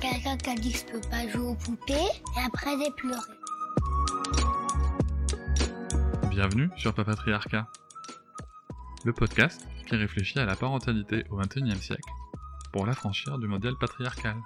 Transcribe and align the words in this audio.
Quelqu'un 0.00 0.36
qui 0.36 0.50
a 0.50 0.54
dit 0.54 0.72
que 0.72 0.78
je 0.78 0.84
peux 0.92 1.08
pas 1.08 1.26
jouer 1.28 1.46
aux 1.46 1.54
poupées 1.54 1.94
et 1.94 2.40
après 2.44 2.70
j'ai 2.78 2.90
pleuré. 2.96 3.20
Bienvenue 6.30 6.68
sur 6.76 6.92
Papatriarcat, 6.92 7.66
le 9.06 9.12
podcast 9.14 9.66
qui 9.86 9.96
réfléchit 9.96 10.38
à 10.38 10.44
la 10.44 10.54
parentalité 10.54 11.24
au 11.30 11.38
XXIe 11.38 11.80
siècle 11.80 12.10
pour 12.72 12.84
l'affranchir 12.84 13.38
du 13.38 13.46
modèle 13.46 13.76
patriarcal. 13.80 14.36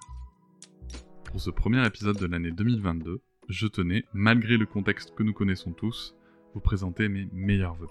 Pour 1.25 1.41
ce 1.41 1.51
premier 1.51 1.85
épisode 1.85 2.19
de 2.19 2.27
l'année 2.27 2.53
2022, 2.53 3.21
je 3.49 3.67
tenais, 3.67 4.05
malgré 4.13 4.57
le 4.57 4.67
contexte 4.67 5.17
que 5.17 5.25
nous 5.25 5.33
connaissons 5.33 5.73
tous, 5.73 6.15
vous 6.55 6.61
présenter 6.61 7.09
mes 7.09 7.29
meilleurs 7.33 7.75
voeux. 7.75 7.89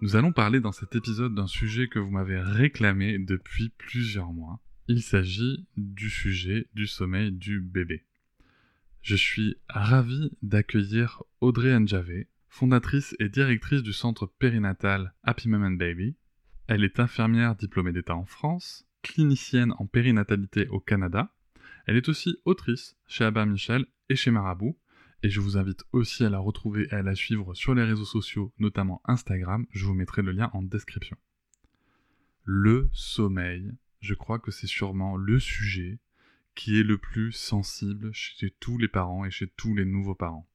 Nous 0.00 0.16
allons 0.16 0.32
parler 0.32 0.58
dans 0.60 0.72
cet 0.72 0.96
épisode 0.96 1.34
d'un 1.34 1.46
sujet 1.46 1.86
que 1.86 2.00
vous 2.00 2.10
m'avez 2.10 2.40
réclamé 2.40 3.18
depuis 3.18 3.70
plusieurs 3.78 4.32
mois. 4.32 4.60
Il 4.88 5.02
s'agit 5.02 5.66
du 5.76 6.08
sujet 6.08 6.68
du 6.74 6.86
sommeil 6.86 7.32
du 7.32 7.60
bébé. 7.60 8.04
Je 9.02 9.16
suis 9.16 9.56
ravi 9.68 10.30
d'accueillir 10.42 11.24
Audrey 11.40 11.76
Njavé, 11.80 12.28
fondatrice 12.48 13.16
et 13.18 13.28
directrice 13.28 13.82
du 13.82 13.92
centre 13.92 14.26
périnatal 14.26 15.12
Happy 15.24 15.48
Mom 15.48 15.64
and 15.64 15.72
Baby. 15.72 16.14
Elle 16.68 16.84
est 16.84 17.00
infirmière 17.00 17.56
diplômée 17.56 17.92
d'État 17.92 18.14
en 18.14 18.26
France, 18.26 18.86
clinicienne 19.02 19.74
en 19.78 19.86
périnatalité 19.86 20.68
au 20.68 20.78
Canada. 20.78 21.34
Elle 21.86 21.96
est 21.96 22.08
aussi 22.08 22.36
autrice 22.44 22.96
chez 23.08 23.24
Abba 23.24 23.44
Michel 23.44 23.86
et 24.08 24.14
chez 24.14 24.30
Marabout. 24.30 24.78
Et 25.24 25.30
je 25.30 25.40
vous 25.40 25.56
invite 25.56 25.82
aussi 25.90 26.24
à 26.24 26.30
la 26.30 26.38
retrouver 26.38 26.86
et 26.92 26.94
à 26.94 27.02
la 27.02 27.16
suivre 27.16 27.54
sur 27.54 27.74
les 27.74 27.82
réseaux 27.82 28.04
sociaux, 28.04 28.52
notamment 28.60 29.02
Instagram. 29.04 29.66
Je 29.70 29.84
vous 29.84 29.94
mettrai 29.94 30.22
le 30.22 30.30
lien 30.30 30.48
en 30.52 30.62
description. 30.62 31.16
Le 32.44 32.88
sommeil, 32.92 33.72
je 34.06 34.14
crois 34.14 34.38
que 34.38 34.52
c'est 34.52 34.68
sûrement 34.68 35.16
le 35.16 35.40
sujet 35.40 35.98
qui 36.54 36.78
est 36.78 36.84
le 36.84 36.96
plus 36.96 37.32
sensible 37.32 38.10
chez 38.12 38.50
tous 38.50 38.78
les 38.78 38.88
parents 38.88 39.24
et 39.24 39.30
chez 39.30 39.48
tous 39.48 39.74
les 39.74 39.84
nouveaux 39.84 40.14
parents 40.14 40.48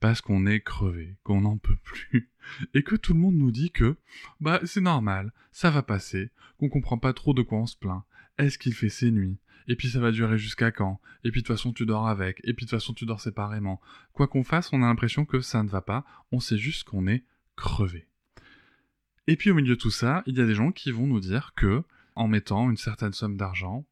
parce 0.00 0.20
qu'on 0.20 0.46
est 0.46 0.60
crevé, 0.60 1.16
qu'on 1.22 1.42
n'en 1.42 1.58
peut 1.58 1.76
plus, 1.82 2.30
et 2.74 2.82
que 2.82 2.96
tout 2.96 3.14
le 3.14 3.20
monde 3.20 3.36
nous 3.36 3.50
dit 3.50 3.70
que 3.70 3.96
bah 4.40 4.60
c'est 4.64 4.80
normal, 4.80 5.32
ça 5.52 5.70
va 5.70 5.82
passer, 5.82 6.30
qu'on 6.58 6.68
comprend 6.68 6.98
pas 6.98 7.12
trop 7.12 7.34
de 7.34 7.42
quoi 7.42 7.58
on 7.58 7.66
se 7.66 7.76
plaint. 7.76 8.02
Est-ce 8.38 8.58
qu'il 8.58 8.74
fait 8.74 8.90
ses 8.90 9.10
nuits 9.10 9.38
Et 9.68 9.76
puis 9.76 9.88
ça 9.88 10.00
va 10.00 10.12
durer 10.12 10.38
jusqu'à 10.38 10.70
quand 10.70 11.00
Et 11.24 11.30
puis 11.30 11.42
de 11.42 11.46
toute 11.46 11.56
façon 11.56 11.72
tu 11.72 11.86
dors 11.86 12.08
avec, 12.08 12.40
et 12.44 12.52
puis 12.54 12.66
de 12.66 12.70
toute 12.70 12.78
façon 12.78 12.94
tu 12.94 13.06
dors 13.06 13.20
séparément. 13.20 13.80
Quoi 14.12 14.28
qu'on 14.28 14.44
fasse, 14.44 14.72
on 14.72 14.82
a 14.82 14.86
l'impression 14.86 15.24
que 15.24 15.40
ça 15.40 15.62
ne 15.62 15.68
va 15.68 15.80
pas, 15.80 16.04
on 16.32 16.40
sait 16.40 16.58
juste 16.58 16.84
qu'on 16.84 17.06
est 17.06 17.24
crevé. 17.56 18.06
Et 19.26 19.36
puis 19.36 19.50
au 19.50 19.54
milieu 19.54 19.74
de 19.74 19.80
tout 19.80 19.90
ça, 19.90 20.22
il 20.26 20.36
y 20.36 20.40
a 20.40 20.46
des 20.46 20.54
gens 20.54 20.72
qui 20.72 20.92
vont 20.92 21.06
nous 21.06 21.20
dire 21.20 21.52
que, 21.56 21.82
en 22.16 22.28
mettant 22.28 22.70
une 22.70 22.76
certaine 22.76 23.12
somme 23.12 23.36
d'argent, 23.36 23.86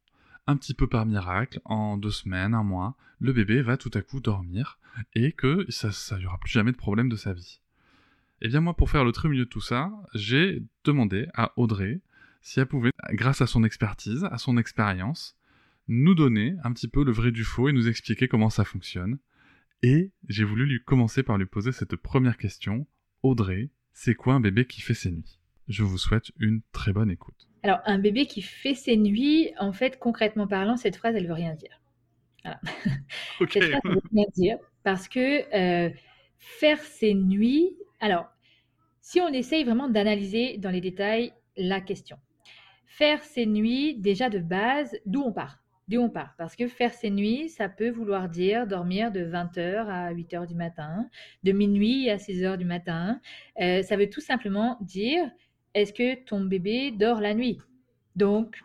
un 0.46 0.56
petit 0.56 0.74
peu 0.74 0.86
par 0.86 1.06
miracle, 1.06 1.60
en 1.64 1.96
deux 1.96 2.10
semaines, 2.10 2.54
un 2.54 2.64
mois, 2.64 2.96
le 3.20 3.32
bébé 3.32 3.62
va 3.62 3.76
tout 3.76 3.90
à 3.94 4.02
coup 4.02 4.20
dormir 4.20 4.78
et 5.14 5.32
que 5.32 5.64
ça, 5.68 5.92
ça 5.92 6.18
aura 6.24 6.38
plus 6.38 6.50
jamais 6.50 6.72
de 6.72 6.76
problème 6.76 7.08
de 7.08 7.16
sa 7.16 7.32
vie. 7.32 7.60
Eh 8.42 8.48
bien 8.48 8.60
moi, 8.60 8.76
pour 8.76 8.90
faire 8.90 9.04
le 9.04 9.12
tri 9.12 9.28
de 9.36 9.44
tout 9.44 9.60
ça, 9.60 9.90
j'ai 10.14 10.62
demandé 10.84 11.28
à 11.34 11.52
Audrey 11.56 12.00
si 12.42 12.60
elle 12.60 12.66
pouvait, 12.66 12.92
grâce 13.12 13.40
à 13.40 13.46
son 13.46 13.64
expertise, 13.64 14.24
à 14.24 14.36
son 14.36 14.58
expérience, 14.58 15.36
nous 15.88 16.14
donner 16.14 16.56
un 16.62 16.72
petit 16.72 16.88
peu 16.88 17.04
le 17.04 17.12
vrai 17.12 17.30
du 17.30 17.44
faux 17.44 17.68
et 17.68 17.72
nous 17.72 17.88
expliquer 17.88 18.28
comment 18.28 18.50
ça 18.50 18.64
fonctionne. 18.64 19.18
Et 19.82 20.12
j'ai 20.28 20.44
voulu 20.44 20.66
lui 20.66 20.82
commencer 20.84 21.22
par 21.22 21.38
lui 21.38 21.46
poser 21.46 21.72
cette 21.72 21.96
première 21.96 22.36
question. 22.36 22.86
Audrey, 23.22 23.70
c'est 23.92 24.14
quoi 24.14 24.34
un 24.34 24.40
bébé 24.40 24.66
qui 24.66 24.82
fait 24.82 24.94
ses 24.94 25.10
nuits? 25.10 25.38
Je 25.68 25.82
vous 25.82 25.98
souhaite 25.98 26.32
une 26.38 26.60
très 26.72 26.92
bonne 26.92 27.10
écoute. 27.10 27.48
Alors, 27.64 27.80
un 27.86 27.98
bébé 27.98 28.26
qui 28.26 28.42
fait 28.42 28.74
ses 28.74 28.98
nuits, 28.98 29.50
en 29.58 29.72
fait, 29.72 29.98
concrètement 29.98 30.46
parlant, 30.46 30.76
cette 30.76 30.96
phrase, 30.96 31.16
elle 31.16 31.26
veut 31.26 31.32
rien 31.32 31.54
dire. 31.54 31.80
Voilà. 32.44 32.60
Cette 33.50 33.64
phrase, 33.64 33.80
elle 33.84 33.90
veut 33.94 34.02
rien 34.12 34.26
dire 34.36 34.58
parce 34.82 35.08
que 35.08 35.54
euh, 35.56 35.90
faire 36.38 36.78
ses 36.78 37.14
nuits, 37.14 37.74
alors, 38.00 38.26
si 39.00 39.18
on 39.22 39.28
essaye 39.28 39.64
vraiment 39.64 39.88
d'analyser 39.88 40.58
dans 40.58 40.68
les 40.68 40.82
détails 40.82 41.32
la 41.56 41.80
question, 41.80 42.18
faire 42.86 43.22
ses 43.22 43.46
nuits, 43.46 43.94
déjà 43.94 44.28
de 44.28 44.40
base, 44.40 44.94
d'où 45.06 45.22
on 45.22 45.32
part? 45.32 45.58
D'où 45.88 46.00
on 46.00 46.10
part? 46.10 46.34
Parce 46.36 46.56
que 46.56 46.68
faire 46.68 46.92
ses 46.92 47.10
nuits, 47.10 47.48
ça 47.48 47.70
peut 47.70 47.90
vouloir 47.90 48.28
dire 48.28 48.66
dormir 48.66 49.10
de 49.10 49.20
20h 49.20 49.86
à 49.88 50.12
8h 50.12 50.46
du 50.46 50.54
matin, 50.54 51.08
de 51.44 51.52
minuit 51.52 52.10
à 52.10 52.16
6h 52.16 52.58
du 52.58 52.66
matin. 52.66 53.20
Euh, 53.60 53.82
ça 53.82 53.96
veut 53.96 54.10
tout 54.10 54.20
simplement 54.20 54.76
dire 54.82 55.30
est-ce 55.74 55.92
que 55.92 56.24
ton 56.24 56.40
bébé 56.40 56.90
dort 56.90 57.20
la 57.20 57.34
nuit? 57.34 57.60
Donc, 58.16 58.62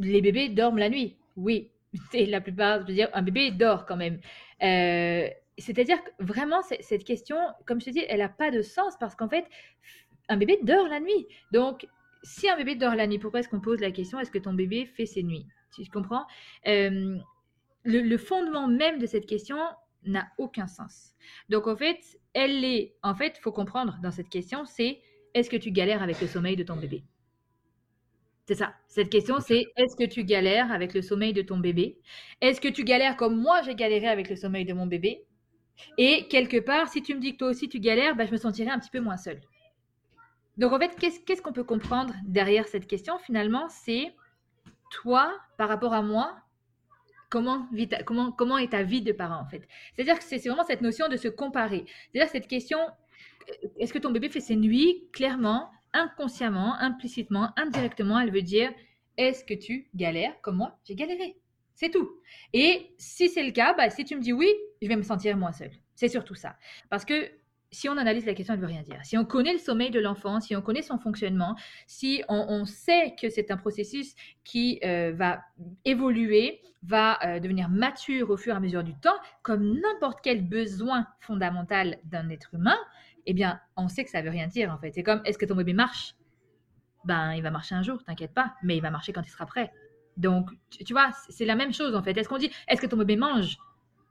les 0.00 0.20
bébés 0.20 0.48
dorment 0.48 0.78
la 0.78 0.88
nuit. 0.88 1.16
Oui, 1.36 1.70
c'est 2.10 2.26
la 2.26 2.40
plupart, 2.40 2.82
je 2.82 2.86
veux 2.86 2.94
dire, 2.94 3.10
un 3.12 3.22
bébé 3.22 3.50
dort 3.50 3.86
quand 3.86 3.96
même. 3.96 4.20
Euh, 4.62 5.28
c'est-à-dire 5.58 6.02
que 6.02 6.10
vraiment, 6.18 6.62
cette 6.62 7.04
question, 7.04 7.36
comme 7.66 7.80
je 7.80 7.86
te 7.86 7.90
dis, 7.90 8.04
elle 8.08 8.20
n'a 8.20 8.28
pas 8.28 8.50
de 8.50 8.62
sens 8.62 8.94
parce 8.98 9.14
qu'en 9.14 9.28
fait, 9.28 9.46
un 10.28 10.36
bébé 10.36 10.58
dort 10.62 10.88
la 10.88 11.00
nuit. 11.00 11.26
Donc, 11.52 11.86
si 12.22 12.48
un 12.48 12.56
bébé 12.56 12.74
dort 12.74 12.94
la 12.94 13.06
nuit, 13.06 13.18
pourquoi 13.18 13.40
est-ce 13.40 13.48
qu'on 13.48 13.60
pose 13.60 13.80
la 13.80 13.90
question 13.90 14.18
est-ce 14.18 14.30
que 14.30 14.38
ton 14.38 14.54
bébé 14.54 14.86
fait 14.86 15.06
ses 15.06 15.22
nuits? 15.22 15.46
Tu 15.74 15.84
comprends? 15.90 16.24
Euh, 16.66 17.18
le, 17.84 18.16
fondement 18.16 18.68
même 18.68 18.98
de 18.98 19.06
cette 19.06 19.26
question 19.26 19.58
n'a 20.04 20.28
aucun 20.38 20.66
sens. 20.66 21.14
Donc, 21.48 21.66
en 21.66 21.76
fait, 21.76 22.00
elle 22.32 22.64
est, 22.64 22.94
en 23.02 23.14
fait, 23.14 23.38
faut 23.38 23.52
comprendre 23.52 23.98
dans 24.02 24.10
cette 24.10 24.28
question, 24.28 24.64
c'est 24.64 25.00
est-ce 25.34 25.50
que 25.50 25.56
tu 25.56 25.70
galères 25.70 26.02
avec 26.02 26.20
le 26.20 26.26
sommeil 26.26 26.56
de 26.56 26.62
ton 26.62 26.76
bébé? 26.76 27.02
C'est 28.46 28.56
ça. 28.56 28.74
Cette 28.88 29.08
question, 29.08 29.38
c'est 29.40 29.66
est-ce 29.76 29.96
que 29.96 30.04
tu 30.04 30.24
galères 30.24 30.72
avec 30.72 30.94
le 30.94 31.02
sommeil 31.02 31.32
de 31.32 31.42
ton 31.42 31.58
bébé? 31.58 31.98
Est-ce 32.40 32.60
que 32.60 32.68
tu 32.68 32.84
galères 32.84 33.16
comme 33.16 33.40
moi 33.40 33.62
j'ai 33.62 33.74
galéré 33.74 34.08
avec 34.08 34.28
le 34.28 34.36
sommeil 34.36 34.64
de 34.64 34.74
mon 34.74 34.86
bébé? 34.86 35.24
Et 35.96 36.26
quelque 36.28 36.58
part, 36.58 36.88
si 36.88 37.02
tu 37.02 37.14
me 37.14 37.20
dis 37.20 37.32
que 37.32 37.38
toi 37.38 37.48
aussi 37.48 37.68
tu 37.68 37.80
galères, 37.80 38.16
bah, 38.16 38.26
je 38.26 38.32
me 38.32 38.36
sentirais 38.36 38.70
un 38.70 38.78
petit 38.78 38.90
peu 38.90 39.00
moins 39.00 39.16
seule. 39.16 39.40
Donc 40.58 40.72
en 40.72 40.78
fait, 40.78 40.94
qu'est-ce 40.96 41.40
qu'on 41.40 41.52
peut 41.52 41.64
comprendre 41.64 42.14
derrière 42.26 42.68
cette 42.68 42.86
question? 42.86 43.18
Finalement 43.18 43.68
C'est 43.68 44.14
toi, 44.90 45.32
par 45.56 45.68
rapport 45.68 45.94
à 45.94 46.02
moi, 46.02 46.36
comment, 47.30 47.66
comment, 48.04 48.32
comment 48.32 48.58
est 48.58 48.72
ta 48.72 48.82
vie 48.82 49.02
de 49.02 49.12
parent 49.12 49.40
en 49.40 49.46
fait? 49.46 49.66
C'est-à-dire 49.94 50.18
que 50.18 50.24
c'est 50.24 50.38
vraiment 50.38 50.64
cette 50.64 50.82
notion 50.82 51.08
de 51.08 51.16
se 51.16 51.28
comparer. 51.28 51.84
C'est-à-dire 52.12 52.30
cette 52.30 52.48
question, 52.48 52.78
est-ce 53.78 53.92
que 53.92 53.98
ton 53.98 54.10
bébé 54.10 54.28
fait 54.28 54.40
ses 54.40 54.56
nuits 54.56 55.08
Clairement, 55.12 55.70
inconsciemment, 55.92 56.74
implicitement, 56.78 57.50
indirectement, 57.56 58.18
elle 58.20 58.32
veut 58.32 58.42
dire 58.42 58.72
est-ce 59.16 59.44
que 59.44 59.54
tu 59.54 59.88
galères 59.94 60.40
comme 60.40 60.56
moi? 60.56 60.78
J'ai 60.84 60.94
galéré. 60.94 61.36
C'est 61.74 61.90
tout. 61.90 62.10
Et 62.52 62.94
si 62.98 63.28
c'est 63.28 63.42
le 63.42 63.50
cas, 63.50 63.74
bah, 63.74 63.90
si 63.90 64.04
tu 64.04 64.16
me 64.16 64.20
dis 64.20 64.32
oui, 64.32 64.48
je 64.80 64.88
vais 64.88 64.96
me 64.96 65.02
sentir 65.02 65.36
moins 65.36 65.52
seule. 65.52 65.72
C'est 65.94 66.08
surtout 66.08 66.34
ça. 66.34 66.56
Parce 66.90 67.04
que 67.04 67.30
si 67.72 67.88
on 67.88 67.96
analyse 67.96 68.26
la 68.26 68.34
question, 68.34 68.54
elle 68.54 68.60
ne 68.60 68.66
veut 68.66 68.70
rien 68.70 68.82
dire. 68.82 69.00
Si 69.02 69.16
on 69.16 69.24
connaît 69.24 69.54
le 69.54 69.58
sommeil 69.58 69.90
de 69.90 69.98
l'enfant, 69.98 70.40
si 70.40 70.54
on 70.54 70.60
connaît 70.60 70.82
son 70.82 70.98
fonctionnement, 70.98 71.56
si 71.86 72.22
on, 72.28 72.66
sait 72.66 73.14
que 73.20 73.30
c'est 73.30 73.50
un 73.50 73.56
processus 73.56 74.14
qui 74.44 74.78
euh, 74.84 75.12
va 75.14 75.40
évoluer, 75.86 76.60
va 76.82 77.18
euh, 77.24 77.40
devenir 77.40 77.70
mature 77.70 78.30
au 78.30 78.36
fur 78.36 78.52
et 78.52 78.56
à 78.56 78.60
mesure 78.60 78.84
du 78.84 78.94
temps, 78.94 79.16
comme 79.42 79.80
n'importe 79.80 80.20
quel 80.22 80.46
besoin 80.46 81.06
fondamental 81.20 81.98
d'un 82.04 82.28
être 82.28 82.54
humain, 82.54 82.78
eh 83.26 83.34
bien, 83.34 83.60
on 83.76 83.88
sait 83.88 84.04
que 84.04 84.10
ça 84.10 84.22
veut 84.22 84.30
rien 84.30 84.46
dire 84.46 84.72
en 84.72 84.78
fait. 84.78 84.92
C'est 84.92 85.02
comme, 85.02 85.22
est-ce 85.24 85.38
que 85.38 85.46
ton 85.46 85.54
bébé 85.54 85.72
marche? 85.72 86.14
Ben, 87.04 87.34
il 87.34 87.42
va 87.42 87.50
marcher 87.50 87.74
un 87.74 87.82
jour, 87.82 88.02
t'inquiète 88.04 88.34
pas, 88.34 88.54
mais 88.62 88.76
il 88.76 88.80
va 88.80 88.90
marcher 88.90 89.12
quand 89.12 89.22
il 89.22 89.30
sera 89.30 89.46
prêt. 89.46 89.72
Donc, 90.16 90.50
tu, 90.70 90.92
vois, 90.92 91.10
c'est 91.28 91.44
la 91.44 91.54
même 91.54 91.72
chose 91.72 91.94
en 91.94 92.02
fait. 92.02 92.16
Est-ce 92.16 92.28
qu'on 92.28 92.38
dit, 92.38 92.50
est-ce 92.68 92.80
que 92.80 92.86
ton 92.86 92.96
bébé 92.96 93.16
mange? 93.16 93.56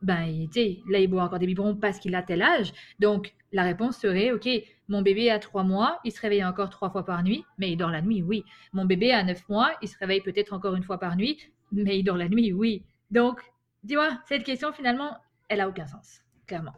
Ben, 0.02 0.48
tu 0.48 0.54
sais, 0.54 0.80
là, 0.90 1.00
il 1.00 1.08
boit 1.08 1.24
encore 1.24 1.38
des 1.38 1.46
biberons 1.46 1.75
parce 1.75 2.00
qu'il 2.00 2.16
a 2.16 2.24
tel 2.24 2.42
âge. 2.42 2.74
Donc, 3.00 3.34
la 3.52 3.63
réponse 3.63 3.98
serait, 3.98 4.31
ok, 4.31 4.50
mon 4.88 5.04
bébé 5.04 5.30
a 5.30 5.38
trois 5.38 5.63
mois, 5.63 6.00
il 6.04 6.12
se 6.12 6.19
réveille 6.19 6.44
encore 6.44 6.69
trois 6.69 6.90
fois 6.90 7.06
par 7.06 7.24
nuit, 7.24 7.46
mais 7.60 7.72
il 7.72 7.78
dort 7.78 7.92
la 7.92 8.02
nuit, 8.02 8.24
oui. 8.24 8.44
Mon 8.74 8.86
bébé 8.86 9.12
a 9.12 9.24
neuf 9.24 9.48
mois, 9.48 9.72
il 9.81 9.88
se 9.88 9.98
réveille 10.00 10.22
peut-être 10.22 10.54
encore 10.54 10.75
une 10.75 10.84
fois 10.84 11.00
par 11.00 11.16
nuit, 11.16 11.38
mais 11.72 12.00
il 12.00 12.04
dort 12.04 12.18
la 12.18 12.30
nuit, 12.30 12.52
oui. 12.52 12.84
Donc, 13.12 13.42
dis-moi, 13.84 14.10
cette 14.28 14.44
question 14.44 14.74
finalement, 14.74 15.18
elle 15.50 15.62
a 15.62 15.69
aucun 15.69 15.86
sens, 15.86 16.22
clairement. 16.48 16.74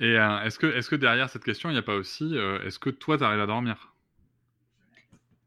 Et 0.00 0.18
euh, 0.18 0.42
est-ce 0.42 0.58
que, 0.58 0.66
est 0.66 0.88
que 0.88 0.96
derrière 0.96 1.28
cette 1.28 1.44
question, 1.44 1.68
il 1.68 1.74
n'y 1.74 1.78
a 1.78 1.82
pas 1.82 1.94
aussi, 1.94 2.24
euh, 2.34 2.58
est-ce 2.64 2.78
que 2.78 2.88
toi, 2.88 3.18
tu 3.18 3.24
arrives 3.24 3.40
à 3.40 3.46
dormir? 3.46 3.94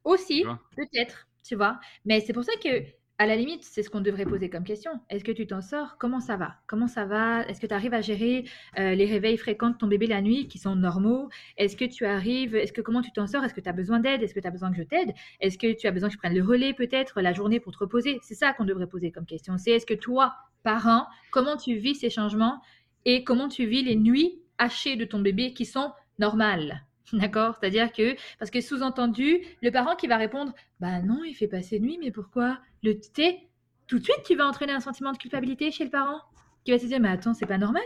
Aussi, 0.04 0.46
peut-être, 0.76 1.28
tu 1.44 1.56
vois. 1.56 1.80
Mais 2.06 2.20
c'est 2.20 2.34
pour 2.34 2.44
ça 2.44 2.52
que 2.64 2.84
à 3.18 3.26
la 3.26 3.36
limite, 3.36 3.64
c'est 3.64 3.84
ce 3.84 3.90
qu'on 3.90 4.02
devrait 4.02 4.26
poser 4.26 4.50
comme 4.50 4.64
question. 4.64 4.92
Est-ce 5.10 5.24
que 5.24 5.32
tu 5.32 5.48
t'en 5.48 5.62
sors? 5.62 5.98
Comment 5.98 6.20
ça 6.20 6.36
va? 6.36 6.56
Comment 6.68 6.88
ça 6.88 7.06
va? 7.06 7.48
Est-ce 7.48 7.62
que 7.62 7.68
tu 7.68 7.74
arrives 7.74 7.94
à 7.94 8.02
gérer 8.02 8.44
euh, 8.78 8.96
les 8.96 9.06
réveils 9.06 9.38
fréquents 9.38 9.70
de 9.70 9.78
ton 9.78 9.88
bébé 9.88 10.08
la 10.08 10.22
nuit 10.22 10.48
qui 10.48 10.60
sont 10.60 10.76
normaux? 10.76 11.30
Est-ce 11.58 11.78
que 11.78 11.86
tu 11.86 12.06
arrives 12.06 12.56
Est-ce 12.56 12.74
que 12.74 12.82
comment 12.82 13.02
tu 13.02 13.12
t'en 13.12 13.26
sors? 13.26 13.44
Est-ce 13.44 13.54
que 13.54 13.62
tu 13.62 13.70
as 13.70 13.74
besoin 13.74 14.00
d'aide? 14.00 14.24
Est-ce 14.24 14.34
que 14.34 14.40
tu 14.40 14.48
as 14.48 14.52
besoin 14.52 14.72
que 14.72 14.78
je 14.78 14.84
t'aide? 14.84 15.14
Est-ce 15.40 15.58
que 15.58 15.74
tu 15.74 15.88
as 15.88 15.92
besoin 15.92 16.10
que 16.10 16.14
je 16.14 16.20
prenne 16.20 16.36
le 16.36 16.44
relais 16.44 16.74
peut-être 16.74 17.22
la 17.22 17.34
journée 17.34 17.60
pour 17.60 17.72
te 17.72 17.78
reposer? 17.78 18.20
C'est 18.24 18.36
ça 18.36 18.54
qu'on 18.54 18.66
devrait 18.66 18.88
poser 18.88 19.12
comme 19.12 19.26
question. 19.26 19.58
C'est 19.58 19.72
est-ce 19.72 19.86
que 19.86 19.94
toi, 19.94 20.36
parent, 20.64 21.08
comment 21.32 21.56
tu 21.56 21.76
vis 21.76 21.96
ces 21.96 22.10
changements? 22.10 22.62
Et 23.06 23.24
comment 23.24 23.48
tu 23.48 23.66
vis 23.66 23.84
les 23.84 23.96
nuits 23.96 24.43
de 24.68 25.06
ton 25.06 25.20
bébé 25.20 25.54
qui 25.54 25.66
sont 25.66 25.92
normales 26.20 26.86
D'accord? 27.14 27.56
C'est-à-dire 27.60 27.92
que, 27.92 28.16
parce 28.40 28.52
que 28.52 28.62
sous-entendu, 28.62 29.42
le 29.62 29.72
parent 29.72 29.96
qui 29.96 30.08
va 30.08 30.18
répondre 30.18 30.54
Bah 30.80 31.02
non, 31.02 31.24
il 31.24 31.34
fait 31.34 31.48
pas 31.48 31.62
ses 31.62 31.80
nuits, 31.80 31.98
mais 32.00 32.12
pourquoi? 32.12 32.60
Le 32.82 33.00
thé, 33.00 33.50
tout 33.88 34.00
de 34.00 34.04
suite, 34.04 34.24
tu 34.26 34.36
vas 34.36 34.48
entraîner 34.48 34.74
un 34.74 34.80
sentiment 34.80 35.12
de 35.12 35.18
culpabilité 35.18 35.72
chez 35.72 35.84
le 35.84 35.90
parent 35.90 36.22
qui 36.66 36.72
va 36.72 36.80
se 36.80 36.86
dire 36.86 37.00
Mais 37.00 37.10
attends, 37.10 37.34
c'est 37.34 37.46
pas 37.46 37.58
normal? 37.58 37.84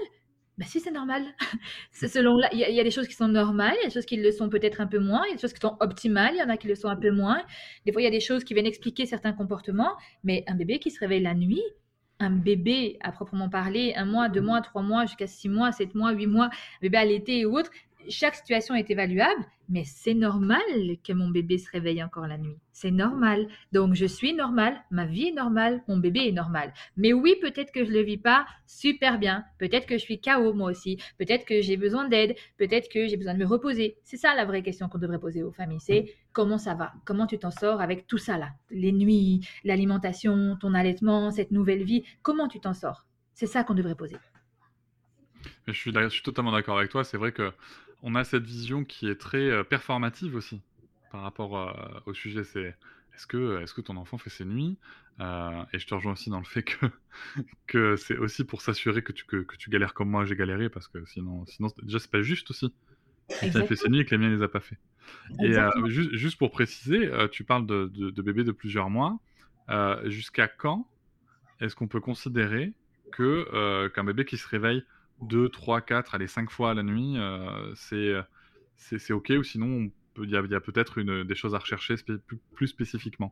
Bah 0.58 0.66
si, 0.68 0.80
c'est 0.80 0.92
normal. 0.92 1.24
Selon 1.92 2.40
il 2.52 2.60
y, 2.60 2.80
a 2.80 2.84
des 2.84 2.92
choses 2.92 3.08
qui 3.08 3.14
sont 3.14 3.28
normales, 3.28 3.76
il 3.80 3.84
y 3.84 3.86
a 3.86 3.88
des 3.90 3.94
choses 3.94 4.08
qui 4.08 4.18
le 4.18 4.32
sont 4.32 4.50
peut-être 4.50 4.82
un 4.82 4.88
peu 4.88 4.98
moins, 4.98 5.22
il 5.26 5.30
y 5.30 5.32
a 5.34 5.36
des 5.36 5.42
choses 5.42 5.54
qui 5.54 5.60
sont 5.60 5.78
optimales, 5.80 6.34
il 6.34 6.40
y 6.40 6.44
en 6.44 6.50
a 6.50 6.58
qui 6.58 6.68
le 6.68 6.76
sont 6.76 6.88
un 6.88 6.96
peu 6.96 7.12
moins. 7.12 7.44
Des 7.86 7.92
fois, 7.92 8.02
il 8.02 8.06
y 8.06 8.08
a 8.08 8.12
des 8.12 8.20
choses 8.20 8.44
qui 8.44 8.56
viennent 8.56 8.66
expliquer 8.66 9.06
certains 9.06 9.34
comportements, 9.34 9.96
mais 10.24 10.44
un 10.48 10.56
bébé 10.56 10.80
qui 10.80 10.90
se 10.90 11.00
réveille 11.00 11.22
la 11.22 11.36
nuit, 11.36 11.62
un 12.19 12.31
bébé 12.31 12.98
à 13.02 13.12
proprement 13.12 13.50
parler, 13.50 13.94
un 13.96 14.06
mois, 14.06 14.30
deux 14.30 14.42
mois, 14.42 14.62
trois 14.62 14.81
mois, 14.81 15.06
jusqu'à 15.06 15.28
six 15.28 15.50
mois, 15.50 15.72
sept 15.72 15.96
mois, 15.96 16.12
huit 16.12 16.28
mois, 16.28 16.46
un 16.46 16.81
bébé 16.81 16.98
à 16.98 17.06
l'été 17.06 17.46
ou 17.46 17.58
autre, 17.58 17.72
chaque 18.09 18.36
situation 18.36 18.75
est 18.75 18.89
évaluable, 18.89 19.45
mais 19.69 19.83
c'est 19.83 20.13
normal 20.13 20.62
que 21.04 21.13
mon 21.13 21.30
bébé 21.30 21.57
se 21.57 21.69
réveille 21.69 22.04
encore 22.04 22.27
la 22.27 22.38
nuit. 22.38 22.57
C'est 22.71 22.92
normal. 22.92 23.48
Donc, 23.71 23.95
je 23.95 24.06
suis 24.06 24.33
normal, 24.33 24.81
ma 24.92 25.06
vie 25.06 25.27
est 25.27 25.33
normale, 25.33 25.83
mon 25.88 25.98
bébé 25.98 26.27
est 26.27 26.31
normal. 26.31 26.74
Mais 26.95 27.12
oui, 27.13 27.36
peut-être 27.42 27.71
que 27.71 27.83
je 27.83 27.89
ne 27.89 27.95
le 27.95 28.01
vis 28.01 28.18
pas 28.18 28.45
super 28.65 29.19
bien. 29.19 29.44
Peut-être 29.57 29.86
que 29.86 29.98
je 29.98 30.04
suis 30.04 30.21
KO 30.21 30.54
moi 30.54 30.69
aussi. 30.69 30.98
Peut-être 31.18 31.45
que 31.45 31.62
j'ai 31.62 31.75
besoin 31.75 32.07
d'aide. 32.07 32.36
Peut-être 32.57 32.89
que 32.89 33.07
j'ai 33.07 33.18
besoin 33.18 33.33
de 33.33 33.39
me 33.39 33.45
reposer. 33.45 33.98
C'est 34.04 34.18
ça 34.18 34.36
la 34.36 34.45
vraie 34.45 34.63
question 34.63 34.88
qu'on 34.89 35.00
devrait 35.00 35.19
poser 35.19 35.44
aux 35.44 35.51
familles. 35.51 35.81
C'est 35.81 36.13
comment 36.33 36.57
ça 36.57 36.74
va? 36.74 36.94
Comment 37.06 37.27
tu 37.27 37.38
t'en 37.38 37.51
sors 37.51 37.81
avec 37.81 38.07
tout 38.07 38.18
ça 38.18 38.38
là? 38.38 38.50
Les 38.69 38.92
nuits, 38.92 39.48
l'alimentation, 39.63 40.57
ton 40.59 40.74
allaitement, 40.74 41.31
cette 41.31 41.51
nouvelle 41.51 41.83
vie. 41.83 42.04
Comment 42.21 42.48
tu 42.48 42.59
t'en 42.59 42.74
sors? 42.74 43.06
C'est 43.33 43.48
ça 43.48 43.63
qu'on 43.63 43.74
devrait 43.74 43.95
poser. 43.95 44.18
Je 45.68 45.74
suis, 45.74 45.92
je 45.92 46.09
suis 46.09 46.24
totalement 46.24 46.51
d'accord 46.51 46.77
avec 46.77 46.89
toi. 46.89 47.04
C'est 47.04 47.18
vrai 47.18 47.31
que 47.31 47.51
on 48.04 48.16
a 48.16 48.24
cette 48.24 48.44
vision 48.44 48.84
qui 48.84 49.08
est 49.08 49.16
très 49.16 49.50
euh, 49.50 49.64
performative 49.64 50.36
aussi 50.36 50.62
par 51.12 51.22
rapport 51.22 51.58
euh, 51.58 51.72
au 52.06 52.14
sujet. 52.14 52.44
C'est 52.44 52.76
est-ce 53.16 53.28
que, 53.28 53.62
est 53.62 53.74
que 53.74 53.82
ton 53.82 53.98
enfant 53.98 54.18
fait 54.18 54.30
ses 54.30 54.46
nuits 54.46 54.78
euh, 55.20 55.64
Et 55.74 55.80
je 55.80 55.88
te 55.88 55.96
rejoins 55.96 56.14
aussi 56.14 56.30
dans 56.30 56.40
le 56.40 56.46
fait 56.46 56.64
que, 56.64 56.86
que 57.68 57.96
c'est 57.96 58.18
aussi 58.18 58.44
pour 58.44 58.62
s'assurer 58.62 59.02
que 59.02 59.12
tu, 59.12 59.26
que, 59.26 59.56
tu 59.58 59.70
galères 59.70 59.94
comme 59.94 60.10
moi 60.10 60.26
j'ai 60.26 60.36
galéré, 60.36 60.70
parce 60.70 60.88
que 60.88 61.04
sinon, 61.06 61.46
sinon 61.48 61.70
déjà, 61.82 62.00
c'est 62.00 62.12
pas 62.12 62.22
juste 62.22 62.52
aussi. 62.52 62.74
Il 63.44 63.58
a 63.58 63.66
fait 63.66 63.76
ses 63.76 63.90
nuits 63.90 64.00
et 64.00 64.06
que 64.06 64.12
les 64.12 64.18
miens 64.18 64.30
ne 64.30 64.36
les 64.36 64.44
a 64.44 64.48
pas 64.48 64.62
fait. 64.62 64.78
Et 65.44 65.54
juste, 65.88 66.38
pour 66.38 66.50
préciser, 66.50 67.12
tu 67.30 67.44
parles 67.44 67.66
de, 67.66 67.92
de, 67.94 68.22
bébés 68.22 68.46
de 68.46 68.54
plusieurs 68.54 68.90
mois. 68.90 69.20
Jusqu'à 70.06 70.48
quand 70.48 70.88
est-ce 71.60 71.76
qu'on 71.76 71.90
peut 71.90 72.00
considérer 72.00 72.72
que 73.12 73.90
qu'un 73.90 74.06
bébé 74.06 74.24
qui 74.24 74.38
se 74.38 74.48
réveille 74.48 74.86
2, 75.22 75.50
3, 75.50 75.81
4, 75.81 76.16
allez, 76.16 76.28
5 76.28 76.50
fois 76.50 76.72
à 76.72 76.74
la 76.74 76.84
nuit, 76.84 77.16
euh, 77.18 77.74
c'est 77.75 79.14
OK, 79.14 79.31
ou 79.38 79.44
sinon 79.44 79.90
il 80.19 80.30
y 80.30 80.36
a, 80.36 80.60
peut-être 80.60 81.02
des 81.02 81.36
choses 81.36 81.54
à 81.54 81.60
rechercher 81.60 81.96
plus, 82.54 82.68
spécifiquement. 82.68 83.31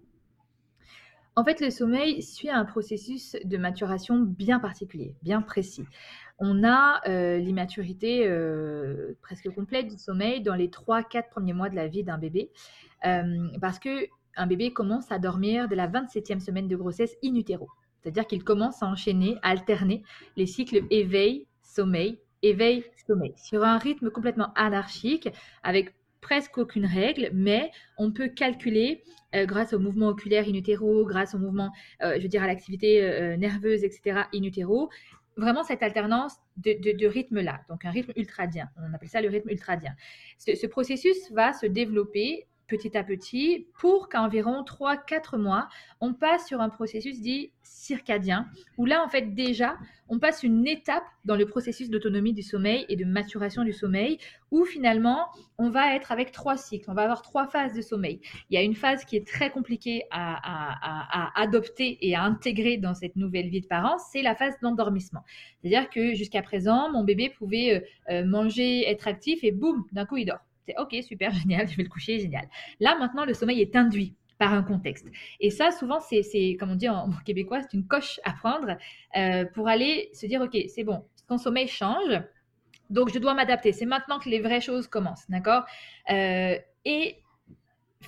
En 1.35 1.43
fait, 1.43 1.59
le 1.59 1.69
sommeil 1.69 2.21
suit 2.21 2.49
un 2.49 2.63
processus 2.63 3.35
de 3.43 3.57
maturation 3.57 4.19
bien 4.19 4.59
particulier, 4.59 5.15
bien 5.21 5.41
précis. 5.41 5.85
On 6.39 6.63
a 6.63 7.01
euh, 7.07 7.37
l'immaturité 7.39 8.27
euh, 8.27 9.17
presque 9.21 9.49
complète 9.49 9.87
du 9.87 9.97
sommeil 9.97 10.41
dans 10.41 10.55
les 10.55 10.69
3-4 10.69 11.29
premiers 11.29 11.53
mois 11.53 11.69
de 11.69 11.75
la 11.75 11.87
vie 11.87 12.03
d'un 12.03 12.17
bébé, 12.17 12.51
parce 13.59 13.79
que 13.79 14.07
un 14.37 14.47
bébé 14.47 14.73
commence 14.73 15.11
à 15.11 15.19
dormir 15.19 15.67
dès 15.67 15.75
la 15.75 15.87
27e 15.87 16.39
semaine 16.39 16.67
de 16.67 16.75
grossesse 16.75 17.15
in 17.23 17.35
utero. 17.35 17.69
C'est-à-dire 18.01 18.27
qu'il 18.27 18.43
commence 18.43 18.83
à 18.83 18.87
enchaîner, 18.87 19.37
à 19.41 19.49
alterner 19.49 20.03
les 20.35 20.45
cycles 20.45 20.83
éveil, 20.91 21.47
sommeil, 21.75 22.19
éveil, 22.41 22.83
sommeil, 23.07 23.33
sur 23.35 23.63
un 23.63 23.77
rythme 23.77 24.09
complètement 24.09 24.53
anarchique, 24.55 25.29
avec 25.63 25.93
presque 26.21 26.57
aucune 26.57 26.85
règle, 26.85 27.29
mais 27.33 27.71
on 27.97 28.11
peut 28.11 28.29
calculer 28.29 29.03
euh, 29.35 29.45
grâce 29.45 29.73
au 29.73 29.79
mouvement 29.79 30.07
oculaire 30.07 30.45
in 30.47 30.53
utero, 30.53 31.05
grâce 31.05 31.35
au 31.35 31.37
mouvement, 31.37 31.71
euh, 32.01 32.15
je 32.17 32.21
veux 32.23 32.27
dire, 32.27 32.41
à 32.41 32.47
l'activité 32.47 33.03
euh, 33.03 33.37
nerveuse, 33.37 33.83
etc., 33.83 34.21
in 34.33 34.41
vraiment 35.37 35.63
cette 35.63 35.83
alternance 35.83 36.37
de, 36.57 37.05
rythme-là, 37.07 37.59
donc 37.69 37.83
un 37.83 37.91
rythme 37.91 38.13
ultradien. 38.15 38.69
On 38.77 38.93
appelle 38.93 39.09
ça 39.09 39.21
le 39.21 39.29
rythme 39.29 39.49
ultradien. 39.49 39.93
ce 40.37 40.65
processus 40.65 41.29
va 41.31 41.51
se 41.51 41.65
développer 41.65 42.47
petit 42.67 42.97
à 42.97 43.03
petit 43.03 43.67
pour 43.79 44.09
qu'à 44.09 44.21
environ 44.21 44.63
3-4 44.63 45.37
mois, 45.37 45.69
on 46.01 46.13
passe 46.13 46.47
sur 46.47 46.61
un 46.61 46.69
processus 46.69 47.21
dit 47.21 47.51
circadien, 47.63 48.47
où 48.77 48.85
là, 48.85 49.03
en 49.03 49.09
fait, 49.09 49.33
déjà, 49.33 49.77
on 50.07 50.19
passe 50.19 50.43
une 50.43 50.67
étape 50.67 51.03
dans 51.23 51.35
le 51.35 51.45
processus 51.45 51.89
d'autonomie 51.89 52.33
du 52.33 52.43
sommeil 52.43 52.85
et 52.89 52.95
de 52.95 53.05
maturation 53.05 53.63
du 53.63 53.73
sommeil, 53.73 54.17
où 54.51 54.65
finalement, 54.65 55.27
on 55.57 55.69
va 55.69 55.95
être 55.95 56.11
avec 56.11 56.31
trois 56.31 56.57
cycles, 56.57 56.89
on 56.89 56.93
va 56.93 57.03
avoir 57.03 57.21
trois 57.21 57.47
phases 57.47 57.73
de 57.73 57.81
sommeil. 57.81 58.21
Il 58.49 58.55
y 58.55 58.57
a 58.57 58.61
une 58.61 58.75
phase 58.75 59.03
qui 59.05 59.15
est 59.15 59.27
très 59.27 59.49
compliquée 59.49 60.03
à, 60.11 61.31
adopter 61.39 61.97
et 62.01 62.15
à 62.15 62.23
intégrer 62.23 62.77
dans 62.77 62.93
cette 62.93 63.15
nouvelle 63.15 63.49
vie 63.49 63.61
de 63.61 63.67
parents, 63.67 63.97
c'est 63.97 64.21
la 64.21 64.35
phase 64.35 64.53
d'endormissement. 64.61 65.23
C'est-à-dire 65.61 65.89
que 65.89 66.13
jusqu'à 66.13 66.41
présent, 66.41 66.91
mon 66.91 67.03
bébé 67.03 67.29
pouvait 67.29 67.75
euh, 67.75 68.13
euh, 68.13 68.25
manger, 68.25 68.89
être 68.89 69.07
actif, 69.07 69.43
et 69.43 69.51
boum, 69.51 69.85
d'un 69.91 70.05
coup, 70.05 70.17
il 70.17 70.25
dort. 70.25 70.39
C'est 70.65 70.75
ok, 70.77 70.95
super, 71.03 71.31
génial, 71.41 71.67
je 71.67 71.75
vais 71.75 71.83
le 71.83 71.89
coucher, 71.89 72.19
génial. 72.19 72.47
Là, 72.79 72.97
maintenant, 72.97 73.25
le 73.25 73.33
sommeil 73.33 73.61
est 73.61 73.75
induit 73.75 74.15
par 74.37 74.53
un 74.53 74.63
contexte. 74.63 75.07
Et 75.39 75.49
ça, 75.49 75.71
souvent, 75.71 75.99
c'est, 75.99 76.57
comme 76.59 76.71
on 76.71 76.75
dit 76.75 76.89
en, 76.89 77.09
québécois, 77.25 77.61
c'est 77.61 77.73
une 77.73 77.87
coche 77.87 78.19
à 78.23 78.33
prendre 78.33 78.77
euh, 79.15 79.45
pour 79.53 79.67
aller 79.67 80.09
se 80.13 80.25
dire, 80.25 80.41
ok, 80.41 80.57
c'est 80.67 80.83
bon, 80.83 81.05
ton 81.27 81.37
sommeil 81.37 81.67
change, 81.67 82.21
donc 82.89 83.11
je 83.13 83.19
dois 83.19 83.33
m'adapter. 83.33 83.71
C'est 83.71 83.85
maintenant 83.85 84.19
que 84.19 84.29
les 84.29 84.39
vraies 84.39 84.61
choses 84.61 84.87
commencent, 84.87 85.29
d'accord? 85.29 85.63
Euh, 86.11 86.57
Et 86.83 87.17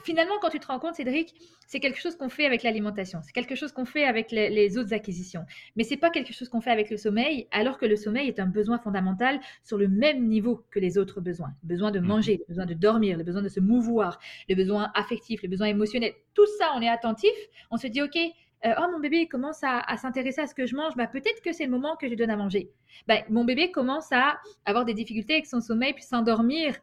finalement, 0.04 0.36
quand 0.42 0.50
tu 0.50 0.60
te 0.60 0.68
rends 0.68 0.80
compte, 0.80 0.96
Cédric, 0.96 1.34
c'est 1.66 1.80
quelque 1.80 2.00
chose 2.00 2.16
qu'on 2.16 2.30
fait 2.30 2.46
avec 2.46 2.64
l'alimentation, 2.64 3.20
c'est 3.24 3.34
quelque 3.34 3.56
chose 3.56 3.72
qu'on 3.72 3.86
fait 3.86 4.06
avec 4.06 4.32
les, 4.32 4.78
autres 4.78 4.94
acquisitions, 4.94 5.46
mais 5.76 5.84
c'est 5.84 5.98
pas 5.98 6.10
quelque 6.10 6.34
chose 6.34 6.50
qu'on 6.50 6.62
fait 6.62 6.72
avec 6.72 6.90
le 6.90 6.98
sommeil, 6.98 7.48
alors 7.52 7.78
que 7.78 7.86
le 7.86 7.96
sommeil 7.96 8.28
est 8.28 8.40
un 8.40 8.46
besoin 8.46 8.78
fondamental 8.80 9.40
sur 9.64 9.78
le 9.78 9.88
même 9.88 10.28
niveau 10.28 10.64
que 10.72 10.80
les 10.80 10.98
autres 10.98 11.22
besoins. 11.22 11.54
Le 11.64 11.68
besoin 11.68 11.92
de 11.92 12.00
mmh. 12.00 12.06
manger, 12.06 12.38
le 12.40 12.46
besoin 12.48 12.66
de 12.66 12.74
dormir, 12.74 13.18
le 13.18 13.24
besoin 13.24 13.42
de 13.42 13.50
se 13.50 13.60
mouvoir, 13.60 14.20
le 14.50 14.56
besoin 14.56 14.92
affectif, 14.96 15.42
le 15.44 15.50
besoin 15.50 15.68
émotionnel. 15.68 16.14
Tout 16.34 16.46
ça, 16.58 16.72
on 16.76 16.82
est 16.82 16.90
attentif, 16.90 17.32
on 17.72 17.78
se 17.78 17.88
dit, 17.88 18.02
OK, 18.02 18.18
euh, 18.66 18.74
oh 18.80 18.92
mon 18.92 19.00
bébé 19.00 19.28
commence 19.28 19.60
à, 19.64 19.84
s'intéresser 19.98 20.42
à 20.42 20.48
ce 20.48 20.56
que 20.56 20.66
je 20.66 20.76
mange, 20.76 20.96
bah, 20.96 21.08
peut-être 21.08 21.42
que 21.42 21.52
c'est 21.54 21.66
le 21.66 21.72
moment 21.72 21.96
que 21.96 22.10
je 22.10 22.16
donne 22.16 22.32
à 22.32 22.36
manger. 22.38 22.72
Bah, 23.08 23.18
mon 23.30 23.46
bébé 23.46 23.72
commence 23.72 24.12
à 24.12 24.40
avoir 24.66 24.84
des 24.84 24.94
difficultés 24.94 25.34
avec 25.34 25.46
son 25.46 25.62
sommeil, 25.62 25.94
puis 25.94 26.04
s'endormir 26.04 26.76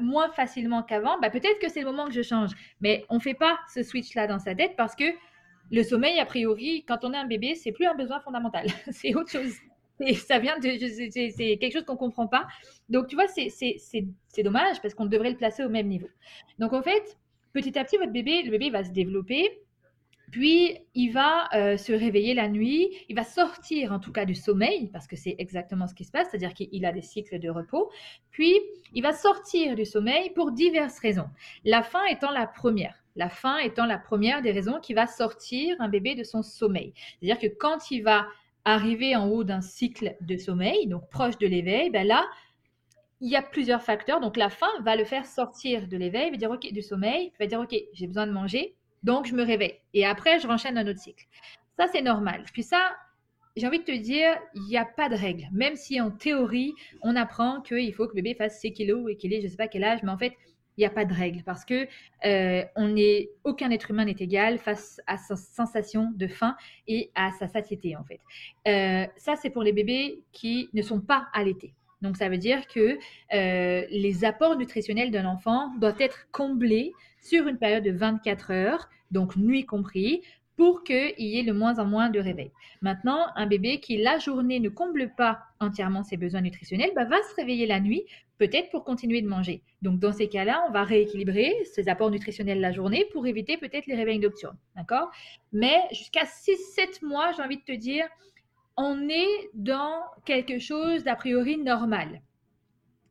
moins 0.00 0.30
facilement 0.30 0.82
qu'avant, 0.82 1.18
bah, 1.20 1.30
peut-être 1.30 1.58
que 1.58 1.68
c'est 1.68 1.80
le 1.80 1.86
moment 1.86 2.06
que 2.06 2.12
je 2.12 2.22
change. 2.22 2.50
Mais 2.80 3.04
on 3.08 3.16
ne 3.16 3.20
fait 3.20 3.34
pas 3.34 3.58
ce 3.72 3.82
switch-là 3.82 4.26
dans 4.26 4.38
sa 4.38 4.54
tête 4.54 4.74
parce 4.76 4.94
que 4.94 5.04
le 5.70 5.82
sommeil, 5.82 6.18
a 6.18 6.24
priori, 6.24 6.84
quand 6.86 7.04
on 7.04 7.12
est 7.12 7.16
un 7.16 7.26
bébé, 7.26 7.54
c'est 7.54 7.72
plus 7.72 7.86
un 7.86 7.94
besoin 7.94 8.20
fondamental. 8.20 8.66
c'est 8.90 9.14
autre 9.14 9.30
chose. 9.30 9.52
Et 10.00 10.14
ça 10.14 10.38
vient 10.38 10.58
de. 10.58 10.68
C'est 10.78 11.58
quelque 11.58 11.72
chose 11.72 11.84
qu'on 11.84 11.94
ne 11.94 11.98
comprend 11.98 12.28
pas. 12.28 12.46
Donc, 12.88 13.08
tu 13.08 13.16
vois, 13.16 13.26
c'est 13.28 14.42
dommage 14.42 14.80
parce 14.80 14.94
qu'on 14.94 15.06
devrait 15.06 15.30
le 15.30 15.36
placer 15.36 15.64
au 15.64 15.68
même 15.68 15.88
niveau. 15.88 16.08
Donc, 16.58 16.72
en 16.72 16.82
fait, 16.82 17.18
petit 17.52 17.76
à 17.78 17.84
petit, 17.84 17.96
votre 17.96 18.12
bébé, 18.12 18.42
le 18.42 18.50
bébé 18.50 18.70
va 18.70 18.84
se 18.84 18.90
développer. 18.90 19.60
Puis, 20.30 20.76
il 20.94 21.10
va 21.10 21.48
euh, 21.54 21.76
se 21.76 21.92
réveiller 21.92 22.34
la 22.34 22.48
nuit, 22.48 22.90
il 23.08 23.16
va 23.16 23.24
sortir 23.24 23.92
en 23.92 23.98
tout 23.98 24.12
cas 24.12 24.24
du 24.24 24.34
sommeil, 24.34 24.88
parce 24.92 25.06
que 25.06 25.16
c'est 25.16 25.36
exactement 25.38 25.86
ce 25.86 25.94
qui 25.94 26.04
se 26.04 26.10
passe, 26.10 26.28
c'est-à-dire 26.30 26.54
qu'il 26.54 26.84
a 26.84 26.92
des 26.92 27.02
cycles 27.02 27.38
de 27.38 27.48
repos. 27.48 27.90
Puis, 28.30 28.54
il 28.94 29.02
va 29.02 29.12
sortir 29.12 29.74
du 29.74 29.84
sommeil 29.84 30.30
pour 30.30 30.52
diverses 30.52 30.98
raisons. 30.98 31.28
La 31.64 31.82
faim 31.82 32.04
étant 32.10 32.30
la 32.30 32.46
première. 32.46 32.94
La 33.16 33.28
faim 33.28 33.58
étant 33.58 33.86
la 33.86 33.98
première 33.98 34.42
des 34.42 34.52
raisons 34.52 34.78
qui 34.80 34.94
va 34.94 35.06
sortir 35.06 35.76
un 35.80 35.88
bébé 35.88 36.14
de 36.14 36.22
son 36.22 36.42
sommeil. 36.42 36.92
C'est-à-dire 37.20 37.38
que 37.40 37.54
quand 37.54 37.90
il 37.90 38.02
va 38.02 38.26
arriver 38.64 39.16
en 39.16 39.28
haut 39.28 39.44
d'un 39.44 39.60
cycle 39.60 40.14
de 40.20 40.36
sommeil, 40.36 40.86
donc 40.86 41.08
proche 41.10 41.38
de 41.38 41.46
l'éveil, 41.46 41.90
ben 41.90 42.06
là, 42.06 42.26
il 43.20 43.30
y 43.30 43.36
a 43.36 43.42
plusieurs 43.42 43.82
facteurs. 43.82 44.20
Donc 44.20 44.36
la 44.36 44.50
faim 44.50 44.70
va 44.82 44.94
le 44.94 45.04
faire 45.04 45.26
sortir 45.26 45.88
de 45.88 45.96
l'éveil, 45.96 46.30
va 46.30 46.36
dire 46.36 46.50
OK 46.50 46.72
du 46.72 46.82
sommeil, 46.82 47.32
il 47.34 47.38
va 47.38 47.46
dire 47.46 47.60
OK, 47.60 47.74
j'ai 47.92 48.06
besoin 48.06 48.26
de 48.26 48.32
manger, 48.32 48.76
donc, 49.02 49.26
je 49.26 49.34
me 49.34 49.42
réveille. 49.42 49.78
Et 49.94 50.04
après, 50.04 50.40
je 50.40 50.46
renchaîne 50.46 50.78
un 50.78 50.86
autre 50.86 51.00
cycle. 51.00 51.26
Ça, 51.76 51.86
c'est 51.92 52.02
normal. 52.02 52.44
Puis 52.52 52.62
ça, 52.62 52.96
j'ai 53.56 53.66
envie 53.66 53.78
de 53.78 53.84
te 53.84 53.96
dire, 53.96 54.36
il 54.54 54.64
n'y 54.64 54.76
a 54.76 54.84
pas 54.84 55.08
de 55.08 55.14
règle. 55.14 55.48
Même 55.52 55.76
si 55.76 56.00
en 56.00 56.10
théorie, 56.10 56.74
on 57.02 57.16
apprend 57.16 57.60
qu'il 57.60 57.92
faut 57.94 58.04
que 58.06 58.16
le 58.16 58.22
bébé 58.22 58.34
fasse 58.34 58.60
6 58.60 58.72
kilos 58.72 59.10
et 59.10 59.16
qu'il 59.16 59.32
ait 59.32 59.40
je 59.40 59.46
ne 59.46 59.50
sais 59.50 59.56
pas 59.56 59.68
quel 59.68 59.84
âge, 59.84 60.00
mais 60.02 60.10
en 60.10 60.18
fait, 60.18 60.34
Il 60.76 60.82
n'y 60.82 60.86
a 60.86 60.90
pas 60.90 61.04
de 61.04 61.12
règle 61.12 61.42
parce 61.42 61.64
que 61.64 61.88
euh, 62.24 62.64
on 62.76 62.96
est, 62.96 63.30
aucun 63.42 63.68
être 63.72 63.90
humain 63.90 64.04
n'est 64.04 64.12
égal 64.12 64.58
face 64.58 65.00
à 65.08 65.18
sa 65.18 65.34
sensation 65.34 66.12
de 66.14 66.28
faim 66.28 66.56
et 66.86 67.10
à 67.16 67.32
sa 67.32 67.48
satiété 67.48 67.96
en 67.96 68.04
fait. 68.04 68.20
Euh, 68.68 69.04
ça, 69.16 69.34
c'est 69.34 69.50
pour 69.50 69.64
les 69.64 69.72
bébés 69.72 70.22
qui 70.30 70.68
ne 70.74 70.82
sont 70.82 71.00
pas 71.00 71.26
allaités. 71.32 71.74
Donc, 72.02 72.16
ça 72.16 72.28
veut 72.28 72.38
dire 72.38 72.66
que 72.66 72.98
euh, 73.34 73.86
les 73.90 74.24
apports 74.24 74.56
nutritionnels 74.56 75.10
d'un 75.10 75.26
enfant 75.26 75.72
doivent 75.78 76.00
être 76.00 76.28
comblés 76.32 76.92
sur 77.20 77.46
une 77.48 77.58
période 77.58 77.84
de 77.84 77.90
24 77.90 78.52
heures, 78.52 78.88
donc 79.10 79.36
nuit 79.36 79.64
compris, 79.66 80.22
pour 80.58 80.82
qu'il 80.82 81.14
y 81.18 81.38
ait 81.38 81.44
le 81.44 81.54
moins 81.54 81.78
en 81.78 81.86
moins 81.86 82.10
de 82.10 82.18
réveil. 82.18 82.50
Maintenant, 82.82 83.28
un 83.36 83.46
bébé 83.46 83.78
qui 83.78 83.96
la 83.96 84.18
journée 84.18 84.58
ne 84.58 84.68
comble 84.68 85.14
pas 85.16 85.38
entièrement 85.60 86.02
ses 86.02 86.16
besoins 86.16 86.40
nutritionnels 86.40 86.90
bah, 86.96 87.04
va 87.04 87.16
se 87.30 87.34
réveiller 87.36 87.64
la 87.64 87.78
nuit, 87.78 88.02
peut-être 88.38 88.68
pour 88.70 88.82
continuer 88.82 89.22
de 89.22 89.28
manger. 89.28 89.62
Donc 89.82 90.00
dans 90.00 90.12
ces 90.12 90.28
cas-là, 90.28 90.64
on 90.68 90.72
va 90.72 90.82
rééquilibrer 90.82 91.54
ses 91.72 91.88
apports 91.88 92.10
nutritionnels 92.10 92.60
la 92.60 92.72
journée 92.72 93.06
pour 93.12 93.28
éviter 93.28 93.56
peut-être 93.56 93.86
les 93.86 93.94
réveils 93.94 94.18
nocturnes. 94.18 94.58
D'accord? 94.74 95.12
Mais 95.52 95.76
jusqu'à 95.92 96.24
6-7 96.24 97.04
mois, 97.04 97.30
j'ai 97.36 97.42
envie 97.42 97.58
de 97.58 97.62
te 97.62 97.72
dire, 97.72 98.06
on 98.78 99.08
est 99.08 99.50
dans 99.52 100.00
quelque 100.24 100.58
chose 100.58 101.04
d'a 101.04 101.16
priori 101.16 101.58
normal. 101.58 102.22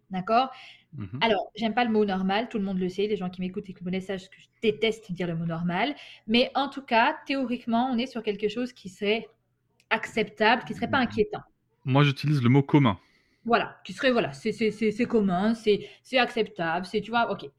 D'accord? 0.09 0.49
Mhm. 0.93 1.19
Alors, 1.21 1.51
j'aime 1.55 1.73
pas 1.73 1.83
le 1.83 1.91
mot 1.91 2.05
normal, 2.05 2.47
tout 2.49 2.57
le 2.57 2.63
monde 2.63 2.79
le 2.79 2.87
sait, 2.87 3.07
les 3.07 3.17
gens 3.17 3.29
qui 3.29 3.41
m'écoutent 3.41 3.69
et 3.69 3.73
qui 3.73 3.81
me 3.81 3.85
connaissent 3.85 4.07
savent 4.07 4.19
que 4.19 4.39
je 4.39 4.47
déteste 4.61 5.11
dire 5.11 5.27
le 5.27 5.35
mot 5.35 5.45
normal. 5.45 5.93
Mais 6.25 6.49
en 6.55 6.69
tout 6.69 6.81
cas, 6.81 7.17
théoriquement, 7.25 7.89
on 7.91 7.97
est 7.97 8.07
sur 8.07 8.23
quelque 8.23 8.47
chose 8.47 8.71
qui 8.71 8.87
serait 8.87 9.27
acceptable, 9.89 10.63
qui 10.63 10.73
serait 10.73 10.89
pas 10.89 10.99
inquiétant. 10.99 11.41
Moi, 11.85 12.03
j'utilise 12.03 12.41
le 12.41 12.49
mot 12.49 12.63
commun. 12.63 12.97
Voilà, 13.45 13.77
qui 13.85 13.93
serait, 13.93 14.11
voilà, 14.11 14.33
c'est 14.33 15.05
commun, 15.05 15.53
c'est 15.53 16.17
acceptable, 16.17 16.85
c'est, 16.85 17.01
tu 17.01 17.11
vois, 17.11 17.29
ok. 17.31 17.49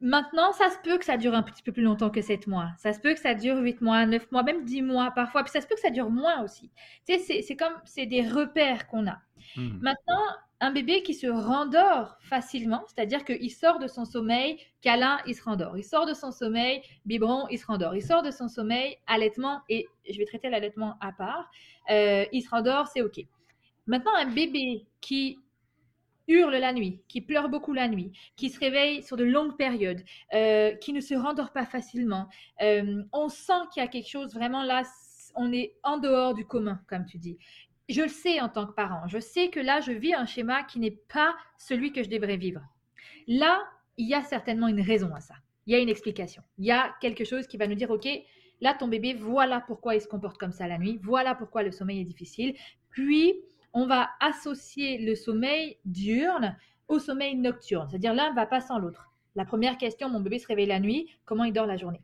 Maintenant, 0.00 0.52
ça 0.52 0.70
se 0.70 0.78
peut 0.78 0.96
que 0.96 1.04
ça 1.04 1.16
dure 1.16 1.34
un 1.34 1.42
petit 1.42 1.62
peu 1.62 1.72
plus 1.72 1.82
longtemps 1.82 2.10
que 2.10 2.20
7 2.20 2.46
mois. 2.46 2.70
Ça 2.78 2.92
se 2.92 3.00
peut 3.00 3.14
que 3.14 3.20
ça 3.20 3.34
dure 3.34 3.56
8 3.56 3.80
mois, 3.80 4.06
9 4.06 4.30
mois, 4.30 4.44
même 4.44 4.64
10 4.64 4.82
mois 4.82 5.10
parfois. 5.10 5.42
Puis 5.42 5.50
ça 5.50 5.60
se 5.60 5.66
peut 5.66 5.74
que 5.74 5.80
ça 5.80 5.90
dure 5.90 6.10
moins 6.10 6.42
aussi. 6.42 6.70
Tu 7.06 7.18
sais, 7.18 7.42
c'est 7.42 7.56
comme, 7.56 7.74
c'est 7.84 8.06
des 8.06 8.22
repères 8.28 8.86
qu'on 8.86 9.08
a. 9.08 9.18
Hmm. 9.56 9.78
Maintenant, 9.80 10.22
un 10.60 10.72
bébé 10.72 11.02
qui 11.02 11.14
se 11.14 11.26
rendort 11.26 12.16
facilement, 12.20 12.84
c'est-à-dire 12.86 13.24
qu'il 13.24 13.50
sort 13.50 13.78
de 13.78 13.86
son 13.86 14.04
sommeil, 14.04 14.58
câlin, 14.82 15.18
il 15.26 15.34
se 15.34 15.42
rendort. 15.42 15.76
Il 15.76 15.84
sort 15.84 16.06
de 16.06 16.14
son 16.14 16.32
sommeil, 16.32 16.82
biberon, 17.04 17.46
il 17.48 17.58
se 17.58 17.66
rendort. 17.66 17.94
Il 17.94 18.02
sort 18.02 18.22
de 18.22 18.30
son 18.30 18.48
sommeil, 18.48 18.96
allaitement, 19.06 19.60
et 19.68 19.86
je 20.08 20.18
vais 20.18 20.24
traiter 20.24 20.48
l'allaitement 20.48 20.96
à 21.00 21.12
part. 21.12 21.50
Euh, 21.90 22.24
il 22.32 22.42
se 22.42 22.50
rendort, 22.50 22.88
c'est 22.88 23.02
OK. 23.02 23.20
Maintenant, 23.86 24.14
un 24.16 24.26
bébé 24.26 24.84
qui 25.00 25.38
hurle 26.28 26.56
la 26.56 26.72
nuit, 26.72 27.02
qui 27.08 27.20
pleure 27.20 27.48
beaucoup 27.48 27.72
la 27.72 27.88
nuit, 27.88 28.12
qui 28.36 28.50
se 28.50 28.60
réveille 28.60 29.02
sur 29.02 29.16
de 29.16 29.24
longues 29.24 29.56
périodes, 29.56 30.02
euh, 30.34 30.74
qui 30.76 30.92
ne 30.92 31.00
se 31.00 31.14
rendort 31.14 31.52
pas 31.52 31.64
facilement, 31.64 32.28
euh, 32.62 33.02
on 33.12 33.28
sent 33.28 33.60
qu'il 33.72 33.82
y 33.82 33.86
a 33.86 33.88
quelque 33.88 34.08
chose 34.08 34.34
vraiment 34.34 34.62
là, 34.62 34.82
on 35.34 35.52
est 35.52 35.74
en 35.82 35.98
dehors 35.98 36.34
du 36.34 36.44
commun, 36.46 36.80
comme 36.88 37.06
tu 37.06 37.18
dis 37.18 37.38
je 37.88 38.02
le 38.02 38.08
sais 38.08 38.40
en 38.40 38.48
tant 38.48 38.66
que 38.66 38.72
parent. 38.72 39.06
Je 39.08 39.18
sais 39.18 39.48
que 39.48 39.60
là, 39.60 39.80
je 39.80 39.92
vis 39.92 40.14
un 40.14 40.26
schéma 40.26 40.62
qui 40.62 40.78
n'est 40.78 40.98
pas 41.12 41.34
celui 41.56 41.92
que 41.92 42.02
je 42.02 42.10
devrais 42.10 42.36
vivre. 42.36 42.60
Là, 43.26 43.62
il 43.96 44.08
y 44.08 44.14
a 44.14 44.22
certainement 44.22 44.68
une 44.68 44.80
raison 44.80 45.14
à 45.14 45.20
ça. 45.20 45.34
Il 45.66 45.72
y 45.72 45.76
a 45.76 45.78
une 45.78 45.88
explication. 45.88 46.42
Il 46.58 46.66
y 46.66 46.70
a 46.70 46.94
quelque 47.00 47.24
chose 47.24 47.46
qui 47.46 47.56
va 47.56 47.66
nous 47.66 47.74
dire, 47.74 47.90
OK, 47.90 48.06
là, 48.60 48.74
ton 48.74 48.88
bébé, 48.88 49.14
voilà 49.14 49.60
pourquoi 49.60 49.94
il 49.94 50.00
se 50.00 50.08
comporte 50.08 50.38
comme 50.38 50.52
ça 50.52 50.66
la 50.66 50.78
nuit. 50.78 50.98
Voilà 51.02 51.34
pourquoi 51.34 51.62
le 51.62 51.72
sommeil 51.72 52.00
est 52.00 52.04
difficile. 52.04 52.54
Puis, 52.90 53.34
on 53.72 53.86
va 53.86 54.10
associer 54.20 54.98
le 54.98 55.14
sommeil 55.14 55.78
diurne 55.84 56.56
au 56.88 56.98
sommeil 56.98 57.36
nocturne. 57.36 57.88
C'est-à-dire 57.88 58.14
l'un 58.14 58.30
ne 58.30 58.34
va 58.34 58.46
pas 58.46 58.60
sans 58.60 58.78
l'autre. 58.78 59.12
La 59.36 59.44
première 59.44 59.78
question, 59.78 60.08
mon 60.08 60.20
bébé 60.20 60.38
se 60.38 60.46
réveille 60.46 60.66
la 60.66 60.80
nuit, 60.80 61.08
comment 61.24 61.44
il 61.44 61.52
dort 61.52 61.66
la 61.66 61.76
journée? 61.76 62.00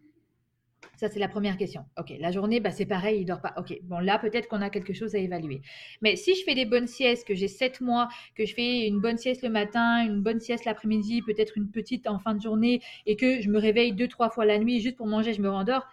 Ça, 0.97 1.09
c'est 1.09 1.19
la 1.19 1.29
première 1.29 1.57
question. 1.57 1.85
OK, 1.99 2.13
la 2.21 2.31
journée, 2.31 2.61
bah, 2.61 2.71
c'est 2.71 2.87
pareil, 2.87 3.23
il 3.23 3.25
dort 3.25 3.41
pas. 3.41 3.55
OK, 3.57 3.77
bon, 3.83 3.99
là, 3.99 4.19
peut-être 4.19 4.49
qu'on 4.49 4.61
a 4.61 4.71
quelque 4.71 4.93
chose 4.93 5.15
à 5.15 5.19
évaluer. 5.19 5.61
Mais 6.03 6.17
si 6.17 6.35
je 6.37 6.45
fais 6.45 6.55
des 6.55 6.67
bonnes 6.67 6.87
siestes, 6.87 7.27
que 7.27 7.35
j'ai 7.35 7.49
7 7.49 7.81
mois, 7.81 8.09
que 8.35 8.47
je 8.47 8.55
fais 8.55 8.87
une 8.87 9.01
bonne 9.01 9.19
sieste 9.19 9.43
le 9.43 9.51
matin, 9.51 10.05
une 10.05 10.23
bonne 10.23 10.41
sieste 10.41 10.65
l'après-midi, 10.65 11.23
peut-être 11.23 11.57
une 11.57 11.71
petite 11.71 12.07
en 12.07 12.19
fin 12.19 12.35
de 12.35 12.41
journée, 12.41 12.81
et 13.07 13.17
que 13.17 13.41
je 13.41 13.51
me 13.51 13.59
réveille 13.59 13.93
deux, 13.93 14.09
trois 14.09 14.31
fois 14.31 14.45
la 14.45 14.59
nuit 14.59 14.81
juste 14.81 14.97
pour 14.97 15.07
manger, 15.07 15.33
je 15.33 15.43
me 15.43 15.51
rendors, 15.51 15.87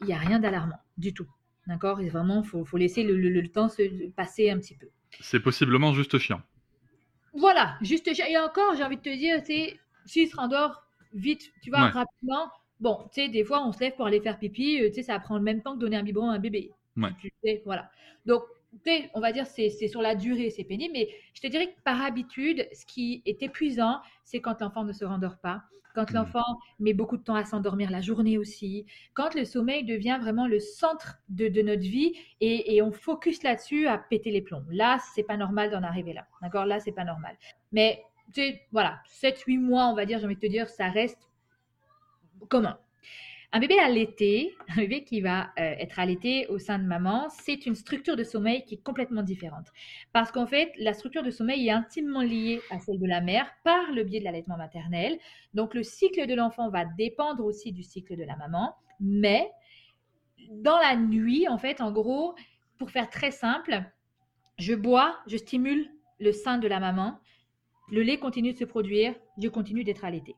il 0.00 0.06
n'y 0.06 0.12
a 0.12 0.18
rien 0.18 0.38
d'alarmant 0.38 0.78
du 0.96 1.14
tout. 1.14 1.28
D'accord? 1.66 2.02
Vraiment, 2.02 2.42
il 2.42 2.64
faut, 2.66 2.76
laisser 2.76 3.02
le, 3.04 3.48
temps 3.48 3.68
se 3.68 4.08
passer 4.10 4.50
un 4.50 4.58
petit 4.58 4.74
peu. 4.74 4.88
C'est 5.20 5.40
possiblement 5.40 5.92
juste 5.92 6.18
chiant. 6.18 6.42
Voilà, 7.34 7.76
juste 7.82 8.12
chiant. 8.14 8.26
Et 8.28 8.38
encore, 8.38 8.74
j'ai 8.76 8.84
envie 8.84 8.96
de 8.96 9.02
te 9.02 9.16
dire, 9.16 9.40
c'est 9.44 9.78
s'il 10.06 10.28
se 10.28 10.36
rendort 10.36 10.82
vite, 11.12 11.52
tu 11.62 11.70
vois, 11.70 11.88
rapidement, 11.88 12.50
Bon, 12.80 13.08
tu 13.12 13.22
sais, 13.22 13.28
des 13.28 13.44
fois, 13.44 13.66
on 13.66 13.72
se 13.72 13.80
lève 13.80 13.94
pour 13.96 14.06
aller 14.06 14.20
faire 14.20 14.38
pipi, 14.38 14.80
euh, 14.80 14.88
tu 14.88 14.94
sais, 14.94 15.02
ça 15.02 15.18
prend 15.18 15.36
le 15.36 15.42
même 15.42 15.62
temps 15.62 15.74
que 15.74 15.80
donner 15.80 15.96
un 15.96 16.02
biberon 16.02 16.30
à 16.30 16.34
un 16.34 16.38
bébé. 16.38 16.70
Tu 17.20 17.32
sais, 17.44 17.62
voilà. 17.64 17.90
Donc, 18.26 18.42
on 19.14 19.20
va 19.20 19.32
dire, 19.32 19.46
c'est 19.46 19.70
sur 19.88 20.02
la 20.02 20.14
durée, 20.14 20.50
c'est 20.50 20.64
pénible, 20.64 20.92
mais 20.92 21.08
je 21.34 21.40
te 21.40 21.46
dirais 21.46 21.68
que 21.68 21.80
par 21.84 22.00
habitude, 22.02 22.68
ce 22.72 22.84
qui 22.86 23.22
est 23.24 23.42
épuisant, 23.42 24.00
c'est 24.24 24.40
quand 24.40 24.60
l'enfant 24.60 24.84
ne 24.84 24.92
se 24.92 25.04
rendort 25.04 25.38
pas, 25.38 25.62
quand 25.98 26.12
mmh. 26.12 26.14
l'enfant 26.14 26.60
met 26.78 26.94
beaucoup 26.94 27.16
de 27.16 27.24
temps 27.24 27.34
à 27.34 27.44
s'endormir 27.44 27.90
la 27.90 28.00
journée 28.00 28.38
aussi, 28.38 28.86
quand 29.14 29.34
le 29.34 29.44
sommeil 29.44 29.84
devient 29.84 30.16
vraiment 30.20 30.46
le 30.46 30.60
centre 30.60 31.18
de, 31.28 31.48
notre 31.62 31.82
vie 31.82 32.14
et, 32.40 32.80
on 32.82 32.92
focus 32.92 33.42
là-dessus 33.42 33.88
à 33.88 33.98
péter 33.98 34.30
les 34.30 34.42
plombs. 34.42 34.64
Là, 34.70 34.98
c'est 35.12 35.24
pas 35.24 35.36
normal 35.36 35.70
d'en 35.70 35.82
arriver 35.82 36.12
là. 36.12 36.26
D'accord? 36.40 36.66
Là, 36.66 36.78
c'est 36.78 36.92
pas 36.92 37.04
normal. 37.04 37.36
Mais, 37.72 38.04
tu 38.32 38.42
sais, 38.42 38.62
voilà, 38.70 39.00
7-8 39.08 39.58
mois, 39.58 39.88
on 39.88 39.94
va 39.94 40.06
dire, 40.06 40.20
j'ai 40.20 40.26
envie 40.26 40.36
de 40.36 40.40
te 40.40 40.46
dire, 40.46 40.68
ça 40.68 40.88
reste 40.88 41.28
Comment 42.48 42.76
Un 43.50 43.60
bébé 43.60 43.78
allaité, 43.78 44.54
un 44.68 44.76
bébé 44.76 45.04
qui 45.04 45.22
va 45.22 45.44
euh, 45.58 45.74
être 45.78 45.98
allaité 45.98 46.46
au 46.48 46.58
sein 46.58 46.78
de 46.78 46.84
maman, 46.84 47.28
c'est 47.30 47.64
une 47.64 47.74
structure 47.74 48.14
de 48.14 48.22
sommeil 48.22 48.62
qui 48.64 48.74
est 48.74 48.82
complètement 48.82 49.22
différente. 49.22 49.68
Parce 50.12 50.30
qu'en 50.30 50.46
fait, 50.46 50.70
la 50.78 50.92
structure 50.92 51.22
de 51.22 51.30
sommeil 51.30 51.66
est 51.66 51.70
intimement 51.70 52.20
liée 52.20 52.60
à 52.70 52.78
celle 52.78 52.98
de 52.98 53.06
la 53.06 53.22
mère 53.22 53.50
par 53.64 53.90
le 53.92 54.04
biais 54.04 54.20
de 54.20 54.24
l'allaitement 54.24 54.58
maternel. 54.58 55.18
Donc 55.54 55.72
le 55.72 55.82
cycle 55.82 56.26
de 56.26 56.34
l'enfant 56.34 56.68
va 56.68 56.84
dépendre 56.84 57.42
aussi 57.42 57.72
du 57.72 57.82
cycle 57.82 58.16
de 58.16 58.24
la 58.24 58.36
maman. 58.36 58.74
Mais 59.00 59.50
dans 60.50 60.78
la 60.78 60.96
nuit, 60.96 61.48
en 61.48 61.56
fait, 61.56 61.80
en 61.80 61.90
gros, 61.90 62.34
pour 62.76 62.90
faire 62.90 63.08
très 63.08 63.30
simple, 63.30 63.82
je 64.58 64.74
bois, 64.74 65.18
je 65.26 65.38
stimule 65.38 65.88
le 66.20 66.32
sein 66.32 66.58
de 66.58 66.68
la 66.68 66.80
maman, 66.80 67.18
le 67.90 68.02
lait 68.02 68.18
continue 68.18 68.52
de 68.52 68.58
se 68.58 68.64
produire, 68.64 69.14
je 69.38 69.48
continue 69.48 69.84
d'être 69.84 70.04
allaité. 70.04 70.34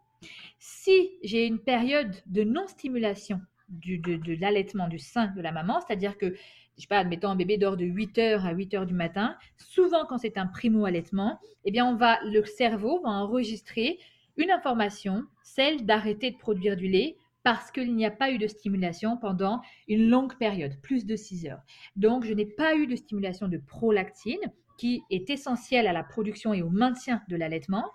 Si 0.58 1.10
j'ai 1.22 1.46
une 1.46 1.58
période 1.58 2.14
de 2.26 2.42
non-stimulation 2.42 3.40
de, 3.68 4.40
l'allaitement 4.40 4.88
du 4.88 4.98
sein 4.98 5.28
de 5.28 5.40
la 5.40 5.52
maman, 5.52 5.80
c'est-à-dire 5.80 6.18
que, 6.18 6.34
je 6.76 6.82
sais 6.82 6.88
pas, 6.88 6.98
admettons 6.98 7.28
un 7.28 7.36
bébé 7.36 7.56
dort 7.56 7.76
de 7.76 7.84
8h 7.84 8.44
à 8.44 8.54
8h 8.54 8.86
du 8.86 8.94
matin, 8.94 9.36
souvent 9.56 10.04
quand 10.06 10.18
c'est 10.18 10.38
un 10.38 10.46
primo-allaitement, 10.46 11.38
eh 11.64 11.70
bien 11.70 11.86
on 11.86 11.94
va, 11.94 12.18
le 12.24 12.44
cerveau 12.44 13.00
va 13.02 13.10
enregistrer 13.10 13.98
une 14.36 14.50
information, 14.50 15.24
celle 15.42 15.84
d'arrêter 15.84 16.30
de 16.30 16.36
produire 16.38 16.76
du 16.76 16.88
lait 16.88 17.16
parce 17.42 17.70
qu'il 17.70 17.94
n'y 17.94 18.04
a 18.04 18.10
pas 18.10 18.30
eu 18.30 18.38
de 18.38 18.46
stimulation 18.46 19.16
pendant 19.16 19.60
une 19.88 20.08
longue 20.08 20.36
période, 20.36 20.78
plus 20.82 21.06
de 21.06 21.16
6 21.16 21.46
heures. 21.46 21.62
Donc, 21.96 22.24
je 22.24 22.34
n'ai 22.34 22.46
pas 22.46 22.74
eu 22.74 22.86
de 22.86 22.96
stimulation 22.96 23.48
de 23.48 23.56
prolactine, 23.56 24.40
qui 24.78 25.02
est 25.10 25.28
essentielle 25.30 25.86
à 25.86 25.92
la 25.92 26.02
production 26.02 26.54
et 26.54 26.62
au 26.62 26.70
maintien 26.70 27.22
de 27.28 27.36
l'allaitement. 27.36 27.90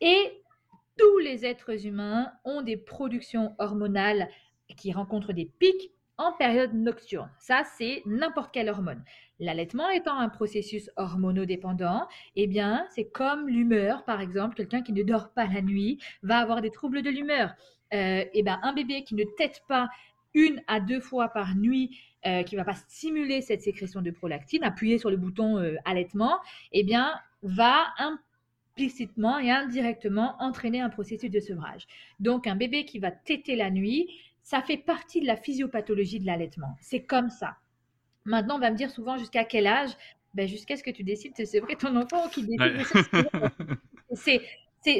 Et 0.00 0.37
tous 0.98 1.18
les 1.18 1.46
êtres 1.46 1.86
humains 1.86 2.32
ont 2.44 2.60
des 2.60 2.76
productions 2.76 3.54
hormonales 3.58 4.28
qui 4.76 4.92
rencontrent 4.92 5.32
des 5.32 5.46
pics 5.46 5.92
en 6.18 6.32
période 6.32 6.74
nocturne. 6.74 7.30
Ça, 7.38 7.62
c'est 7.78 8.02
n'importe 8.04 8.52
quelle 8.52 8.68
hormone. 8.68 9.02
L'allaitement 9.38 9.88
étant 9.88 10.18
un 10.18 10.28
processus 10.28 10.90
hormonodépendant, 10.96 12.08
eh 12.34 12.48
bien, 12.48 12.84
c'est 12.90 13.08
comme 13.08 13.48
l'humeur, 13.48 14.04
par 14.04 14.20
exemple. 14.20 14.56
Quelqu'un 14.56 14.82
qui 14.82 14.92
ne 14.92 15.04
dort 15.04 15.30
pas 15.30 15.46
la 15.46 15.62
nuit 15.62 16.02
va 16.22 16.38
avoir 16.38 16.60
des 16.60 16.70
troubles 16.70 17.02
de 17.02 17.10
l'humeur. 17.10 17.54
Euh, 17.94 18.24
eh 18.32 18.42
bien, 18.42 18.58
un 18.62 18.72
bébé 18.72 19.04
qui 19.04 19.14
ne 19.14 19.24
tète 19.36 19.62
pas 19.68 19.88
une 20.34 20.60
à 20.66 20.80
deux 20.80 21.00
fois 21.00 21.28
par 21.28 21.54
nuit, 21.54 21.98
euh, 22.26 22.42
qui 22.42 22.56
ne 22.56 22.60
va 22.60 22.64
pas 22.64 22.74
stimuler 22.74 23.40
cette 23.40 23.62
sécrétion 23.62 24.02
de 24.02 24.10
prolactine, 24.10 24.64
appuyer 24.64 24.98
sur 24.98 25.10
le 25.10 25.16
bouton 25.16 25.58
euh, 25.58 25.76
allaitement, 25.84 26.38
eh 26.72 26.82
bien, 26.82 27.14
va 27.42 27.86
un 27.98 28.18
explicitement 28.78 29.38
et 29.38 29.50
indirectement 29.50 30.36
entraîner 30.38 30.80
un 30.80 30.88
processus 30.88 31.30
de 31.30 31.40
sevrage. 31.40 31.86
Donc 32.20 32.46
un 32.46 32.54
bébé 32.54 32.84
qui 32.84 32.98
va 32.98 33.10
téter 33.10 33.56
la 33.56 33.70
nuit, 33.70 34.08
ça 34.42 34.62
fait 34.62 34.76
partie 34.76 35.20
de 35.20 35.26
la 35.26 35.36
physiopathologie 35.36 36.20
de 36.20 36.26
l'allaitement. 36.26 36.76
C'est 36.80 37.02
comme 37.02 37.30
ça. 37.30 37.56
Maintenant, 38.24 38.56
on 38.56 38.60
va 38.60 38.70
me 38.70 38.76
dire 38.76 38.90
souvent 38.90 39.16
jusqu'à 39.18 39.44
quel 39.44 39.66
âge? 39.66 39.90
Ben, 40.34 40.46
Jusqu'à 40.46 40.76
ce 40.76 40.82
que 40.82 40.90
tu 40.90 41.02
décides 41.02 41.34
de 41.36 41.44
sevrer 41.44 41.74
ton 41.74 41.96
enfant 41.96 42.26
ou 42.26 42.28
qu'il 42.28 42.46
décide 42.46 42.68
de 42.68 43.74
C'est 44.12 44.42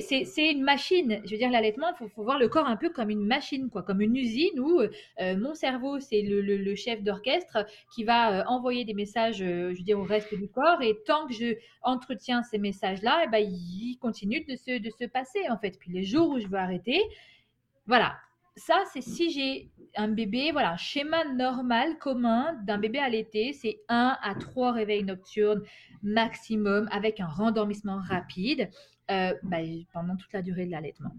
c'est 0.01 0.51
une 0.51 0.63
machine. 0.63 1.21
Je 1.25 1.31
veux 1.31 1.39
dire, 1.39 1.51
l'allaitement, 1.51 1.89
il 2.01 2.09
faut, 2.09 2.23
voir 2.23 2.39
le 2.39 2.49
corps 2.49 2.67
un 2.67 2.77
peu 2.77 2.91
comme 2.91 3.11
une 3.11 3.27
machine, 3.27 3.71
quoi, 3.71 3.83
comme 3.83 4.01
une 4.01 4.17
usine 4.17 4.59
où 4.61 4.81
euh, 4.81 5.37
mon 5.37 5.55
cerveau, 5.55 6.01
c'est 6.01 6.23
le, 6.23 6.75
chef 6.75 7.03
d'orchestre 7.03 7.67
qui 7.95 8.05
va 8.05 8.41
euh, 8.41 8.45
envoyer 8.47 8.85
des 8.85 8.95
messages, 8.95 9.39
je 9.39 9.69
veux 9.69 9.83
dire, 9.83 9.99
au 9.99 10.05
reste 10.05 10.35
du 10.35 10.49
corps. 10.49 10.83
Et 10.83 10.99
tant 11.07 11.27
que 11.27 11.35
je 11.35 11.55
entretiens 11.83 12.43
ces 12.43 12.59
messages-là, 12.59 13.23
eh 13.25 13.29
ben, 13.29 13.39
ils 13.39 13.99
continuent 14.01 14.45
de 14.47 14.57
se, 14.57 14.79
de 14.79 14.91
se 14.91 15.05
passer, 15.05 15.49
en 15.51 15.59
fait. 15.59 15.79
Puis 15.79 15.91
les 15.93 16.05
jours 16.05 16.31
où 16.31 16.39
je 16.39 16.47
veux 16.47 16.59
arrêter, 16.59 17.01
voilà, 17.87 18.17
ça, 18.59 18.83
c'est 18.93 19.01
si 19.01 19.31
j'ai 19.31 19.71
un 19.97 20.09
bébé, 20.09 20.51
voilà, 20.53 20.77
schéma 20.77 21.25
normal, 21.25 21.99
commun 21.99 22.55
d'un 22.65 22.79
bébé 22.79 22.99
allaité, 22.99 23.53
c'est 23.53 23.81
1 23.89 24.17
à 24.21 24.35
3 24.35 24.73
réveils 24.73 25.05
nocturnes 25.05 25.63
maximum 26.03 26.89
avec 26.93 27.21
un 27.21 27.27
rendormissement 27.27 28.01
rapide 28.01 28.71
euh, 29.11 29.35
bah, 29.43 29.59
pendant 29.93 30.17
toute 30.17 30.33
la 30.33 30.43
durée 30.43 30.67
de 30.67 30.71
l'allaitement. 30.71 31.13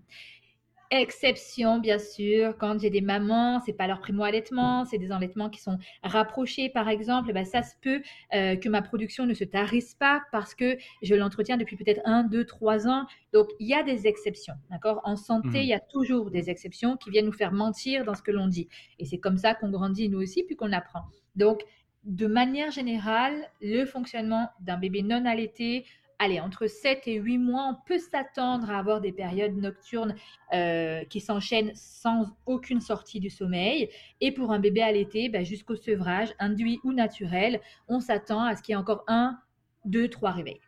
Exception, 0.91 1.77
bien 1.77 1.99
sûr, 1.99 2.57
quand 2.57 2.79
j'ai 2.79 2.89
des 2.89 3.01
mamans, 3.01 3.59
c'est 3.63 3.73
pas 3.73 3.85
leur 3.85 3.99
primo-allaitement, 3.99 4.85
c'est 4.85 4.97
des 4.97 5.11
allaitements 5.11 5.51
qui 5.51 5.61
sont 5.61 5.77
rapprochés, 6.01 6.67
par 6.69 6.89
exemple, 6.89 7.31
bah, 7.31 7.45
ça 7.45 7.61
se 7.61 7.75
peut 7.79 8.01
euh, 8.33 8.55
que 8.55 8.67
ma 8.69 8.81
production 8.81 9.27
ne 9.27 9.35
se 9.35 9.43
tarisse 9.43 9.93
pas 9.93 10.23
parce 10.31 10.55
que 10.55 10.79
je 11.03 11.13
l'entretiens 11.13 11.57
depuis 11.57 11.75
peut-être 11.75 12.01
un, 12.05 12.23
deux, 12.23 12.43
trois 12.43 12.87
ans. 12.87 13.05
Donc, 13.33 13.49
il 13.59 13.67
y 13.67 13.75
a 13.75 13.83
des 13.83 14.07
exceptions, 14.07 14.55
d'accord? 14.71 14.99
En 15.03 15.15
santé, 15.15 15.59
mmh. 15.59 15.61
il 15.61 15.67
y 15.67 15.73
a 15.73 15.79
toujours 15.79 16.31
des 16.31 16.49
exceptions 16.49 16.97
qui 16.97 17.11
viennent 17.11 17.27
nous 17.27 17.31
faire 17.31 17.51
mentir 17.51 18.03
dans 18.03 18.15
ce 18.15 18.23
que 18.23 18.31
l'on 18.31 18.47
dit. 18.47 18.67
Et 18.97 19.05
c'est 19.05 19.19
comme 19.19 19.37
ça 19.37 19.53
qu'on 19.53 19.69
grandit, 19.69 20.09
nous 20.09 20.19
aussi, 20.19 20.41
puis 20.43 20.55
qu'on 20.55 20.71
apprend. 20.71 21.03
Donc, 21.35 21.61
de 22.03 22.25
manière 22.25 22.71
générale, 22.71 23.47
le 23.61 23.85
fonctionnement 23.85 24.49
d'un 24.61 24.77
bébé 24.77 25.03
non 25.03 25.23
allaité, 25.25 25.85
allez, 26.19 26.39
entre 26.39 26.67
7 26.67 27.07
et 27.07 27.15
8 27.15 27.37
mois, 27.37 27.65
on 27.69 27.87
peut 27.87 27.97
s'attendre 27.97 28.69
à 28.69 28.77
avoir 28.77 29.01
des 29.01 29.11
périodes 29.11 29.55
nocturnes 29.55 30.15
euh, 30.53 31.03
qui 31.05 31.21
s'enchaînent 31.21 31.71
sans 31.73 32.37
aucune 32.45 32.81
sortie 32.81 33.19
du 33.19 33.29
sommeil. 33.29 33.89
Et 34.21 34.33
pour 34.33 34.51
un 34.51 34.59
bébé 34.59 34.81
allaité, 34.81 35.29
ben, 35.29 35.43
jusqu'au 35.43 35.75
sevrage, 35.75 36.29
induit 36.37 36.79
ou 36.83 36.93
naturel, 36.93 37.61
on 37.87 38.01
s'attend 38.01 38.43
à 38.43 38.55
ce 38.55 38.61
qu'il 38.61 38.73
y 38.73 38.75
ait 38.75 38.79
encore 38.79 39.03
un, 39.07 39.39
deux, 39.85 40.09
trois 40.09 40.31
réveils. 40.31 40.61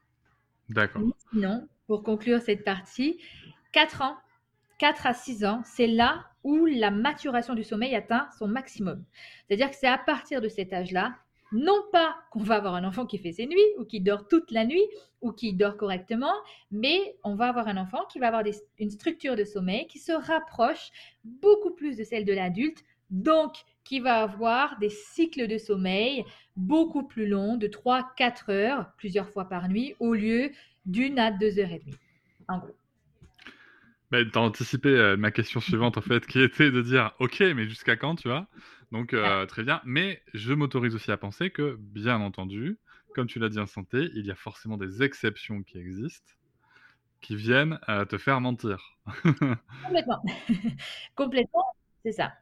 D'accord. 0.70 1.03
Sinon, 1.31 1.67
pour 1.86 2.01
conclure 2.01 2.41
cette 2.41 2.63
partie, 2.63 3.20
4 3.74 4.01
ans, 4.01 4.15
4 4.79 5.05
à 5.05 5.13
6 5.13 5.46
ans, 5.46 5.62
c'est 5.65 5.88
là 5.88 6.25
où 6.43 6.65
la 6.65 6.91
maturation 6.91 7.53
du 7.53 7.63
sommeil 7.63 7.93
atteint 7.96 8.27
son 8.39 8.48
maximum. 8.48 9.03
C'est-à-dire 9.48 9.70
que 9.70 9.75
c'est 9.75 9.88
à 9.88 9.98
partir 9.98 10.41
de 10.41 10.48
cet 10.48 10.74
âge-là 10.74 11.15
non 11.51 11.84
pas 11.91 12.15
qu'on 12.31 12.43
va 12.43 12.55
avoir 12.55 12.75
un 12.75 12.84
enfant 12.84 13.05
qui 13.05 13.17
fait 13.17 13.34
ses 13.34 13.46
nuits 13.46 13.60
ou 13.77 13.86
qui 13.86 14.00
dort 14.01 14.27
toute 14.27 14.51
la 14.51 14.65
nuit 14.65 14.86
ou 15.22 15.31
qui 15.31 15.53
dort 15.53 15.77
correctement, 15.77 16.34
mais 16.72 17.15
on 17.24 17.36
va 17.36 17.50
avoir 17.50 17.67
un 17.67 17.77
enfant 17.77 18.05
qui 18.12 18.20
va 18.20 18.27
avoir 18.27 18.43
une 18.79 18.89
structure 18.89 19.36
de 19.36 19.43
sommeil 19.43 19.88
qui 19.88 20.00
se 20.00 20.12
rapproche 20.12 20.91
beaucoup 21.24 21.72
plus 21.72 21.98
de 21.98 22.03
celle 22.03 22.25
de 22.25 22.34
l'adulte, 22.34 22.84
donc 23.10 23.53
qui 23.84 24.00
va 24.00 24.22
avoir 24.22 24.79
des 24.79 24.89
cycles 24.89 25.48
de 25.48 25.58
sommeil 25.58 26.24
beaucoup 26.55 27.03
plus 27.03 27.27
longs, 27.27 27.58
de 27.58 27.67
3-4 27.67 28.51
heures, 28.51 28.91
plusieurs 28.98 29.29
fois 29.29 29.46
par 29.46 29.67
nuit, 29.67 29.96
au 30.00 30.13
lieu 30.13 30.51
d'une 30.86 31.20
à 31.20 31.31
deux 31.31 31.60
heures 31.60 31.72
et 31.72 31.79
demie, 31.79 31.98
en 32.48 32.60
gros. 32.60 32.80
Ben, 34.12 34.30
tu 34.30 34.38
as 34.38 34.41
anticipé 34.41 34.89
euh, 34.89 35.15
ma 35.15 35.32
question 35.32 35.62
suivante, 35.62 35.98
en 35.98 36.01
fait, 36.01 36.25
qui 36.27 36.41
était 36.41 36.70
de 36.70 36.82
dire, 36.82 37.13
OK, 37.20 37.39
mais 37.39 37.65
jusqu'à 37.70 37.96
quand, 37.96 38.15
tu 38.15 38.27
vois? 38.27 38.46
Donc, 38.91 39.13
euh, 39.13 39.46
très 39.46 39.63
bien. 39.63 39.80
Mais 39.86 40.22
je 40.34 40.53
m'autorise 40.53 40.96
aussi 40.96 41.12
à 41.12 41.18
penser 41.18 41.50
que, 41.50 41.77
bien 41.80 42.20
entendu, 42.20 42.77
comme 43.15 43.27
tu 43.27 43.39
l'as 43.39 43.48
dit 43.48 43.60
en 43.60 43.68
santé, 43.68 44.10
il 44.13 44.25
y 44.25 44.32
a 44.32 44.36
forcément 44.36 44.75
des 44.75 45.01
exceptions 45.01 45.63
qui 45.63 45.77
existent 45.77 46.34
qui 47.22 47.36
viennent 47.36 47.80
euh, 47.88 48.03
te 48.03 48.18
faire 48.18 48.41
mentir. 48.41 48.98
Complètement. 49.86 50.24
Complètement, 51.15 51.65
c'est 52.03 52.12
ça. 52.12 52.34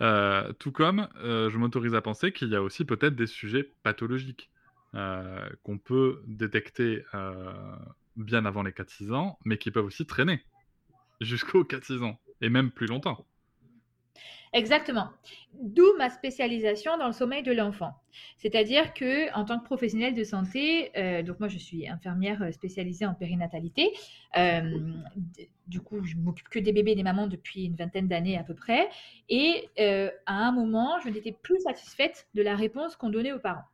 Euh, 0.00 0.52
tout 0.54 0.72
comme 0.72 1.08
je 1.22 1.56
m'autorise 1.56 1.94
à 1.94 2.00
penser 2.00 2.32
qu'il 2.32 2.48
y 2.48 2.56
a 2.56 2.62
aussi 2.62 2.84
peut-être 2.84 3.14
des 3.14 3.26
sujets 3.26 3.70
pathologiques 3.82 4.50
qu'on 5.62 5.78
peut 5.78 6.22
détecter 6.26 7.04
bien 8.16 8.46
avant 8.46 8.62
les 8.62 8.72
4-6 8.72 9.12
ans, 9.12 9.38
mais 9.44 9.58
qui 9.58 9.70
peuvent 9.70 9.84
aussi 9.84 10.06
traîner 10.06 10.42
jusqu'aux 11.20 11.64
4-6 11.64 12.02
ans, 12.02 12.18
et 12.40 12.48
même 12.48 12.70
plus 12.70 12.86
longtemps. 12.86 13.26
Exactement. 14.56 15.08
D'où 15.52 15.84
ma 15.98 16.08
spécialisation 16.08 16.96
dans 16.96 17.06
le 17.06 17.12
sommeil 17.12 17.42
de 17.42 17.52
l'enfant. 17.52 17.92
C'est-à-dire 18.38 18.94
que 18.94 19.30
en 19.34 19.44
tant 19.44 19.58
que 19.58 19.64
professionnelle 19.64 20.14
de 20.14 20.24
santé, 20.24 20.90
euh, 20.96 21.22
donc 21.22 21.40
moi 21.40 21.48
je 21.48 21.58
suis 21.58 21.86
infirmière 21.86 22.42
euh, 22.42 22.50
spécialisée 22.52 23.04
en 23.04 23.12
périnatalité. 23.12 23.92
Euh, 24.38 24.78
du 25.66 25.80
coup, 25.80 26.02
je 26.04 26.16
m'occupe 26.16 26.48
que 26.48 26.58
des 26.58 26.72
bébés 26.72 26.92
et 26.92 26.94
des 26.94 27.02
mamans 27.02 27.26
depuis 27.26 27.64
une 27.64 27.74
vingtaine 27.74 28.08
d'années 28.08 28.38
à 28.38 28.44
peu 28.44 28.54
près. 28.54 28.88
Et 29.28 29.68
à 29.78 30.34
un 30.34 30.52
moment, 30.52 31.00
je 31.04 31.10
n'étais 31.10 31.32
plus 31.32 31.60
satisfaite 31.60 32.26
de 32.34 32.42
la 32.42 32.56
réponse 32.56 32.96
qu'on 32.96 33.10
donnait 33.10 33.32
aux 33.32 33.40
parents. 33.40 33.66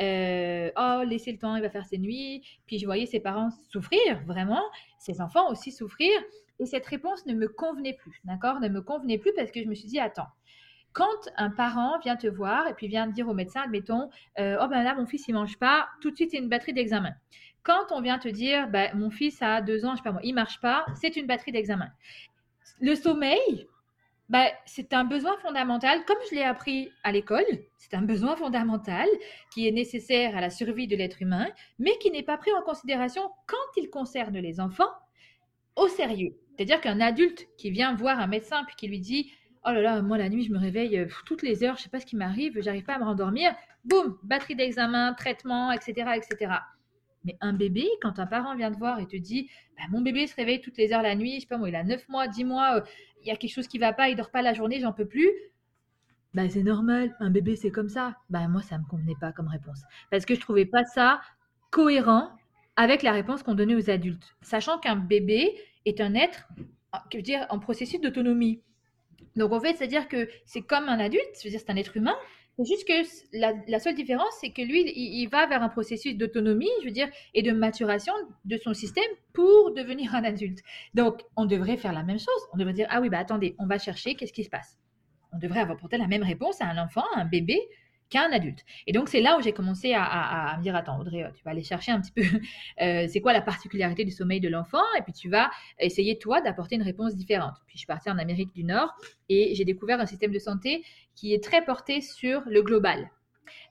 oh, 0.00 1.08
laissez 1.08 1.30
le 1.30 1.38
temps, 1.38 1.54
il 1.54 1.62
va 1.62 1.70
faire 1.70 1.86
ses 1.86 1.98
nuits. 1.98 2.42
Puis 2.66 2.78
je 2.78 2.86
voyais 2.86 3.06
ses 3.06 3.20
parents 3.20 3.50
souffrir, 3.70 4.20
vraiment, 4.26 4.62
ses 4.98 5.20
enfants 5.20 5.48
aussi 5.50 5.70
souffrir. 5.70 6.10
Et 6.60 6.66
cette 6.66 6.86
réponse 6.86 7.26
ne 7.26 7.34
me 7.34 7.48
convenait 7.48 7.94
plus, 7.94 8.20
d'accord? 8.24 8.60
Ne 8.60 8.68
me 8.68 8.80
convenait 8.80 9.18
plus 9.18 9.32
parce 9.34 9.50
que 9.50 9.62
je 9.62 9.68
me 9.68 9.74
suis 9.74 9.88
dit, 9.88 9.98
attends, 9.98 10.28
quand 10.94 11.28
un 11.36 11.50
parent 11.50 11.98
vient 11.98 12.16
te 12.16 12.28
voir 12.28 12.68
et 12.68 12.74
puis 12.74 12.86
vient 12.86 13.06
dire 13.08 13.28
au 13.28 13.34
médecin, 13.34 13.62
admettons, 13.62 14.10
euh, 14.38 14.56
oh 14.62 14.68
ben 14.68 14.82
là, 14.84 14.94
mon 14.94 15.06
fils, 15.06 15.26
il 15.28 15.34
mange 15.34 15.58
pas, 15.58 15.88
tout 16.00 16.10
de 16.10 16.16
suite, 16.16 16.30
c'est 16.30 16.38
une 16.38 16.48
batterie 16.48 16.72
d'examen. 16.72 17.12
Quand 17.64 17.90
on 17.90 18.00
vient 18.00 18.18
te 18.18 18.28
dire, 18.28 18.68
ben, 18.68 18.96
mon 18.96 19.10
fils 19.10 19.42
a 19.42 19.60
deux 19.60 19.84
ans, 19.84 19.92
je 19.92 19.96
sais 19.96 20.02
pas 20.04 20.12
moi, 20.12 20.20
il 20.22 20.34
marche 20.34 20.60
pas, 20.60 20.86
c'est 20.94 21.16
une 21.16 21.26
batterie 21.26 21.50
d'examen. 21.50 21.90
Le 22.80 22.94
sommeil, 22.94 23.66
ben, 24.28 24.46
c'est 24.66 24.92
un 24.92 25.04
besoin 25.04 25.36
fondamental, 25.38 26.04
comme 26.04 26.16
je 26.30 26.36
l'ai 26.36 26.42
appris 26.42 26.90
à 27.02 27.10
l'école, 27.10 27.44
c'est 27.76 27.94
un 27.94 28.02
besoin 28.02 28.36
fondamental 28.36 29.08
qui 29.52 29.66
est 29.66 29.72
nécessaire 29.72 30.36
à 30.36 30.40
la 30.40 30.50
survie 30.50 30.86
de 30.86 30.94
l'être 30.94 31.20
humain, 31.22 31.48
mais 31.78 31.98
qui 31.98 32.10
n'est 32.12 32.22
pas 32.22 32.38
pris 32.38 32.52
en 32.52 32.62
considération 32.62 33.30
quand 33.46 33.56
il 33.76 33.90
concerne 33.90 34.38
les 34.38 34.60
enfants 34.60 34.92
au 35.74 35.88
sérieux. 35.88 36.36
C'est-à-dire 36.56 36.80
qu'un 36.80 37.00
adulte 37.00 37.46
qui 37.56 37.70
vient 37.70 37.94
voir 37.94 38.20
un 38.20 38.26
médecin 38.26 38.64
puis 38.64 38.76
qui 38.76 38.88
lui 38.88 39.00
dit 39.00 39.32
Oh 39.66 39.70
là 39.70 39.80
là, 39.80 40.02
moi 40.02 40.18
la 40.18 40.28
nuit, 40.28 40.44
je 40.44 40.52
me 40.52 40.58
réveille 40.58 40.98
euh, 40.98 41.06
toutes 41.24 41.42
les 41.42 41.64
heures, 41.64 41.76
je 41.76 41.82
sais 41.82 41.88
pas 41.88 41.98
ce 41.98 42.06
qui 42.06 42.16
m'arrive, 42.16 42.60
j'arrive 42.60 42.84
pas 42.84 42.94
à 42.94 42.98
me 42.98 43.04
rendormir. 43.04 43.54
Boum, 43.84 44.18
batterie 44.22 44.56
d'examen, 44.56 45.14
traitement, 45.14 45.72
etc., 45.72 46.10
etc. 46.16 46.52
Mais 47.24 47.36
un 47.40 47.54
bébé, 47.54 47.88
quand 48.02 48.18
un 48.18 48.26
parent 48.26 48.54
vient 48.54 48.70
te 48.70 48.78
voir 48.78 49.00
et 49.00 49.06
te 49.06 49.16
dit 49.16 49.50
bah, 49.78 49.84
Mon 49.90 50.02
bébé 50.02 50.26
se 50.26 50.36
réveille 50.36 50.60
toutes 50.60 50.76
les 50.76 50.92
heures 50.92 51.02
la 51.02 51.14
nuit, 51.14 51.36
je 51.36 51.40
sais 51.40 51.46
pas 51.46 51.56
moi, 51.56 51.70
il 51.70 51.76
a 51.76 51.82
9 51.82 52.08
mois, 52.10 52.28
10 52.28 52.44
mois, 52.44 52.76
euh, 52.76 52.80
il 53.22 53.28
y 53.28 53.30
a 53.30 53.36
quelque 53.36 53.54
chose 53.54 53.66
qui 53.66 53.78
va 53.78 53.94
pas, 53.94 54.10
il 54.10 54.16
dort 54.16 54.30
pas 54.30 54.42
la 54.42 54.52
journée, 54.52 54.80
j'en 54.80 54.92
peux 54.92 55.06
plus. 55.06 55.30
Bah, 56.34 56.48
c'est 56.48 56.62
normal, 56.62 57.16
un 57.20 57.30
bébé 57.30 57.56
c'est 57.56 57.70
comme 57.70 57.88
ça. 57.88 58.16
Bah, 58.28 58.46
moi, 58.48 58.60
ça 58.60 58.76
me 58.76 58.84
convenait 58.84 59.16
pas 59.18 59.32
comme 59.32 59.48
réponse. 59.48 59.80
Parce 60.10 60.26
que 60.26 60.34
je 60.34 60.40
trouvais 60.40 60.66
pas 60.66 60.84
ça 60.84 61.20
cohérent 61.70 62.30
avec 62.76 63.02
la 63.02 63.12
réponse 63.12 63.42
qu'on 63.42 63.54
donnait 63.54 63.74
aux 63.74 63.90
adultes. 63.90 64.34
Sachant 64.42 64.78
qu'un 64.78 64.96
bébé, 64.96 65.54
est 65.84 66.00
un 66.00 66.14
être 66.14 66.48
je 67.12 67.18
dire, 67.18 67.46
en 67.50 67.58
processus 67.58 68.00
d'autonomie. 68.00 68.62
Donc 69.36 69.52
en 69.52 69.60
fait, 69.60 69.74
c'est-à-dire 69.74 70.08
que 70.08 70.28
c'est 70.44 70.62
comme 70.62 70.88
un 70.88 70.98
adulte, 70.98 71.24
je 71.38 71.44
veux 71.44 71.50
dire, 71.50 71.60
c'est 71.60 71.70
un 71.70 71.76
être 71.76 71.96
humain. 71.96 72.16
C'est 72.56 72.66
juste 72.66 72.86
que 72.86 72.92
la, 73.68 73.80
seule 73.80 73.96
différence, 73.96 74.32
c'est 74.40 74.50
que 74.50 74.62
lui, 74.62 74.84
il, 74.94 75.26
va 75.26 75.46
vers 75.46 75.60
un 75.60 75.68
processus 75.68 76.16
d'autonomie, 76.16 76.70
je 76.82 76.86
veux 76.86 76.92
dire, 76.92 77.08
et 77.34 77.42
de 77.42 77.50
maturation 77.50 78.12
de 78.44 78.56
son 78.58 78.74
système 78.74 79.10
pour 79.32 79.74
devenir 79.74 80.14
un 80.14 80.22
adulte. 80.22 80.60
Donc, 80.94 81.22
on 81.34 81.46
devrait 81.46 81.76
faire 81.76 81.92
la 81.92 82.04
même 82.04 82.20
chose. 82.20 82.48
On 82.52 82.56
devrait 82.56 82.72
dire, 82.72 82.86
ah 82.90 83.00
oui, 83.00 83.08
bah 83.08 83.18
attendez, 83.18 83.56
on 83.58 83.66
va 83.66 83.78
chercher, 83.78 84.14
qu'est-ce 84.14 84.32
qui 84.32 84.44
se 84.44 84.50
passe? 84.50 84.78
On 85.32 85.38
devrait 85.38 85.60
avoir 85.60 85.76
apporter 85.76 85.98
la 85.98 86.06
même 86.06 86.22
réponse 86.22 86.60
à 86.60 86.66
un 86.66 86.78
enfant, 86.78 87.02
à 87.16 87.22
un 87.22 87.24
bébé, 87.24 87.58
qu'un 88.14 88.30
adulte. 88.30 88.64
Et 88.86 88.92
donc, 88.92 89.08
c'est 89.08 89.20
là 89.20 89.36
où 89.36 89.42
j'ai 89.42 89.52
commencé 89.52 89.92
à, 89.92 90.54
me 90.56 90.62
dire, 90.62 90.76
attends, 90.76 91.00
Audrey, 91.00 91.28
tu 91.36 91.42
vas 91.42 91.50
aller 91.50 91.64
chercher 91.64 91.90
un 91.90 92.00
petit 92.00 92.12
peu, 92.12 92.22
euh, 92.80 93.06
c'est 93.08 93.20
quoi 93.20 93.32
la 93.32 93.40
particularité 93.40 94.04
du 94.04 94.12
sommeil 94.12 94.40
de 94.40 94.48
l'enfant, 94.48 94.84
et 94.96 95.02
puis 95.02 95.12
tu 95.12 95.28
vas 95.28 95.50
essayer, 95.80 96.16
toi, 96.18 96.40
d'apporter 96.40 96.76
une 96.76 96.82
réponse 96.82 97.16
différente. 97.16 97.56
Puis, 97.66 97.74
je 97.74 97.78
suis 97.78 97.86
partie 97.86 98.08
en 98.10 98.18
Amérique 98.18 98.54
du 98.54 98.62
Nord, 98.62 98.94
et 99.28 99.56
j'ai 99.56 99.64
découvert 99.64 100.00
un 100.00 100.06
système 100.06 100.30
de 100.30 100.38
santé 100.38 100.84
qui 101.16 101.34
est 101.34 101.42
très 101.42 101.64
porté 101.64 102.00
sur 102.00 102.42
le 102.46 102.62
global. 102.62 103.10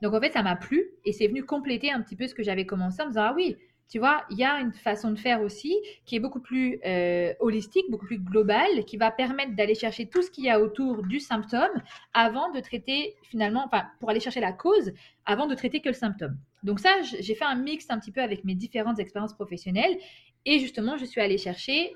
Donc, 0.01 0.13
en 0.13 0.19
fait, 0.19 0.33
ça 0.33 0.43
m'a 0.43 0.57
plu, 0.57 0.89
et 1.05 1.13
c'est 1.13 1.27
venu 1.27 1.45
compléter 1.45 1.91
un 1.91 2.01
petit 2.01 2.17
peu 2.17 2.27
ce 2.27 2.35
que 2.35 2.43
j'avais 2.43 2.65
commencé 2.65 3.01
en 3.01 3.05
me 3.05 3.11
disant, 3.11 3.23
ah 3.23 3.33
oui, 3.33 3.55
tu 3.89 3.99
vois, 3.99 4.23
il 4.31 4.37
y 4.37 4.43
a 4.43 4.59
une 4.59 4.73
façon 4.73 5.11
de 5.11 5.19
faire 5.19 5.41
aussi 5.41 5.75
qui 6.05 6.15
est 6.15 6.19
beaucoup 6.19 6.39
plus 6.39 6.79
euh, 6.85 7.33
holistique, 7.39 7.85
beaucoup 7.91 8.05
plus 8.05 8.17
globale, 8.17 8.85
qui 8.85 8.97
va 8.97 9.11
permettre 9.11 9.55
d'aller 9.55 9.75
chercher 9.75 10.07
tout 10.07 10.21
ce 10.21 10.31
qu'il 10.31 10.45
y 10.45 10.49
a 10.49 10.59
autour 10.59 11.03
du 11.03 11.19
symptôme 11.19 11.81
avant 12.13 12.51
de 12.51 12.59
traiter 12.59 13.15
finalement, 13.23 13.65
enfin, 13.65 13.83
pour 13.99 14.09
aller 14.09 14.19
chercher 14.19 14.39
la 14.39 14.51
cause 14.51 14.93
avant 15.25 15.45
de 15.45 15.55
traiter 15.55 15.79
que 15.79 15.89
le 15.89 15.93
symptôme. 15.93 16.37
Donc 16.63 16.79
ça, 16.79 16.89
j'ai 17.19 17.35
fait 17.35 17.45
un 17.45 17.55
mix 17.55 17.85
un 17.89 17.99
petit 17.99 18.11
peu 18.11 18.21
avec 18.21 18.43
mes 18.45 18.55
différentes 18.55 18.99
expériences 18.99 19.33
professionnelles 19.33 19.97
et 20.45 20.59
justement, 20.59 20.97
je 20.97 21.05
suis 21.05 21.21
allée 21.21 21.37
chercher 21.37 21.93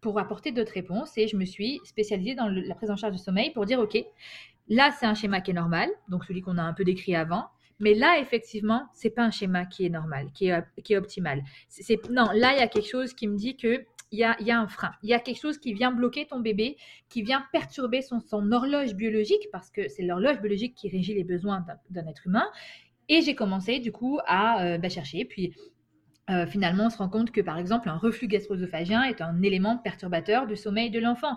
pour 0.00 0.18
apporter 0.18 0.52
d'autres 0.52 0.72
réponses 0.72 1.16
et 1.16 1.28
je 1.28 1.36
me 1.36 1.44
suis 1.44 1.80
spécialisée 1.84 2.34
dans 2.34 2.48
la 2.48 2.74
prise 2.74 2.90
en 2.90 2.96
charge 2.96 3.12
du 3.12 3.18
sommeil 3.18 3.52
pour 3.52 3.64
dire, 3.66 3.80
OK, 3.80 3.96
là, 4.68 4.90
c'est 4.98 5.06
un 5.06 5.14
schéma 5.14 5.40
qui 5.40 5.50
est 5.50 5.54
normal, 5.54 5.88
donc 6.08 6.24
celui 6.24 6.42
qu'on 6.42 6.58
a 6.58 6.62
un 6.62 6.74
peu 6.74 6.84
décrit 6.84 7.16
avant. 7.16 7.48
Mais 7.80 7.94
là, 7.94 8.18
effectivement, 8.20 8.86
c'est 8.92 9.10
pas 9.10 9.22
un 9.22 9.30
schéma 9.30 9.66
qui 9.66 9.84
est 9.86 9.90
normal, 9.90 10.28
qui 10.32 10.48
est, 10.48 10.64
qui 10.82 10.92
est 10.92 10.96
optimal. 10.96 11.42
C'est, 11.68 12.08
non, 12.10 12.28
là, 12.34 12.52
il 12.54 12.58
y 12.58 12.62
a 12.62 12.68
quelque 12.68 12.88
chose 12.88 13.14
qui 13.14 13.26
me 13.26 13.36
dit 13.36 13.56
qu'il 13.56 13.84
il 14.12 14.18
y 14.18 14.24
a, 14.24 14.40
y 14.40 14.50
a, 14.50 14.60
un 14.60 14.68
frein. 14.68 14.92
Il 15.02 15.08
y 15.08 15.14
a 15.14 15.18
quelque 15.18 15.40
chose 15.40 15.58
qui 15.58 15.74
vient 15.74 15.90
bloquer 15.90 16.26
ton 16.26 16.40
bébé, 16.40 16.76
qui 17.08 17.22
vient 17.22 17.44
perturber 17.52 18.00
son, 18.00 18.20
son 18.20 18.52
horloge 18.52 18.94
biologique, 18.94 19.48
parce 19.50 19.70
que 19.70 19.88
c'est 19.88 20.02
l'horloge 20.02 20.40
biologique 20.40 20.74
qui 20.76 20.88
régit 20.88 21.14
les 21.14 21.24
besoins 21.24 21.64
d'un 21.90 22.06
être 22.06 22.26
humain. 22.26 22.46
Et 23.08 23.22
j'ai 23.22 23.34
commencé 23.34 23.80
du 23.80 23.92
coup 23.92 24.18
à 24.26 24.64
euh, 24.64 24.78
bah, 24.78 24.88
chercher. 24.88 25.24
Puis 25.24 25.54
euh, 26.30 26.46
finalement, 26.46 26.86
on 26.86 26.90
se 26.90 26.98
rend 26.98 27.08
compte 27.08 27.32
que 27.32 27.40
par 27.40 27.58
exemple, 27.58 27.88
un 27.88 27.96
reflux 27.96 28.28
gastro-œsophagien 28.28 29.02
est 29.04 29.20
un 29.20 29.42
élément 29.42 29.78
perturbateur 29.78 30.46
du 30.46 30.56
sommeil 30.56 30.90
de 30.90 31.00
l'enfant 31.00 31.36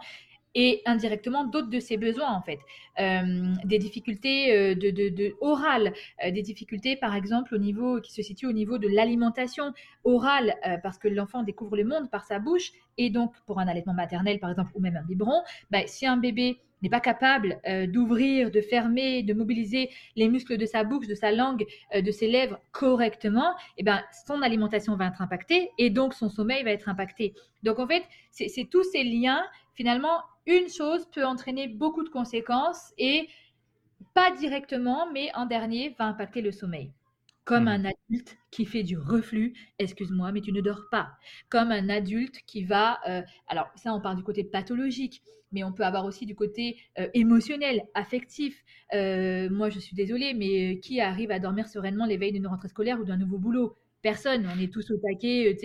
et 0.58 0.82
indirectement 0.86 1.46
d'autres 1.46 1.70
de 1.70 1.80
ses 1.80 1.96
besoins 1.96 2.34
en 2.34 2.41
fait. 2.41 2.60
Euh, 3.00 3.54
des 3.63 3.78
difficultés 3.78 4.76
de, 4.76 4.89
de, 4.89 5.36
orales, 5.39 5.93
des 6.24 6.41
difficultés 6.41 6.96
par 6.96 7.15
exemple 7.15 7.56
au 7.56 7.60
niveau 7.60 8.02
qui 8.02 8.12
se 8.12 8.22
situent 8.22 8.48
au 8.48 8.54
niveau 8.54 8.78
de 8.78 8.88
l'alimentation 8.88 9.72
orale 10.04 10.56
parce 10.84 10.98
que 10.98 11.08
l'enfant 11.08 11.43
découvre 11.43 11.78
le 11.78 11.86
monde 11.86 12.10
par 12.10 12.26
sa 12.26 12.39
bouche 12.39 12.72
et 12.98 13.10
donc 13.10 13.34
pour 13.46 13.60
un 13.60 13.67
allaitement 13.67 13.93
maternel 13.93 14.39
par 14.39 14.50
exemple 14.50 14.72
ou 14.74 14.82
même 14.82 14.98
un 14.98 15.04
biberon, 15.04 15.43
bah, 15.72 15.86
si 15.86 16.06
un 16.08 16.17
bébé 16.17 16.58
n'est 16.82 16.89
pas 16.89 17.00
capable 17.00 17.60
euh, 17.67 17.88
d'ouvrir, 17.88 18.52
de 18.52 18.62
fermer, 18.62 19.24
de 19.24 19.34
mobiliser 19.34 19.89
les 20.15 20.30
muscles 20.30 20.58
de 20.58 20.65
sa 20.65 20.84
bouche, 20.84 21.08
de 21.08 21.15
sa 21.15 21.32
langue, 21.32 21.65
euh, 21.96 22.02
de 22.02 22.12
ses 22.12 22.28
lèvres 22.28 22.60
correctement, 22.72 23.56
eh 23.78 23.84
ben, 23.84 24.02
son 24.28 24.41
alimentation 24.41 24.96
va 24.96 25.08
être 25.08 25.22
impactée 25.22 25.72
et 25.78 25.89
donc 25.89 26.13
son 26.13 26.30
sommeil 26.30 26.63
va 26.63 26.72
être 26.72 26.89
impacté. 26.89 27.34
Donc 27.63 27.80
en 27.80 27.88
fait, 27.88 28.04
c'est 28.32 28.70
tous 28.70 28.84
ces 28.84 29.04
liens. 29.04 29.43
Finalement, 29.74 30.22
une 30.48 30.70
chose 30.70 31.06
peut 31.14 31.26
entraîner 31.26 31.68
beaucoup 31.68 32.04
de 32.04 32.10
conséquences 32.10 32.94
et 32.98 33.28
pas 34.14 34.32
directement, 34.32 35.12
mais 35.12 35.30
en 35.36 35.46
dernier, 35.46 35.96
va 36.00 36.06
impacter 36.06 36.42
le 36.42 36.52
sommeil. 36.52 36.92
Comme 37.44 37.66
mmh. 37.66 37.68
un 37.68 37.86
adulte 37.86 38.38
qui 38.52 38.66
fait 38.66 38.84
du 38.84 38.98
reflux, 38.98 39.54
excuse-moi, 39.80 40.32
mais 40.32 40.42
tu 40.42 40.52
ne 40.52 40.62
dors 40.62 40.90
pas. 40.90 41.12
Comme 41.50 41.72
un 41.72 41.88
adulte 41.88 42.42
qui 42.46 42.64
va, 42.64 43.00
euh, 43.08 43.22
alors 43.48 43.68
ça 43.76 43.94
on 43.94 44.02
parle 44.02 44.18
du 44.18 44.24
côté 44.24 44.44
pathologique, 44.44 45.22
mais 45.52 45.64
on 45.64 45.72
peut 45.72 45.84
avoir 45.84 46.04
aussi 46.06 46.26
du 46.26 46.36
côté 46.36 46.78
euh, 47.00 47.08
émotionnel, 47.14 47.84
affectif. 47.94 48.64
Euh, 48.94 49.50
moi 49.50 49.70
je 49.70 49.80
suis 49.80 49.96
désolée, 49.96 50.34
mais 50.34 50.80
qui 50.80 51.00
arrive 51.00 51.32
à 51.32 51.40
dormir 51.40 51.68
sereinement 51.68 52.06
les 52.06 52.18
veilles 52.18 52.34
d'une 52.34 52.48
rentrée 52.48 52.68
scolaire 52.68 53.00
ou 53.00 53.06
d'un 53.06 53.18
nouveau 53.18 53.38
boulot? 53.38 53.78
Personne, 54.02 54.50
on 54.54 54.60
est 54.60 54.72
tous 54.72 54.92
au 54.92 54.98
taquet, 54.98 55.58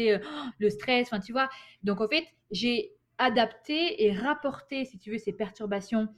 le 0.58 0.70
stress, 0.70 1.08
enfin 1.08 1.20
tu 1.20 1.32
vois. 1.32 1.48
Donc 1.82 2.00
en 2.00 2.08
fait, 2.08 2.24
j'ai 2.52 2.92
adapté 3.22 4.04
et 4.04 4.12
rapporté, 4.12 4.84
si 4.84 4.98
tu 4.98 5.12
veux, 5.12 5.18
ces 5.18 5.32
perturbations 5.32 6.08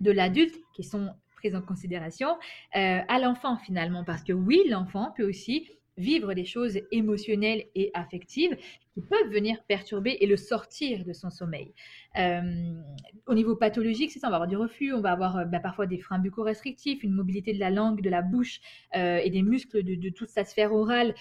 de 0.00 0.10
l'adulte 0.10 0.54
qui 0.74 0.84
sont 0.84 1.10
prise 1.36 1.54
en 1.54 1.62
considération 1.62 2.38
euh, 2.76 3.00
à 3.08 3.18
l'enfant 3.18 3.56
finalement. 3.58 4.04
Parce 4.04 4.22
que 4.22 4.32
oui, 4.32 4.62
l'enfant 4.68 5.12
peut 5.16 5.28
aussi 5.28 5.68
vivre 5.96 6.34
des 6.34 6.44
choses 6.44 6.78
émotionnelles 6.92 7.64
et 7.74 7.90
affectives 7.94 8.56
qui 8.94 9.00
peuvent 9.02 9.30
venir 9.30 9.62
perturber 9.68 10.16
et 10.20 10.26
le 10.26 10.36
sortir 10.36 11.04
de 11.04 11.12
son 11.12 11.30
sommeil. 11.30 11.72
Euh, 12.18 12.40
au 13.26 13.34
niveau 13.34 13.56
pathologique, 13.56 14.10
c'est 14.10 14.18
ça, 14.18 14.28
on 14.28 14.30
va 14.30 14.36
avoir 14.36 14.48
du 14.48 14.56
reflux, 14.56 14.92
on 14.92 15.00
va 15.00 15.12
avoir 15.12 15.38
euh, 15.38 15.44
bah, 15.44 15.60
parfois 15.60 15.86
des 15.86 15.98
freins 15.98 16.18
bucco-restrictifs, 16.18 17.02
une 17.02 17.12
mobilité 17.12 17.52
de 17.52 17.60
la 17.60 17.70
langue, 17.70 18.00
de 18.00 18.10
la 18.10 18.22
bouche 18.22 18.60
et 18.94 19.30
des 19.30 19.42
muscles 19.42 19.82
de, 19.82 20.08
toute 20.10 20.28
sa 20.28 20.44
sphère 20.44 20.72
orale 20.72 21.14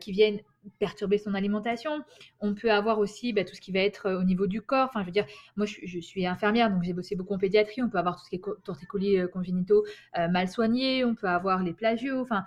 qui 0.00 0.12
viennent 0.12 0.40
perturber 0.78 1.18
son 1.18 1.34
alimentation. 1.34 2.02
On 2.40 2.54
peut 2.54 2.70
avoir 2.70 2.98
aussi 2.98 3.32
bah, 3.32 3.44
tout 3.44 3.54
ce 3.54 3.60
qui 3.60 3.72
va 3.72 3.80
être 3.80 4.06
euh, 4.06 4.20
au 4.20 4.24
niveau 4.24 4.46
du 4.46 4.62
corps. 4.62 4.88
Enfin, 4.88 5.00
je 5.00 5.06
veux 5.06 5.12
dire, 5.12 5.26
moi, 5.56 5.66
je, 5.66 6.00
suis 6.00 6.26
infirmière, 6.26 6.70
donc 6.70 6.82
j'ai 6.82 6.92
bossé 6.92 7.16
beaucoup 7.16 7.34
en 7.34 7.38
pédiatrie. 7.38 7.82
On 7.82 7.88
peut 7.88 7.98
avoir 7.98 8.16
tout 8.16 8.24
ce 8.24 8.30
qui 8.30 8.36
est 8.36 8.42
torticolis 8.64 9.18
euh, 9.18 9.28
congénitaux 9.28 9.84
euh, 10.18 10.28
mal 10.28 10.48
soignés. 10.48 11.04
On 11.04 11.14
peut 11.14 11.28
avoir 11.28 11.62
les 11.62 11.72
plagios. 11.72 12.20
Enfin, 12.20 12.44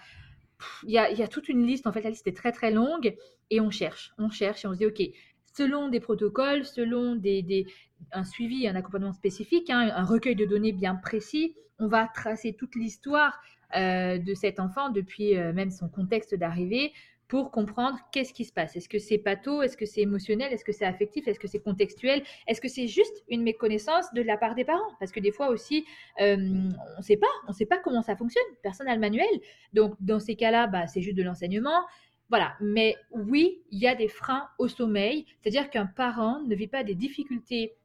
il 0.83 0.91
y 0.91 0.97
a, 0.97 1.27
toute 1.27 1.49
une 1.49 1.65
liste. 1.65 1.87
En 1.87 1.91
fait, 1.91 2.01
la 2.01 2.09
liste 2.09 2.27
est 2.27 2.35
très, 2.35 2.51
très 2.51 2.71
longue. 2.71 3.15
Et 3.49 3.59
on 3.59 3.71
cherche, 3.71 4.13
on 4.17 4.29
cherche 4.29 4.65
et 4.65 4.67
on 4.67 4.73
se 4.73 4.79
dit, 4.79 4.85
OK, 4.85 5.01
selon 5.57 5.89
des 5.89 5.99
protocoles, 5.99 6.65
selon 6.65 7.15
des, 7.15 7.65
un 8.11 8.23
suivi, 8.23 8.67
un 8.67 8.75
accompagnement 8.75 9.13
spécifique, 9.13 9.69
hein, 9.69 9.91
un 9.93 10.05
recueil 10.05 10.35
de 10.35 10.45
données 10.45 10.71
bien 10.71 10.95
précis, 10.95 11.55
on 11.79 11.87
va 11.87 12.07
tracer 12.07 12.53
toute 12.53 12.75
l'histoire 12.75 13.39
de 13.75 14.33
cet 14.33 14.59
enfant 14.59 14.89
depuis 14.89 15.35
même 15.35 15.69
son 15.69 15.89
contexte 15.89 16.33
d'arrivée 16.33 16.91
pour 17.29 17.51
comprendre 17.51 17.97
qu'est-ce 18.11 18.33
qui 18.33 18.43
se 18.43 18.51
passe. 18.51 18.75
Est-ce 18.75 18.89
que 18.89 18.97
c'est 18.97 19.19
patho? 19.19 19.61
Est-ce 19.61 19.77
que 19.77 19.85
c'est 19.85 20.01
émotionnel? 20.01 20.51
Est-ce 20.51 20.65
que 20.65 20.71
c'est 20.71 20.83
affectif? 20.83 21.27
Est-ce 21.27 21.39
que 21.39 21.47
c'est 21.47 21.59
contextuel? 21.59 22.23
Est-ce 22.47 22.59
que 22.59 22.67
c'est 22.67 22.87
juste 22.87 23.23
une 23.29 23.43
méconnaissance 23.43 24.11
de 24.15 24.23
la 24.23 24.35
part 24.35 24.55
des 24.55 24.65
parents? 24.65 24.91
Parce 24.99 25.11
que 25.11 25.19
des 25.19 25.31
fois 25.31 25.49
aussi, 25.49 25.85
euh, 26.19 26.35
on 26.35 26.97
ne 26.97 27.03
sait 27.03 27.17
pas, 27.17 27.27
on 27.47 27.53
sait 27.53 27.67
pas 27.67 27.77
comment 27.77 28.01
ça 28.01 28.15
fonctionne. 28.15 28.43
Personne 28.63 28.87
n'a 28.87 28.95
le 28.95 28.99
manuel. 28.99 29.29
Donc 29.73 29.93
dans 29.99 30.19
ces 30.19 30.35
cas-là, 30.35 30.65
bah, 30.65 30.87
c'est 30.87 31.01
juste 31.03 31.15
de 31.15 31.23
l'enseignement. 31.23 31.85
Voilà, 32.29 32.55
mais 32.61 32.95
oui, 33.11 33.61
il 33.71 33.79
y 33.79 33.87
a 33.87 33.93
des 33.93 34.07
freins 34.07 34.49
au 34.57 34.67
sommeil, 34.67 35.25
c'est-à-dire 35.39 35.69
qu'un 35.69 35.85
parent 35.85 36.41
ne 36.41 36.55
vit 36.55 36.67
pas 36.67 36.83
des 36.83 36.95
difficultés 36.95 37.75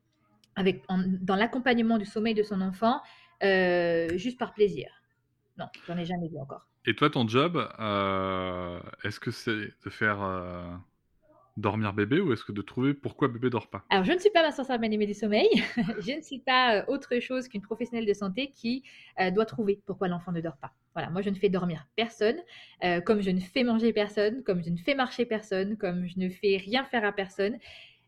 avec, 0.57 0.83
dans 0.89 1.37
l'accompagnement 1.37 1.99
du 1.99 2.07
sommeil 2.07 2.35
de 2.35 2.43
son 2.43 2.63
enfant 2.63 3.01
euh, 3.43 4.09
juste 4.17 4.39
par 4.39 4.55
plaisir. 4.55 4.89
Non, 5.59 5.67
j'en 5.87 5.99
ai 5.99 6.05
jamais 6.07 6.29
vu 6.29 6.39
encore. 6.39 6.67
Et 6.87 6.95
toi, 6.95 7.09
ton 7.09 7.27
job, 7.27 7.67
euh, 7.81 8.79
est-ce 9.05 9.19
que 9.19 9.31
c'est 9.31 9.73
de 9.85 9.91
faire 9.91 10.23
euh, 10.23 10.63
dormir 11.57 11.95
bébé 11.95 12.21
ou 12.21 12.35
est-ce 12.35 12.45
que 12.45 12.53
de 12.53 12.61
trouver 12.61 12.93
pourquoi 12.93 13.29
bébé 13.29 13.49
dort 13.49 13.69
pas? 13.69 13.87
Alors, 13.89 14.05
je 14.05 14.13
ne 14.13 14.19
suis 14.19 14.29
pas 14.29 14.43
ma 14.43 14.79
bien 14.79 14.91
aimée 14.91 15.07
du 15.07 15.15
sommeil. 15.15 15.49
je 16.01 16.15
ne 16.15 16.21
suis 16.21 16.41
pas 16.41 16.77
euh, 16.77 16.85
autre 16.89 17.21
chose 17.21 17.49
qu'une 17.49 17.63
professionnelle 17.63 18.05
de 18.05 18.13
santé 18.13 18.53
qui 18.55 18.83
doit 19.33 19.47
trouver 19.47 19.81
pourquoi 19.87 20.09
l'enfant 20.09 20.33
ne 20.33 20.43
dort 20.43 20.59
pas. 20.59 20.73
Voilà, 20.93 21.09
moi, 21.09 21.23
je 21.23 21.31
ne 21.31 21.35
fais 21.35 21.49
dormir 21.49 21.87
personne, 21.97 22.37
comme 23.05 23.21
je 23.23 23.31
ne 23.31 23.41
fais 23.41 23.65
manger 23.65 23.93
personne, 23.93 24.43
comme 24.45 24.63
je 24.63 24.71
ne 24.71 24.77
fais 24.77 24.95
marcher 24.95 25.25
personne, 25.25 25.77
comme 25.77 26.07
je 26.07 26.19
ne 26.19 26.29
fais 26.29 26.59
rien 26.59 26.85
faire 26.85 27.05
à 27.05 27.13
personne. 27.13 27.57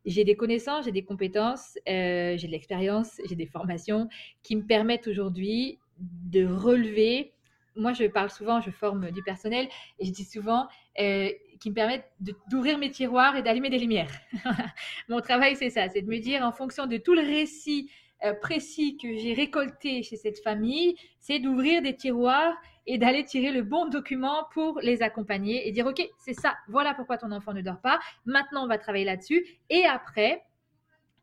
J'ai 0.04 0.22
des 0.22 0.36
connaissances, 0.36 0.84
j'ai 0.84 0.92
des 0.92 1.04
compétences, 1.04 1.78
j'ai 1.86 2.36
de 2.36 2.50
l'expérience, 2.50 3.20
j'ai 3.28 3.34
des 3.34 3.46
formations 3.46 4.08
qui 4.42 4.54
me 4.54 4.62
permettent 4.62 5.08
aujourd'hui 5.08 5.80
de 5.98 6.46
relever 6.46 7.32
moi, 7.76 7.92
je 7.92 8.04
parle 8.04 8.30
souvent, 8.30 8.60
je 8.60 8.70
forme 8.70 9.10
du 9.10 9.22
personnel 9.22 9.68
et 9.98 10.06
je 10.06 10.12
dis 10.12 10.24
souvent 10.24 10.68
euh, 10.98 11.30
qui 11.60 11.70
me 11.70 11.74
permettent 11.74 12.10
d'ouvrir 12.48 12.78
mes 12.78 12.90
tiroirs 12.90 13.36
et 13.36 13.42
d'allumer 13.42 13.70
des 13.70 13.78
lumières. 13.78 14.10
Mon 15.08 15.20
travail, 15.20 15.56
c'est 15.56 15.70
ça, 15.70 15.88
c'est 15.88 16.02
de 16.02 16.08
me 16.08 16.18
dire 16.18 16.42
en 16.42 16.52
fonction 16.52 16.86
de 16.86 16.96
tout 16.96 17.14
le 17.14 17.22
récit 17.22 17.90
euh, 18.24 18.32
précis 18.32 18.96
que 18.96 19.16
j'ai 19.16 19.34
récolté 19.34 20.02
chez 20.02 20.16
cette 20.16 20.42
famille, 20.42 20.96
c'est 21.20 21.38
d'ouvrir 21.38 21.82
des 21.82 21.94
tiroirs 21.94 22.54
et 22.86 22.98
d'aller 22.98 23.24
tirer 23.24 23.50
le 23.50 23.62
bon 23.62 23.88
document 23.88 24.46
pour 24.52 24.80
les 24.80 25.02
accompagner 25.02 25.68
et 25.68 25.72
dire, 25.72 25.86
OK, 25.86 26.00
c'est 26.18 26.34
ça, 26.34 26.56
voilà 26.68 26.94
pourquoi 26.94 27.18
ton 27.18 27.30
enfant 27.32 27.52
ne 27.52 27.60
dort 27.60 27.80
pas. 27.80 27.98
Maintenant, 28.24 28.64
on 28.64 28.68
va 28.68 28.78
travailler 28.78 29.04
là-dessus. 29.04 29.44
Et 29.68 29.84
après, 29.84 30.44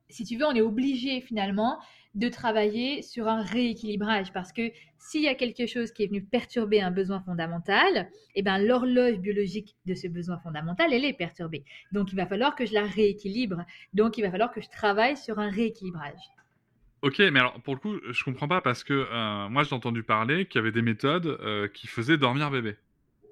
si 0.10 0.26
tu 0.26 0.38
veux, 0.38 0.46
on 0.46 0.54
est 0.54 0.62
obligé 0.62 1.22
finalement 1.22 1.80
de 2.16 2.30
travailler 2.30 3.02
sur 3.02 3.28
un 3.28 3.42
rééquilibrage 3.42 4.32
parce 4.34 4.54
que 4.54 4.72
s'il 5.00 5.24
y 5.24 5.28
a 5.28 5.36
quelque 5.36 5.66
chose 5.66 5.92
qui 5.92 6.04
est 6.04 6.08
venu 6.08 6.24
perturber 6.24 6.80
un 6.80 6.92
besoin 6.92 7.20
fondamental, 7.22 8.10
eh 8.36 8.44
ben 8.44 8.60
l'horloge 8.60 9.18
biologique 9.18 9.76
de 9.86 9.96
ce 9.96 10.08
besoin 10.08 10.38
fondamental, 10.38 10.94
elle 10.94 11.06
est 11.06 11.14
perturbée. 11.14 11.66
Donc 11.92 12.12
il 12.12 12.16
va 12.16 12.28
falloir 12.28 12.56
que 12.56 12.66
je 12.66 12.74
la 12.74 12.84
rééquilibre. 12.84 13.66
Donc 13.94 14.18
il 14.18 14.22
va 14.22 14.32
falloir 14.32 14.52
que 14.52 14.62
je 14.62 14.70
travaille 14.70 15.18
sur 15.18 15.40
un 15.40 15.50
rééquilibrage. 15.50 16.22
Ok, 17.02 17.20
mais 17.20 17.40
alors 17.40 17.60
pour 17.62 17.74
le 17.74 17.80
coup, 17.80 17.96
je 18.12 18.24
comprends 18.24 18.48
pas 18.48 18.62
parce 18.62 18.84
que 18.84 18.94
euh, 18.94 19.50
moi 19.50 19.64
j'ai 19.64 19.76
entendu 19.76 20.04
parler 20.04 20.46
qu'il 20.46 20.60
y 20.60 20.62
avait 20.62 20.72
des 20.72 20.84
méthodes 20.84 21.26
euh, 21.26 21.68
qui 21.68 21.88
faisaient 21.88 22.18
dormir 22.18 22.52
bébé. 22.52 22.78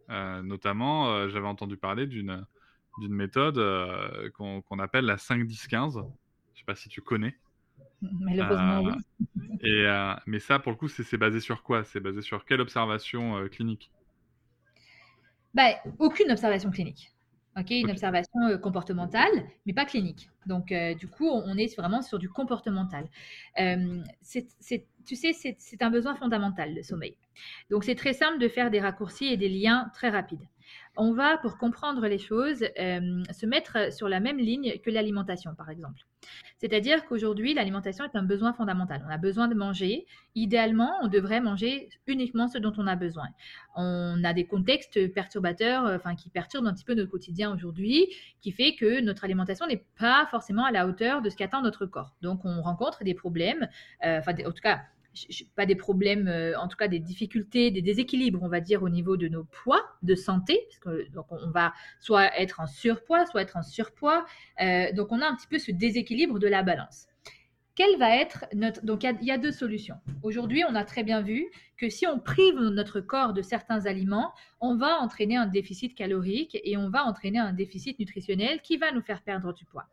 Euh, 0.10 0.42
notamment, 0.42 1.30
j'avais 1.30 1.48
entendu 1.48 1.78
parler 1.78 2.08
d'une 2.08 2.46
d'une 3.00 3.14
méthode 3.14 3.56
qu'on 4.34 4.80
appelle 4.80 5.06
la 5.06 5.16
5-10-15. 5.16 6.06
Je 6.62 6.64
sais 6.64 6.74
pas 6.74 6.76
si 6.76 6.90
tu 6.90 7.02
connais. 7.02 7.34
Malheureusement, 8.04 8.82
oui. 8.84 8.92
Euh, 8.94 9.56
et, 9.64 9.86
euh, 9.88 10.14
mais 10.28 10.38
ça, 10.38 10.60
pour 10.60 10.72
le 10.72 10.78
coup, 10.78 10.88
c'est 10.88 11.18
basé 11.18 11.40
sur 11.40 11.64
quoi? 11.64 11.84
C'est 11.84 12.00
basé 12.00 12.22
sur 12.22 12.46
quelle 12.46 12.62
observation 12.62 13.36
euh, 13.38 13.48
clinique? 13.48 13.90
Bah, 15.56 15.72
Aucune 15.98 16.30
observation 16.30 16.70
clinique. 16.70 17.12
ok 17.58 17.72
une 17.72 17.90
observation 17.90 18.60
comportementale, 18.62 19.32
mais 19.66 19.74
pas 19.74 19.86
clinique. 19.86 20.30
Donc, 20.46 20.72
du 21.00 21.08
coup, 21.08 21.28
on 21.28 21.58
est 21.58 21.76
vraiment 21.76 22.04
sur 22.04 22.20
du 22.20 22.30
comportemental. 22.30 23.10
tu 23.58 25.16
sais, 25.16 25.34
c'est 25.34 25.82
un 25.82 25.90
besoin 25.90 26.14
fondamental, 26.14 26.76
le 26.76 26.84
sommeil. 26.84 27.18
Donc, 27.72 27.86
c'est 27.86 27.96
très 27.96 28.14
simple 28.14 28.38
de 28.38 28.48
faire 28.48 28.70
des 28.70 28.80
raccourcis 28.80 29.26
et 29.26 29.38
des 29.38 29.50
liens 29.50 29.90
très 29.96 30.10
rapides 30.10 30.48
on 30.98 31.14
va, 31.14 31.38
pour 31.38 31.58
comprendre 31.58 32.06
les 32.08 32.18
choses, 32.18 32.64
euh, 32.80 33.24
se 33.32 33.46
mettre 33.46 33.94
sur 33.94 34.10
la 34.10 34.20
même 34.20 34.38
ligne 34.38 34.80
que 34.84 34.90
l'alimentation, 34.90 35.56
par 35.56 35.70
exemple. 35.70 36.02
C'est-à-dire 36.58 37.06
qu'aujourd'hui, 37.06 37.54
l'alimentation 37.54 38.06
est 38.06 38.16
un 38.16 38.24
besoin 38.24 38.54
fondamental. 38.54 39.04
On 39.08 39.10
a 39.10 39.18
besoin 39.18 39.48
de 39.48 39.56
manger. 39.56 40.06
Idéalement, 40.36 40.92
on 41.02 41.08
devrait 41.08 41.42
manger 41.42 41.90
uniquement 42.08 42.48
ce 42.48 42.58
dont 42.58 42.74
on 42.78 42.86
a 42.88 42.96
besoin. 42.96 43.28
On 43.76 44.24
a 44.24 44.34
des 44.34 44.46
contextes 44.46 45.12
perturbateurs, 45.14 45.86
euh, 45.86 45.96
enfin 45.96 46.16
qui 46.16 46.30
perturbent 46.30 46.68
un 46.68 46.74
petit 46.74 46.86
peu 46.86 46.94
notre 46.94 47.10
quotidien 47.10 47.54
aujourd'hui, 47.54 48.08
qui 48.42 48.52
fait 48.52 48.76
que 48.76 49.02
notre 49.02 49.24
alimentation 49.24 49.66
n'est 49.66 49.86
pas 49.98 50.28
forcément 50.30 50.66
à 50.66 50.72
la 50.72 50.88
hauteur 50.88 51.22
de 51.22 51.30
ce 51.30 51.36
qu'attend 51.36 51.62
notre 51.62 51.86
corps. 51.86 52.16
Donc, 52.22 52.42
on 52.46 52.62
rencontre 52.62 53.04
des 53.04 53.16
problèmes, 53.16 53.68
euh, 54.06 54.20
enfin, 54.20 54.34
en 54.34 54.52
tout 54.52 54.62
cas, 54.62 54.82
pas 55.56 55.66
des 55.66 55.76
problèmes, 55.76 56.28
euh, 56.28 56.58
en 56.58 56.68
tout 56.68 56.78
cas 56.78 56.88
des 56.88 57.00
difficultés, 57.00 57.72
des 57.72 57.82
déséquilibres, 57.82 58.42
on 58.42 58.48
va 58.48 58.60
dire, 58.60 58.84
au 58.84 58.90
niveau 58.90 59.18
de 59.18 59.28
nos 59.28 59.44
poids 59.44 59.84
de 60.04 60.16
santé. 60.16 60.60
Parce 60.70 60.80
que, 60.80 61.10
donc, 61.12 61.26
on 61.32 61.50
va 61.50 61.74
soit 62.00 62.38
être 62.40 62.60
en 62.60 62.68
surpoids, 62.68 63.26
soit 63.26 63.42
être 63.42 63.58
en 63.58 63.64
surpoids. 63.64 64.26
Euh, 64.62 64.92
donc, 64.94 65.12
on 65.12 65.22
a 65.22 65.28
un 65.28 65.36
petit 65.36 65.48
peu 65.48 65.60
ce 65.60 65.72
déséquilibre 65.72 66.40
de 66.40 66.48
la 66.48 66.64
balance. 66.64 67.08
Quelle 67.82 67.98
va 67.98 68.16
être 68.16 68.46
notre... 68.54 68.86
Donc, 68.86 69.04
il 69.04 69.26
y, 69.26 69.32
a 69.32 69.40
deux 69.40 69.52
solutions. 69.52 69.96
Aujourd'hui, 70.22 70.64
on 70.70 70.76
a 70.76 70.86
très 70.86 71.02
bien 71.02 71.24
vu 71.24 71.48
que 71.78 71.90
si 71.90 72.06
on 72.06 72.20
prive 72.20 72.60
notre 72.60 73.02
corps 73.02 73.34
de 73.34 73.42
certains 73.42 73.88
aliments, 73.88 74.36
on 74.60 74.76
va 74.76 75.00
entraîner 75.00 75.36
un 75.36 75.48
déficit 75.48 75.96
calorique 75.96 76.60
et 76.64 76.78
on 76.78 76.92
va 76.92 77.04
entraîner 77.06 77.40
un 77.40 77.54
déficit 77.54 77.98
nutritionnel 77.98 78.62
qui 78.62 78.78
va 78.78 78.92
nous 78.92 79.02
faire 79.02 79.24
perdre 79.24 79.52
du 79.52 79.66
poids. 79.66 79.88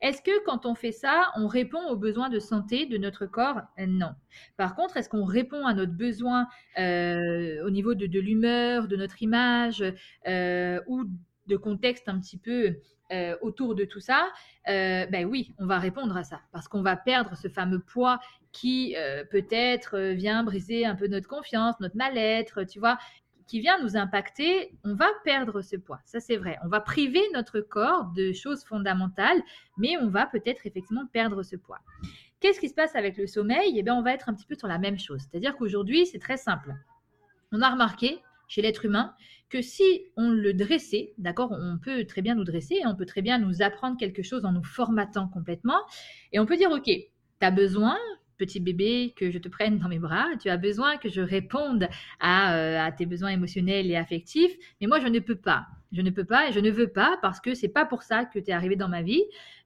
Est-ce 0.00 0.22
que 0.22 0.44
quand 0.46 0.64
on 0.64 0.74
fait 0.74 0.92
ça, 0.92 1.30
on 1.36 1.46
répond 1.46 1.86
aux 1.90 1.96
besoins 1.96 2.30
de 2.30 2.38
santé 2.38 2.86
de 2.86 2.96
notre 2.96 3.26
corps? 3.26 3.60
Non. 3.86 4.14
Par 4.56 4.74
contre, 4.74 4.96
est-ce 4.96 5.10
qu'on 5.10 5.26
répond 5.26 5.66
à 5.66 5.74
notre 5.74 5.92
besoin 5.92 6.48
euh, 6.78 7.62
au 7.66 7.68
niveau 7.68 7.94
de, 7.94 8.18
l'humeur, 8.18 8.88
de 8.88 8.96
notre 8.96 9.22
image 9.22 9.84
euh, 10.26 10.80
ou 10.86 11.04
de 11.46 11.56
contexte 11.56 12.08
un 12.08 12.18
petit 12.18 12.38
peu 12.38 12.76
euh, 13.12 13.36
autour 13.40 13.74
de 13.74 13.84
tout 13.84 14.00
ça 14.00 14.28
Ben 14.66 15.24
oui, 15.24 15.54
on 15.58 15.66
va 15.66 15.78
répondre 15.78 16.16
à 16.16 16.24
ça 16.24 16.40
parce 16.52 16.68
qu'on 16.68 16.82
va 16.82 16.96
perdre 16.96 17.36
ce 17.36 17.48
fameux 17.48 17.80
poids 17.80 18.18
qui 18.52 18.96
peut-être 19.30 19.98
vient 20.12 20.42
briser 20.42 20.86
un 20.86 20.94
peu 20.94 21.06
notre 21.08 21.28
confiance, 21.28 21.78
notre 21.78 21.96
mal-être, 21.96 22.64
tu 22.64 22.80
vois 22.80 22.98
qui 23.46 23.60
vient 23.60 23.80
nous 23.80 23.96
impacter, 23.96 24.76
on 24.84 24.94
va 24.94 25.06
perdre 25.24 25.62
ce 25.62 25.76
poids. 25.76 26.00
Ça, 26.04 26.20
c'est 26.20 26.36
vrai. 26.36 26.58
On 26.64 26.68
va 26.68 26.80
priver 26.80 27.22
notre 27.32 27.60
corps 27.60 28.06
de 28.16 28.32
choses 28.32 28.64
fondamentales, 28.64 29.40
mais 29.78 29.96
on 29.98 30.08
va 30.08 30.26
peut-être 30.26 30.66
effectivement 30.66 31.06
perdre 31.12 31.42
ce 31.42 31.56
poids. 31.56 31.78
Qu'est-ce 32.40 32.60
qui 32.60 32.68
se 32.68 32.74
passe 32.74 32.94
avec 32.96 33.16
le 33.16 33.26
sommeil? 33.26 33.78
Eh 33.78 33.82
bien, 33.82 33.94
on 33.94 34.02
va 34.02 34.12
être 34.12 34.28
un 34.28 34.34
petit 34.34 34.46
peu 34.46 34.56
sur 34.56 34.68
la 34.68 34.78
même 34.78 34.98
chose. 34.98 35.22
C'est-à-dire 35.22 35.56
qu'aujourd'hui, 35.56 36.06
c'est 36.06 36.18
très 36.18 36.36
simple. 36.36 36.74
On 37.52 37.62
a 37.62 37.70
remarqué 37.70 38.20
chez 38.46 38.62
l'être 38.62 38.84
humain 38.84 39.14
que 39.48 39.62
si 39.62 39.84
on 40.16 40.30
le 40.30 40.54
dressait, 40.54 41.14
d'accord, 41.18 41.52
on 41.52 41.78
peut 41.78 42.04
très 42.04 42.22
bien 42.22 42.34
nous 42.34 42.44
dresser, 42.44 42.80
on 42.84 42.96
peut 42.96 43.06
très 43.06 43.22
bien 43.22 43.38
nous 43.38 43.62
apprendre 43.62 43.96
quelque 43.96 44.22
chose 44.22 44.44
en 44.44 44.52
nous 44.52 44.64
formatant 44.64 45.28
complètement, 45.28 45.78
et 46.32 46.40
on 46.40 46.46
peut 46.46 46.56
dire, 46.56 46.70
OK, 46.70 46.84
tu 46.84 47.02
as 47.40 47.50
besoin 47.52 47.96
petit 48.36 48.60
bébé, 48.60 49.14
que 49.16 49.30
je 49.30 49.38
te 49.38 49.48
prenne 49.48 49.78
dans 49.78 49.88
mes 49.88 49.98
bras, 49.98 50.26
tu 50.40 50.48
as 50.48 50.56
besoin 50.56 50.96
que 50.96 51.08
je 51.08 51.20
réponde 51.20 51.84
euh, 51.84 51.88
à, 52.20 52.92
tes 52.92 53.06
besoins 53.06 53.30
émotionnels 53.30 53.90
et 53.90 53.96
affectifs, 53.96 54.52
mais 54.80 54.86
moi 54.86 55.00
je 55.00 55.08
ne 55.08 55.18
peux 55.18 55.36
pas. 55.36 55.66
Je 55.92 56.02
ne 56.02 56.10
peux 56.10 56.24
pas 56.24 56.48
et 56.48 56.52
je 56.52 56.60
ne 56.60 56.70
veux 56.70 56.88
pas 56.88 57.16
parce 57.22 57.40
que 57.40 57.54
c'est 57.54 57.68
pas 57.68 57.84
pour 57.84 58.02
ça 58.02 58.24
que 58.24 58.38
tu 58.38 58.50
es 58.50 58.52
arrivé 58.52 58.76
dans 58.76 58.88
ma 58.88 59.02
vie. 59.02 59.22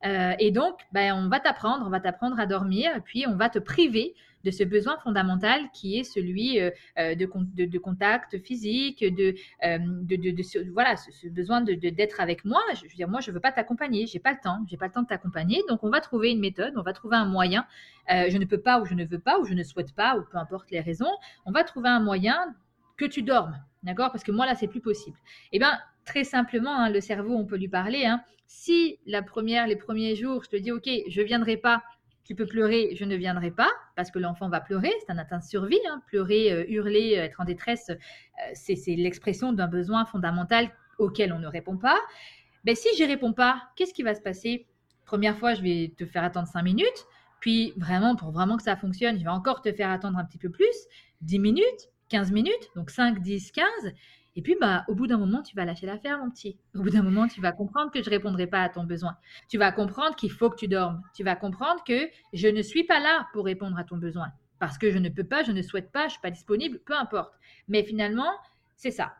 Euh, 0.07 0.33
et 0.38 0.51
donc, 0.51 0.79
ben, 0.93 1.14
on 1.14 1.29
va 1.29 1.40
t'apprendre, 1.40 1.85
on 1.87 1.90
va 1.90 1.99
t'apprendre 1.99 2.38
à 2.38 2.47
dormir, 2.47 2.90
puis 3.05 3.27
on 3.27 3.37
va 3.37 3.49
te 3.49 3.59
priver 3.59 4.14
de 4.44 4.50
ce 4.50 4.64
besoin 4.64 4.96
fondamental 4.98 5.70
qui 5.72 5.98
est 5.98 6.05
celui 6.05 6.61
euh, 6.61 6.70
euh, 6.98 7.14
de, 7.14 7.26
de, 7.66 7.79
contact 7.79 8.38
physique, 8.38 9.00
de, 9.00 9.35
euh, 9.64 9.79
de, 9.81 10.42
ce, 10.42 10.59
voilà, 10.72 10.96
ce, 10.96 11.29
besoin 11.29 11.61
d'être 11.61 12.20
avec 12.20 12.44
moi. 12.44 12.61
Je, 12.74 12.83
veux 12.83 12.94
dire, 12.94 13.09
moi, 13.09 13.20
je 13.20 13.31
veux 13.31 13.40
pas 13.40 13.53
t'accompagner, 13.53 14.07
j'ai 14.07 14.18
pas 14.18 14.33
le 14.33 14.38
temps, 14.42 14.64
pas 14.79 14.87
le 14.87 14.92
temps 14.92 15.03
de 15.03 15.09
t'accompagner. 15.09 15.62
Donc, 15.68 15.85
on 15.85 15.90
va 15.90 16.00
trouver 16.00 16.31
une 16.31 16.40
méthode, 16.40 16.74
on 16.76 16.83
va 16.83 16.92
trouver 16.92 17.16
un 17.16 17.26
moyen. 17.26 17.66
je 18.09 18.37
ne 18.37 18.44
peux 18.44 18.61
pas 18.61 18.81
ou 18.81 18.87
je 18.87 18.94
ne 18.94 19.05
veux 19.05 19.18
pas 19.18 19.38
ou 19.38 19.44
je 19.44 19.55
ne 19.55 19.62
souhaite 19.62 19.94
pas 19.94 20.16
ou 20.16 20.24
peu 20.31 20.38
importe 20.38 20.70
les 20.70 20.81
raisons. 20.81 21.12
On 21.44 21.53
va 21.53 21.64
trouver 21.64 21.88
un 21.88 22.00
moyen 22.00 22.55
que 22.96 23.05
tu 23.05 23.22
dormes, 23.22 23.59
d'accord? 23.83 24.11
Parce 24.11 24.24
que 24.24 24.33
moi, 24.33 24.46
là, 24.46 24.55
c'est 24.55 24.68
plus 24.68 24.81
possible. 24.81 25.16
Eh 25.53 25.59
bien, 25.59 25.79
très 26.05 26.24
simplement, 26.24 26.76
hein, 26.76 26.90
le 26.90 27.00
cerveau, 27.00 27.35
on 27.35 27.46
peut 27.46 27.57
lui 27.57 27.68
parler. 27.68 28.05
Hein. 28.07 28.22
Si 28.46 28.98
la 29.07 29.22
première, 29.22 29.66
les 29.66 29.76
premiers 29.76 30.16
jours, 30.16 30.42
je 30.44 30.50
te 30.50 30.57
dis, 30.57 30.72
OK, 30.72 30.88
je 31.09 31.22
viendrai 31.22 31.57
pas 31.57 31.83
tu 32.31 32.37
peux 32.37 32.47
pleurer, 32.47 32.95
je 32.95 33.05
ne 33.05 33.16
viendrai 33.16 33.51
pas, 33.51 33.69
parce 33.97 34.12
que 34.12 34.21
l'enfant 34.21 34.49
va 34.49 34.61
pleurer, 34.61 34.93
c'est 35.01 35.11
un 35.11 35.19
atteint 35.19 35.40
de 35.40 35.43
survie. 35.43 35.81
Hein. 35.88 36.01
Pleurer, 36.07 36.53
euh, 36.53 36.64
hurler, 36.69 37.19
euh, 37.19 37.25
être 37.25 37.40
en 37.40 37.45
détresse, 37.45 37.90
euh, 37.90 38.51
c'est 38.55 38.77
l'expression 38.95 39.53
d'un 39.53 39.66
besoin 39.66 40.05
fondamental 40.05 40.71
auquel 40.99 41.33
on 41.33 41.40
ne 41.40 41.49
répond 41.49 41.77
pas. 41.77 41.99
Mais 42.62 42.75
ben, 42.75 42.77
si 42.77 42.88
je 42.97 43.03
réponds 43.03 43.33
pas, 43.33 43.61
qu'est-ce 43.75 43.93
qui 43.93 44.05
va 44.05 44.14
se 44.14 44.21
passer? 44.21 44.69
Première 45.07 45.37
fois, 45.38 45.55
je 45.55 45.62
vais 45.62 45.93
te 45.99 46.07
faire 46.07 46.23
attendre 46.23 46.47
5 46.47 46.62
minutes, 46.62 47.05
puis 47.40 47.73
vraiment, 47.77 48.14
pour 48.14 48.31
vraiment 48.31 48.57
que 48.57 48.62
ça 48.62 48.77
fonctionne, 48.77 49.19
je 49.19 49.25
vais 49.25 49.31
encore 49.31 49.61
te 49.61 49.73
faire 49.73 49.90
attendre 49.90 50.16
un 50.16 50.25
petit 50.25 50.38
peu 50.38 50.51
plus, 50.51 50.87
10 51.23 51.40
minutes, 51.40 51.90
15 52.11 52.31
minutes, 52.31 52.71
donc 52.77 52.90
5, 52.90 53.21
10, 53.21 53.51
15. 53.51 53.66
Et 54.37 54.43
puis, 54.43 54.57
bah, 54.61 54.85
au 54.88 54.95
bout 54.95 55.07
d'un 55.07 55.19
moment, 55.19 55.43
tu 55.43 55.57
vas 55.57 55.64
lâcher 55.64 55.87
l'affaire, 55.87 56.19
mon 56.19 56.31
petit. 56.31 56.59
Au 56.75 56.83
bout 56.83 56.90
d'un 56.90 57.03
moment, 57.03 57.27
tu 57.27 57.40
vas 57.40 57.53
comprendre 57.53 57.90
que 57.90 58.03
je 58.03 58.09
ne 58.09 58.14
répondrai 58.14 58.47
pas 58.47 58.62
à 58.62 58.69
ton 58.69 58.85
besoin. 58.85 59.16
Tu 59.49 59.59
vas 59.59 59.73
comprendre 59.73 60.14
qu'il 60.14 60.31
faut 60.31 60.51
que 60.51 60.57
tu 60.57 60.69
dormes. 60.69 61.03
Tu 61.14 61.25
vas 61.25 61.37
comprendre 61.37 61.83
que 61.85 62.09
je 62.33 62.49
ne 62.49 62.62
suis 62.62 62.85
pas 62.85 63.01
là 63.01 63.27
pour 63.33 63.45
répondre 63.45 63.79
à 63.79 63.85
ton 63.85 63.97
besoin. 63.97 64.29
Parce 64.59 64.79
que 64.79 64.90
je 64.90 64.99
ne 64.99 65.09
peux 65.09 65.25
pas, 65.25 65.43
je 65.43 65.53
ne 65.53 65.62
souhaite 65.62 65.90
pas, 65.90 66.03
je 66.03 66.07
ne 66.07 66.11
suis 66.11 66.21
pas 66.21 66.31
disponible, 66.31 66.79
peu 66.85 66.95
importe. 66.95 67.35
Mais 67.66 67.83
finalement, 67.83 68.31
c'est 68.77 68.90
ça 68.90 69.14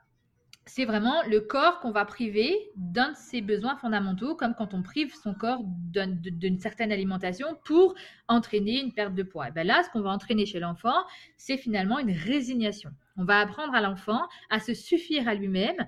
c'est 0.72 0.85
vraiment 0.85 1.22
le 1.28 1.40
corps 1.40 1.80
qu'on 1.80 1.90
va 1.90 2.04
priver 2.04 2.70
d'un 2.76 3.11
de 3.11 3.16
ses 3.16 3.40
besoins 3.40 3.76
fondamentaux, 3.76 4.37
comme 4.37 4.54
quand 4.54 4.72
on 4.72 4.83
prive 4.83 5.12
son 5.14 5.35
corps 5.35 5.62
d'une 5.64 6.59
certaine 6.61 6.92
alimentation 6.92 7.59
pour 7.64 7.94
entraîner 8.28 8.80
une 8.80 8.92
perte 8.92 9.14
de 9.14 9.24
poids. 9.24 9.48
Et 9.48 9.50
bien 9.50 9.64
là, 9.64 9.83
ce 9.83 9.90
qu'on 9.90 10.00
va 10.00 10.11
entraîner 10.11 10.46
chez 10.46 10.61
l'enfant, 10.61 10.94
c'est 11.37 11.56
finalement 11.56 11.98
une 11.98 12.12
résignation. 12.12 12.90
On 13.16 13.24
va 13.24 13.40
apprendre 13.40 13.74
à 13.74 13.80
l'enfant 13.80 14.22
à 14.48 14.61
se 14.61 14.72
suffire 14.72 15.26
à 15.28 15.35
lui-même 15.35 15.87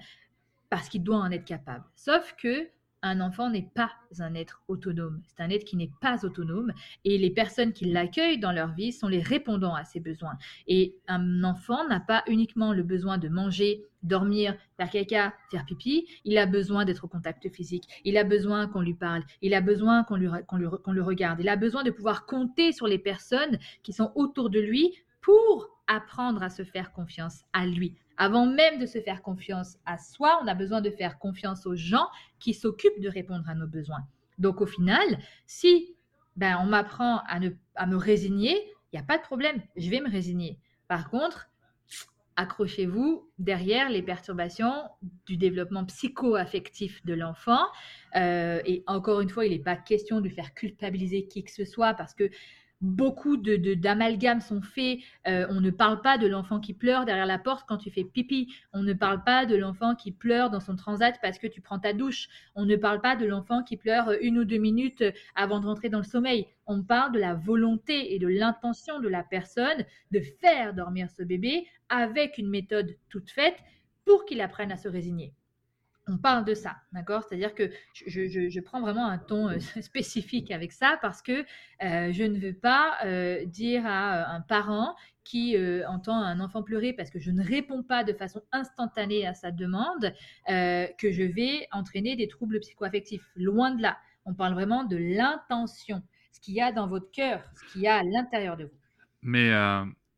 parce 0.68 0.88
qu'il 0.88 1.04
doit 1.04 1.18
en 1.18 1.30
être 1.30 1.44
capable. 1.44 1.84
Sauf 1.94 2.34
que 2.36 2.68
un 3.02 3.20
enfant 3.20 3.50
n'est 3.50 3.68
pas 3.74 3.90
un 4.20 4.34
être 4.34 4.62
autonome. 4.68 5.20
C'est 5.26 5.42
un 5.42 5.50
être 5.50 5.64
qui 5.64 5.76
n'est 5.76 5.90
pas 6.00 6.24
autonome 6.24 6.72
et 7.04 7.18
les 7.18 7.30
personnes 7.30 7.72
qui 7.72 7.86
l'accueillent 7.86 8.38
dans 8.38 8.52
leur 8.52 8.72
vie 8.72 8.92
sont 8.92 9.08
les 9.08 9.20
répondants 9.20 9.74
à 9.74 9.84
ses 9.84 10.00
besoins. 10.00 10.36
Et 10.66 10.96
un 11.08 11.44
enfant 11.44 11.86
n'a 11.88 12.00
pas 12.00 12.22
uniquement 12.26 12.72
le 12.72 12.82
besoin 12.82 13.18
de 13.18 13.28
manger, 13.28 13.84
dormir, 14.02 14.56
faire 14.76 14.90
caca, 14.90 15.34
faire 15.50 15.64
pipi, 15.64 16.06
il 16.24 16.38
a 16.38 16.46
besoin 16.46 16.84
d'être 16.84 17.04
au 17.04 17.08
contact 17.08 17.48
physique, 17.50 17.84
il 18.04 18.16
a 18.16 18.24
besoin 18.24 18.66
qu'on 18.66 18.80
lui 18.80 18.94
parle, 18.94 19.22
il 19.40 19.54
a 19.54 19.60
besoin 19.60 20.04
qu'on 20.04 20.16
le 20.16 21.02
regarde, 21.02 21.40
il 21.40 21.48
a 21.48 21.56
besoin 21.56 21.82
de 21.84 21.90
pouvoir 21.90 22.26
compter 22.26 22.72
sur 22.72 22.86
les 22.86 22.98
personnes 22.98 23.58
qui 23.82 23.92
sont 23.92 24.12
autour 24.14 24.50
de 24.50 24.60
lui 24.60 24.92
pour 25.20 25.68
apprendre 25.86 26.42
à 26.42 26.50
se 26.50 26.64
faire 26.64 26.92
confiance 26.92 27.44
à 27.52 27.66
lui, 27.66 27.94
avant 28.22 28.46
même 28.46 28.78
de 28.78 28.86
se 28.86 29.00
faire 29.00 29.20
confiance 29.20 29.78
à 29.84 29.98
soi, 29.98 30.38
on 30.44 30.46
a 30.46 30.54
besoin 30.54 30.80
de 30.80 30.90
faire 30.90 31.18
confiance 31.18 31.66
aux 31.66 31.74
gens 31.74 32.06
qui 32.38 32.54
s'occupent 32.54 33.00
de 33.00 33.08
répondre 33.08 33.42
à 33.48 33.56
nos 33.56 33.66
besoins. 33.66 34.06
Donc 34.38 34.60
au 34.60 34.66
final, 34.66 35.18
si 35.44 35.96
ben, 36.36 36.56
on 36.62 36.66
m'apprend 36.66 37.16
à, 37.26 37.40
à 37.74 37.86
me 37.86 37.96
résigner, 37.96 38.54
il 38.92 38.96
n'y 38.96 39.00
a 39.00 39.04
pas 39.04 39.18
de 39.18 39.24
problème, 39.24 39.60
je 39.76 39.90
vais 39.90 40.00
me 40.00 40.08
résigner. 40.08 40.60
Par 40.86 41.10
contre, 41.10 41.50
accrochez-vous 42.36 43.28
derrière 43.40 43.90
les 43.90 44.02
perturbations 44.02 44.72
du 45.26 45.36
développement 45.36 45.84
psycho-affectif 45.84 47.04
de 47.04 47.14
l'enfant. 47.14 47.66
Euh, 48.14 48.62
et 48.64 48.84
encore 48.86 49.20
une 49.20 49.30
fois, 49.30 49.46
il 49.46 49.50
n'est 49.50 49.64
pas 49.64 49.74
question 49.74 50.20
de 50.20 50.28
faire 50.28 50.54
culpabiliser 50.54 51.26
qui 51.26 51.42
que 51.42 51.50
ce 51.50 51.64
soit 51.64 51.94
parce 51.94 52.14
que 52.14 52.30
beaucoup 52.82 53.36
de, 53.36 53.74
d'amalgames 53.74 54.40
sont 54.40 54.60
faits. 54.60 54.98
Euh, 55.26 55.46
on 55.48 55.60
ne 55.60 55.70
parle 55.70 56.02
pas 56.02 56.18
de 56.18 56.26
l'enfant 56.26 56.60
qui 56.60 56.74
pleure 56.74 57.04
derrière 57.04 57.26
la 57.26 57.38
porte 57.38 57.66
quand 57.66 57.78
tu 57.78 57.90
fais 57.90 58.04
pipi. 58.04 58.52
On 58.72 58.82
ne 58.82 58.92
parle 58.92 59.22
pas 59.24 59.46
de 59.46 59.56
l'enfant 59.56 59.94
qui 59.94 60.12
pleure 60.12 60.50
dans 60.50 60.60
son 60.60 60.76
transat 60.76 61.18
parce 61.22 61.38
que 61.38 61.46
tu 61.46 61.60
prends 61.60 61.78
ta 61.78 61.92
douche. 61.92 62.28
On 62.54 62.66
ne 62.66 62.76
parle 62.76 63.00
pas 63.00 63.16
de 63.16 63.24
l'enfant 63.24 63.62
qui 63.62 63.76
pleure 63.76 64.12
une 64.20 64.38
ou 64.38 64.44
deux 64.44 64.58
minutes 64.58 65.04
avant 65.34 65.60
de 65.60 65.66
rentrer 65.66 65.88
dans 65.88 65.98
le 65.98 66.04
sommeil. 66.04 66.46
On 66.66 66.82
parle 66.82 67.12
de 67.12 67.18
la 67.18 67.34
volonté 67.34 68.14
et 68.14 68.18
de 68.18 68.28
l'intention 68.28 69.00
de 69.00 69.08
la 69.08 69.22
personne 69.22 69.84
de 70.10 70.20
faire 70.20 70.74
dormir 70.74 71.08
ce 71.10 71.22
bébé 71.22 71.66
avec 71.88 72.38
une 72.38 72.48
méthode 72.48 72.96
toute 73.08 73.30
faite 73.30 73.56
pour 74.04 74.24
qu'il 74.24 74.40
apprenne 74.40 74.72
à 74.72 74.76
se 74.76 74.88
résigner 74.88 75.32
on 76.08 76.18
parle 76.18 76.44
de 76.44 76.54
ça, 76.54 76.76
d'accord? 76.92 77.22
C'est-à-dire 77.22 77.54
que 77.54 77.70
je, 77.94 78.60
prends 78.60 78.80
vraiment 78.80 79.06
un 79.06 79.18
ton 79.18 79.48
euh, 79.48 79.58
spécifique 79.80 80.50
avec 80.50 80.72
ça 80.72 80.98
parce 81.00 81.22
que 81.22 81.44
euh, 81.82 82.12
je 82.12 82.24
ne 82.24 82.38
veux 82.38 82.54
pas 82.54 82.96
euh, 83.04 83.44
dire 83.46 83.86
à 83.86 84.34
un 84.34 84.40
parent 84.40 84.94
qui 85.24 85.56
entend 85.86 86.16
un 86.16 86.40
enfant 86.40 86.64
pleurer 86.64 86.92
parce 86.92 87.08
que 87.08 87.20
je 87.20 87.30
ne 87.30 87.44
réponds 87.44 87.84
pas 87.84 88.02
de 88.02 88.12
façon 88.12 88.42
instantanée 88.50 89.24
à 89.24 89.34
sa 89.34 89.52
demande 89.52 90.12
que 90.48 91.12
je 91.12 91.22
vais 91.22 91.68
entraîner 91.70 92.16
des 92.16 92.26
troubles 92.26 92.58
psychoaffectifs. 92.58 93.22
Loin 93.36 93.70
de 93.70 93.82
là, 93.82 93.98
on 94.24 94.34
parle 94.34 94.54
vraiment 94.54 94.82
de 94.82 94.96
l'intention, 94.96 96.02
ce 96.32 96.40
qu'il 96.40 96.54
y 96.54 96.60
a 96.60 96.72
dans 96.72 96.88
votre 96.88 97.08
cœur, 97.12 97.40
ce 97.54 97.72
qu'il 97.72 97.82
y 97.82 97.86
a 97.86 97.98
à 97.98 98.02
l'intérieur 98.02 98.56
de 98.56 98.64
vous. 98.64 98.80
Mais 99.22 99.52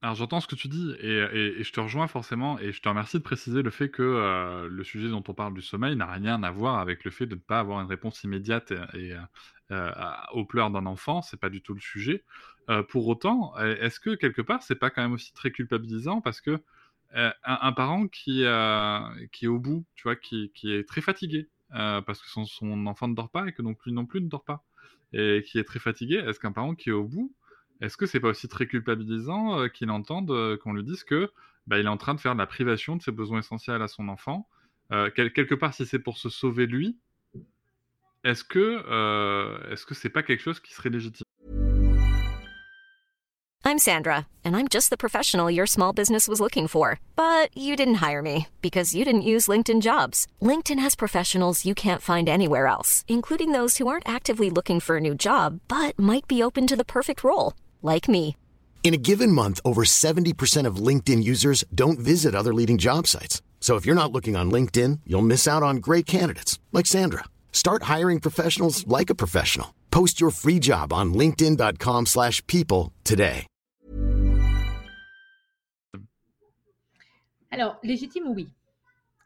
alors 0.05 0.17
j'entends 0.17 0.43
ce 0.43 0.47
que 0.47 0.55
tu 0.55 0.69
dis 0.69 0.95
et, 1.01 1.65
je 1.65 1.73
te 1.73 1.81
rejoins 1.81 2.09
forcément 2.09 2.59
et 2.59 2.73
je 2.73 2.83
te 2.83 2.89
remercie 2.91 3.17
de 3.17 3.23
préciser 3.23 3.63
le 3.63 3.71
fait 3.71 3.89
que 3.89 4.03
euh, 4.03 4.69
le 4.69 4.85
sujet 4.85 5.09
dont 5.09 5.25
on 5.27 5.33
parle 5.33 5.55
du 5.55 5.63
sommeil 5.63 5.97
n'a 5.97 6.05
rien 6.05 6.43
à 6.43 6.51
voir 6.51 6.79
avec 6.79 7.05
le 7.05 7.11
fait 7.11 7.25
de 7.25 7.37
ne 7.37 7.41
pas 7.41 7.59
avoir 7.59 7.81
une 7.81 7.87
réponse 7.87 8.23
immédiate 8.23 8.75
et, 8.93 9.15
euh, 9.71 9.91
aux 10.35 10.45
pleurs 10.45 10.71
d'un 10.71 10.85
enfant, 10.85 11.23
c'est 11.23 11.41
pas 11.41 11.49
du 11.49 11.63
tout 11.63 11.73
le 11.73 11.81
sujet. 11.81 12.23
Euh, 12.69 12.83
pour 12.83 13.09
autant, 13.09 13.57
est-ce 13.57 13.99
que 13.99 14.15
quelque 14.15 14.43
part 14.43 14.63
c'est 14.63 14.75
pas 14.75 14.91
quand 14.91 15.01
même 15.01 15.15
aussi 15.15 15.33
très 15.33 15.51
culpabilisant 15.51 16.21
parce 16.21 16.43
que 16.43 16.63
un, 17.15 17.73
parent 17.73 18.07
qui, 18.07 18.43
est 18.43 19.47
au 19.47 19.59
bout, 19.59 19.87
tu 19.95 20.03
vois, 20.03 20.17
qui, 20.17 20.53
est 20.65 20.87
très 20.87 21.01
fatigué 21.01 21.49
parce 21.71 22.21
que 22.21 22.29
son, 22.29 22.87
enfant 22.87 23.09
ne 23.09 23.15
dort 23.15 23.31
pas 23.31 23.49
et 23.49 23.53
que 23.53 23.63
non 23.63 23.73
plus 23.73 23.93
non 23.93 24.05
plus 24.05 24.21
ne 24.21 24.29
dort 24.29 24.45
pas 24.45 24.65
et 25.15 25.43
qui 25.47 25.59
est 25.59 25.65
très 25.65 25.79
fatigué, 25.79 26.17
est-ce 26.17 26.39
qu'un 26.39 26.53
parent 26.53 26.75
qui 26.75 26.91
est 26.91 26.93
au 26.93 27.05
bout 27.05 27.33
est-ce 27.81 27.97
que 27.97 28.07
c'est 28.07 28.21
pas 28.21 28.29
aussi 28.29 28.49
très 28.49 28.67
culpabilisant 28.67 29.61
euh, 29.61 29.69
qu'il 29.69 29.91
entende 29.91 30.31
euh, 30.31 30.57
qu'on 30.57 30.73
lui 30.73 30.85
dise 30.85 31.05
que 31.05 31.31
bah, 31.67 31.79
il 31.79 31.87
est 31.87 31.89
en 31.89 31.97
train 31.97 32.15
de 32.15 32.21
faire 32.21 32.35
de 32.35 32.39
la 32.39 32.47
privation 32.47 32.97
de 32.97 33.03
ses 33.03 33.13
besoins 33.13 33.41
essentiels 33.41 33.83
à 33.83 33.89
son 33.89 34.09
enfant 34.09 34.49
euh, 34.93 35.11
quelque 35.11 35.55
part, 35.55 35.73
si 35.73 35.87
c'est 35.87 35.99
pour 35.99 36.19
se 36.19 36.29
sauver 36.29 36.67
lui, 36.67 36.99
est-ce 38.23 38.45
que 38.45 39.73
est-ce 39.73 39.87
que 39.87 39.95
c'est 39.95 40.11
pas 40.11 40.23
quelque 40.23 40.43
chose 40.43 40.61
qui 40.61 40.75
serait 40.75 40.91
légitime? 40.91 41.25
I'm 43.67 43.79
Sandra, 43.79 44.27
and 44.45 44.55
I'm 44.55 44.69
just 44.69 44.91
the 44.91 44.99
professional 44.99 45.51
your 45.51 45.67
small 45.67 45.95
business 45.95 46.29
was 46.29 46.39
looking 46.39 46.69
for, 46.69 47.01
but 47.17 47.49
you 47.57 47.77
didn't 47.77 48.07
hire 48.07 48.21
me 48.21 48.49
because 48.61 48.95
you 48.95 49.07
didn't 49.07 49.31
use 49.33 49.49
LinkedIn 49.49 49.81
Jobs. 49.81 50.27
LinkedIn 50.43 50.79
has 50.79 50.95
professionals 50.95 51.65
you 51.65 51.75
can't 51.75 52.03
find 52.03 52.29
anywhere 52.29 52.67
else, 52.67 53.07
including 53.09 53.53
those 53.53 53.79
who 53.79 53.89
aren't 53.89 54.07
actively 54.07 54.51
looking 54.51 54.81
for 54.81 54.99
a 54.99 55.01
new 55.01 55.15
job 55.15 55.61
but 55.67 55.99
might 55.99 56.29
be 56.29 56.43
open 56.43 56.67
to 56.67 56.77
the 56.77 56.85
perfect 56.85 57.25
role, 57.25 57.55
like 57.85 58.07
me. 58.07 58.37
In 58.83 58.93
a 58.93 58.99
given 58.99 59.33
month, 59.33 59.61
over 59.65 59.85
70% 59.85 60.67
of 60.67 60.77
LinkedIn 60.77 61.25
users 61.25 61.65
don't 61.75 61.99
visit 61.99 62.35
other 62.35 62.53
leading 62.53 62.77
job 62.77 63.07
sites. 63.07 63.41
So 63.61 63.77
if 63.77 63.87
you're 63.87 63.95
not 64.03 64.13
looking 64.13 64.37
on 64.37 64.51
LinkedIn, 64.51 65.01
you'll 65.07 65.23
miss 65.23 65.49
out 65.49 65.63
on 65.63 65.79
great 65.79 66.05
candidates 66.05 66.59
like 66.71 66.85
Sandra. 66.85 67.25
Start 67.51 67.85
hiring 67.85 68.21
professionals 68.21 68.87
like 68.87 69.09
a 69.09 69.15
professional. 69.15 69.75
Post 69.91 70.21
your 70.21 70.31
free 70.31 70.59
job 70.61 70.93
on 70.93 71.15
linkedin.com/people 71.15 72.93
today. 73.05 73.47
Alors, 77.55 77.79
légitime 77.85 78.25
oui. 78.35 78.49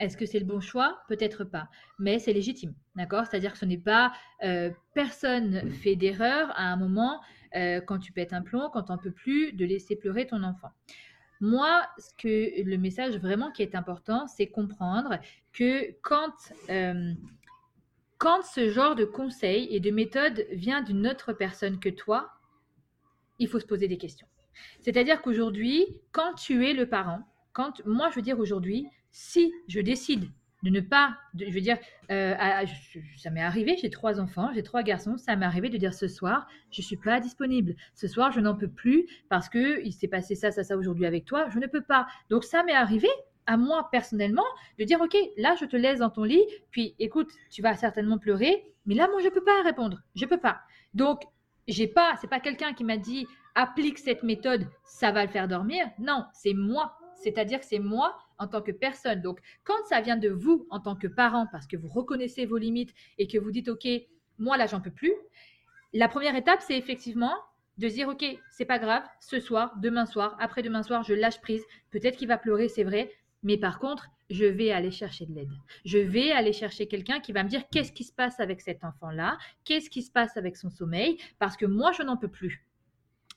Est-ce 0.01 0.17
que 0.19 0.27
c'est 0.27 0.39
le 0.39 0.45
bon 0.45 0.61
choix 0.61 0.99
Peut-être 1.09 1.45
pas, 1.45 1.69
mais 1.99 2.19
c'est 2.19 2.35
légitime, 2.35 2.75
d'accord 2.95 3.25
C'est-à-dire 3.27 3.53
que 3.53 3.59
ce 3.59 3.65
n'est 3.65 3.79
pas 3.79 4.13
euh, 4.45 4.71
personne 4.95 5.71
fait 5.83 5.97
d'erreur 5.97 6.51
à 6.55 6.65
un 6.65 6.77
moment 6.77 7.21
euh, 7.55 7.81
quand 7.81 7.99
tu 7.99 8.13
pètes 8.13 8.33
un 8.33 8.43
plomb, 8.43 8.71
quand 8.73 8.85
t'en 8.85 8.99
peux 8.99 9.11
plus, 9.11 9.53
de 9.53 9.65
laisser 9.65 9.97
pleurer 9.97 10.27
ton 10.27 10.43
enfant. 10.43 10.71
Moi, 11.41 11.87
ce 11.99 12.13
que 12.15 12.63
le 12.63 12.77
message 12.77 13.17
vraiment 13.19 13.53
qui 13.53 13.63
est 13.63 13.75
important, 13.75 14.27
c'est 14.27 14.49
comprendre 14.49 15.19
que 15.53 15.93
quand, 16.03 16.35
euh, 16.69 17.13
quand 18.19 18.43
ce 18.43 18.71
genre 18.71 18.97
de 18.97 19.05
conseil 19.05 19.69
et 19.71 19.79
de 19.79 19.91
méthode 19.91 20.47
vient 20.51 20.83
d'une 20.83 21.07
autre 21.07 21.33
personne 21.33 21.79
que 21.79 21.89
toi, 21.89 22.33
il 23.39 23.49
faut 23.49 23.61
se 23.61 23.67
poser 23.67 23.87
des 23.87 23.99
questions. 23.99 24.27
C'est-à-dire 24.81 25.23
qu'aujourd'hui, 25.23 25.87
quand 26.11 26.35
tu 26.35 26.67
es 26.67 26.73
le 26.73 26.89
parent, 26.89 27.23
quand 27.53 27.85
moi 27.87 28.11
je 28.11 28.17
veux 28.17 28.23
dire 28.23 28.41
aujourd'hui, 28.41 28.89
si 29.13 29.53
je 29.69 29.81
décide 29.81 30.29
de 30.63 30.71
ne 30.71 30.81
pas, 30.81 31.17
je 31.39 31.51
veux 31.51 31.61
dire, 31.61 31.79
euh, 32.11 32.35
ça 33.17 33.31
m'est 33.31 33.43
arrivé, 33.43 33.77
j'ai 33.81 33.91
trois 33.91 34.21
enfants, 34.21 34.51
j'ai 34.55 34.63
trois 34.63 34.83
garçons, 34.83 35.17
ça 35.17 35.37
m'est 35.37 35.47
arrivé 35.47 35.69
de 35.69 35.77
dire 35.77 35.95
ce 35.95 36.09
soir, 36.09 36.49
je 36.71 36.83
suis 36.83 36.97
pas 36.97 37.21
disponible. 37.21 37.77
Ce 37.95 38.09
soir, 38.09 38.33
je 38.33 38.41
n'en 38.41 38.57
peux 38.57 38.69
plus 38.69 39.07
parce 39.29 39.49
que 39.49 39.85
il 39.85 39.93
s'est 39.93 40.09
passé 40.09 40.35
ça, 40.35 40.51
ça, 40.51 40.65
ça 40.65 40.77
aujourd'hui 40.77 41.07
avec 41.07 41.25
toi, 41.25 41.49
je 41.51 41.59
ne 41.59 41.67
peux 41.67 41.83
pas. 41.83 42.07
Donc 42.31 42.45
ça 42.45 42.63
m'est 42.65 42.73
arrivé 42.73 43.09
à 43.47 43.57
moi 43.57 43.89
personnellement 43.91 44.45
de 44.79 44.85
dire 44.85 45.01
ok, 45.01 45.17
là 45.37 45.55
je 45.61 45.65
te 45.65 45.77
laisse 45.77 46.01
dans 46.01 46.11
ton 46.11 46.25
lit, 46.25 46.45
puis 46.71 46.95
écoute, 46.99 47.31
tu 47.51 47.63
vas 47.63 47.75
certainement 47.77 48.19
pleurer, 48.19 48.65
mais 48.85 48.95
là 48.95 49.09
moi 49.09 49.21
je 49.23 49.29
peux 49.29 49.45
pas 49.45 49.63
répondre, 49.63 50.03
je 50.15 50.27
peux 50.27 50.39
pas. 50.39 50.61
Donc 50.93 51.23
j'ai 51.69 51.87
pas, 51.87 52.15
c'est 52.21 52.29
pas 52.29 52.41
quelqu'un 52.41 52.73
qui 52.73 52.85
m'a 52.85 52.97
dit 52.97 53.27
applique 53.55 53.99
cette 53.99 54.23
méthode, 54.23 54.69
ça 54.85 55.13
va 55.13 55.25
le 55.25 55.31
faire 55.31 55.49
dormir. 55.49 55.87
Non, 55.99 56.25
c'est 56.33 56.55
moi 56.55 56.98
c'est-à-dire 57.19 57.61
que 57.61 57.67
c'est 57.67 57.79
moi 57.79 58.17
en 58.39 58.47
tant 58.47 58.63
que 58.63 58.73
personne. 58.73 59.21
Donc, 59.21 59.41
quand 59.65 59.85
ça 59.89 60.01
vient 60.01 60.17
de 60.17 60.29
vous 60.29 60.67
en 60.71 60.81
tant 60.81 60.97
que 60.97 61.07
parent, 61.07 61.47
parce 61.51 61.67
que 61.67 61.77
vous 61.77 61.89
reconnaissez 61.89 62.47
vos 62.47 62.59
limites 62.59 62.95
et 63.19 63.27
que 63.27 63.39
vous 63.39 63.51
dites, 63.51 63.69
OK, 63.69 63.87
moi 64.39 64.57
là, 64.57 64.67
j'en 64.67 64.81
peux 64.81 64.91
plus, 64.91 65.13
la 65.93 66.09
première 66.09 66.37
étape, 66.37 66.61
c'est 66.61 66.77
effectivement 66.77 67.35
de 67.79 67.89
dire, 67.89 68.09
OK, 68.09 68.25
c'est 68.51 68.65
pas 68.65 68.79
grave, 68.79 69.05
ce 69.21 69.41
soir, 69.41 69.73
demain 69.81 70.05
soir, 70.05 70.37
après-demain 70.41 70.83
soir, 70.83 71.03
je 71.05 71.15
lâche 71.15 71.41
prise. 71.41 71.65
Peut-être 71.91 72.17
qu'il 72.17 72.29
va 72.29 72.37
pleurer, 72.37 72.69
c'est 72.69 72.85
vrai, 72.85 73.11
mais 73.43 73.57
par 73.57 73.79
contre, 73.79 74.09
je 74.31 74.45
vais 74.45 74.73
aller 74.73 74.91
chercher 74.91 75.27
de 75.27 75.33
l'aide. 75.33 75.53
Je 75.85 75.99
vais 75.99 76.33
aller 76.33 76.53
chercher 76.53 76.87
quelqu'un 76.87 77.21
qui 77.21 77.33
va 77.33 77.45
me 77.45 77.49
dire 77.49 77.69
qu'est-ce 77.71 77.93
qui 77.93 78.05
se 78.05 78.13
passe 78.13 78.41
avec 78.41 78.61
cet 78.61 78.85
enfant-là, 78.85 79.39
qu'est-ce 79.65 79.89
qui 79.89 80.03
se 80.03 80.11
passe 80.11 80.37
avec 80.37 80.57
son 80.57 80.71
sommeil, 80.71 81.19
parce 81.39 81.57
que 81.57 81.67
moi, 81.67 81.93
je 81.93 82.03
n'en 82.03 82.17
peux 82.17 82.29
plus. 82.29 82.68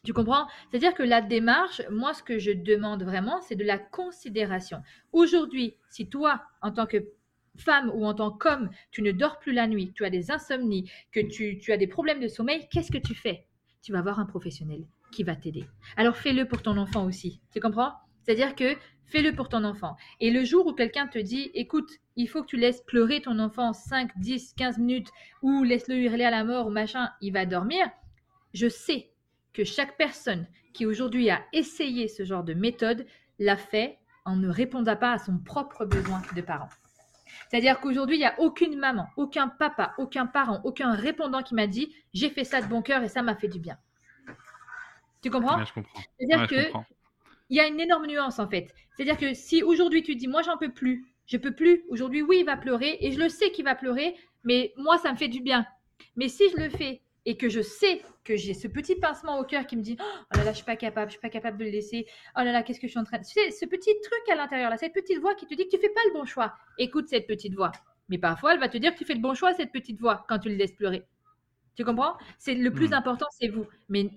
Tu 0.04 0.14
comprends? 0.14 0.48
C'est-à-dire 0.70 0.96
que 0.96 1.04
la 1.04 1.22
démarche, 1.22 1.84
moi, 1.92 2.16
ce 2.16 2.24
que 2.24 2.40
je 2.40 2.52
demande 2.52 3.04
vraiment, 3.04 3.40
c'est 3.42 3.56
de 3.56 3.64
la 3.64 3.78
considération. 3.78 4.82
Aujourd'hui, 5.12 5.76
si 5.90 6.10
toi, 6.10 6.42
en 6.64 6.72
tant 6.72 6.88
que 6.88 7.06
femme 7.56 7.92
ou 7.94 8.06
en 8.06 8.16
tant 8.16 8.32
qu'homme, 8.32 8.72
tu 8.90 9.04
ne 9.04 9.12
dors 9.12 9.38
plus 9.38 9.54
la 9.54 9.68
nuit, 9.68 9.92
tu 9.94 10.04
as 10.04 10.10
des 10.10 10.32
insomnies, 10.32 10.90
que 11.12 11.20
tu, 11.20 11.72
as 11.72 11.78
des 11.78 11.86
problèmes 11.86 12.20
de 12.20 12.28
sommeil, 12.28 12.68
qu'est-ce 12.72 12.92
que 12.92 12.98
tu 12.98 13.14
fais? 13.14 13.46
Tu 13.84 13.92
vas 13.92 14.02
voir 14.02 14.20
un 14.20 14.26
professionnel 14.26 14.88
qui 15.12 15.22
va 15.22 15.36
t'aider. 15.36 15.66
Alors 15.98 16.16
fais-le 16.16 16.48
pour 16.48 16.64
ton 16.64 16.78
enfant 16.78 17.06
aussi. 17.06 17.40
Tu 17.54 17.60
comprends? 17.60 17.94
C'est-à-dire 18.24 18.56
que 18.56 18.76
fais-le 19.06 19.36
pour 19.36 19.50
ton 19.50 19.64
enfant. 19.64 19.98
Et 20.20 20.32
le 20.32 20.44
jour 20.44 20.66
où 20.66 20.74
quelqu'un 20.74 21.08
te 21.08 21.20
dit, 21.20 21.52
écoute, 21.54 21.92
il 22.16 22.28
faut 22.28 22.42
que 22.42 22.48
tu 22.48 22.58
laisses 22.58 22.82
pleurer 22.82 23.22
ton 23.22 23.38
enfant 23.38 23.74
5, 23.74 24.12
10, 24.18 24.54
15 24.58 24.80
minutes 24.80 25.10
ou 25.44 25.64
laisse-le 25.64 25.96
hurler 25.96 26.24
à 26.24 26.32
la 26.32 26.44
mort 26.44 26.68
ou 26.68 26.70
machin, 26.72 27.10
il 27.22 27.34
va 27.34 27.46
dormir, 27.46 27.86
je 28.54 28.68
sais 28.68 29.11
que 29.54 29.64
chaque 29.64 29.98
personne 29.98 30.48
qui 30.74 30.86
aujourd'hui 30.86 31.30
a 31.30 31.44
essayé 31.54 32.08
ce 32.08 32.24
genre 32.24 32.44
de 32.44 32.54
méthode 32.54 33.06
l'a 33.40 33.58
fait 33.58 33.98
en 34.26 34.36
ne 34.36 34.50
répondant 34.50 34.96
pas 34.96 35.14
à 35.14 35.18
son 35.18 35.38
propre 35.38 35.86
besoin 35.86 36.22
de 36.36 36.42
parent. 36.42 36.70
C'est-à-dire 37.50 37.80
qu'aujourd'hui, 37.80 38.16
il 38.16 38.20
n'y 38.20 38.26
a 38.26 38.40
aucune 38.40 38.78
maman, 38.78 39.08
aucun 39.18 39.48
papa, 39.48 39.94
aucun 39.98 40.26
parent, 40.26 40.62
aucun 40.64 40.94
répondant 40.94 41.44
qui 41.44 41.56
m'a 41.56 41.68
dit 41.68 41.94
j'ai 42.14 42.30
fait 42.30 42.44
ça 42.44 42.62
de 42.62 42.68
bon 42.68 42.82
cœur 42.82 43.04
et 43.04 43.10
ça 43.10 43.22
m'a 43.22 43.36
fait 43.36 43.48
du 43.48 43.60
bien. 43.60 43.78
Tu 45.22 45.30
comprends? 45.30 45.64
Je 45.66 45.74
comprends. 45.74 46.02
C'est-à-dire 46.18 46.48
que 46.48 46.72
il 47.50 47.58
y 47.58 47.60
a 47.60 47.68
une 47.68 47.80
énorme 47.80 48.08
nuance 48.08 48.40
en 48.40 48.48
fait. 48.48 48.74
C'est-à-dire 48.96 49.18
que 49.18 49.34
si 49.34 49.64
aujourd'hui 49.64 50.04
tu 50.04 50.16
dis 50.16 50.28
moi 50.28 50.42
j'en 50.42 50.58
peux 50.58 50.72
plus, 50.72 51.06
je 51.26 51.38
peux 51.38 51.54
plus, 51.54 51.84
aujourd'hui 51.90 52.22
oui 52.22 52.38
il 52.40 52.46
va 52.46 52.56
pleurer 52.56 52.98
et 53.02 53.12
je 53.12 53.20
le 53.20 53.28
sais 53.28 53.52
qu'il 53.52 53.66
va 53.66 53.76
pleurer, 53.76 54.16
mais 54.44 54.74
moi 54.78 54.98
ça 54.98 55.12
me 55.12 55.18
fait 55.18 55.28
du 55.28 55.42
bien. 55.42 55.66
Mais 56.16 56.30
si 56.30 56.50
je 56.52 56.58
le 56.58 56.70
fais 56.70 57.02
et 57.26 57.38
que 57.38 57.50
je 57.50 57.62
sais 57.62 58.02
que 58.24 58.36
j'ai 58.36 58.54
ce 58.54 58.68
petit 58.68 58.96
pincement 58.96 59.40
au 59.40 59.44
cœur 59.44 59.66
qui 59.68 59.78
me 59.78 59.82
dit 59.82 59.98
oh 60.00 60.38
là 60.38 60.44
là 60.44 60.52
je 60.52 60.58
suis 60.58 60.66
pas 60.66 60.76
capable 60.76 61.10
je 61.10 61.14
suis 61.14 61.22
pas 61.22 61.30
capable 61.30 61.58
de 61.58 61.66
le 61.66 61.70
laisser. 61.70 62.06
Oh 62.38 62.42
là 62.44 62.52
là 62.52 62.64
qu'est-ce 62.64 62.80
que 62.80 62.88
je 62.88 62.92
suis 62.92 63.00
en 63.00 63.04
train 63.04 63.20
de 63.20 63.24
tu 63.24 63.32
sais 63.32 63.52
ce 63.52 63.66
petit 63.66 63.92
truc 64.02 64.30
à 64.32 64.36
l'intérieur 64.36 64.70
là 64.70 64.78
cette 64.78 64.94
petite 64.94 65.20
voix 65.20 65.36
qui 65.36 65.46
te 65.46 65.54
dit 65.54 65.66
que 65.66 65.76
tu 65.76 65.82
fais 65.82 65.90
pas 65.90 66.02
le 66.08 66.14
bon 66.14 66.26
choix. 66.26 66.54
Écoute 66.78 67.08
cette 67.08 67.28
petite 67.28 67.56
voix. 67.56 67.72
Mais 68.10 68.18
parfois 68.18 68.54
elle 68.54 68.60
va 68.60 68.70
te 68.70 68.78
dire 68.78 68.94
que 68.94 68.98
tu 68.98 69.06
fais 69.06 69.14
le 69.14 69.22
bon 69.22 69.34
choix 69.34 69.54
cette 69.54 69.72
petite 69.72 70.00
voix 70.00 70.26
quand 70.28 70.40
tu 70.40 70.50
le 70.50 70.56
laisses 70.56 70.74
pleurer. 70.74 71.04
Tu 71.76 71.86
comprends? 71.86 72.18
C'est 72.38 72.56
le 72.56 72.72
plus 72.72 72.90
hmm. 72.90 72.94
important 72.94 73.28
c'est 73.40 73.48
vous. 73.48 73.68
Mais 73.90 74.10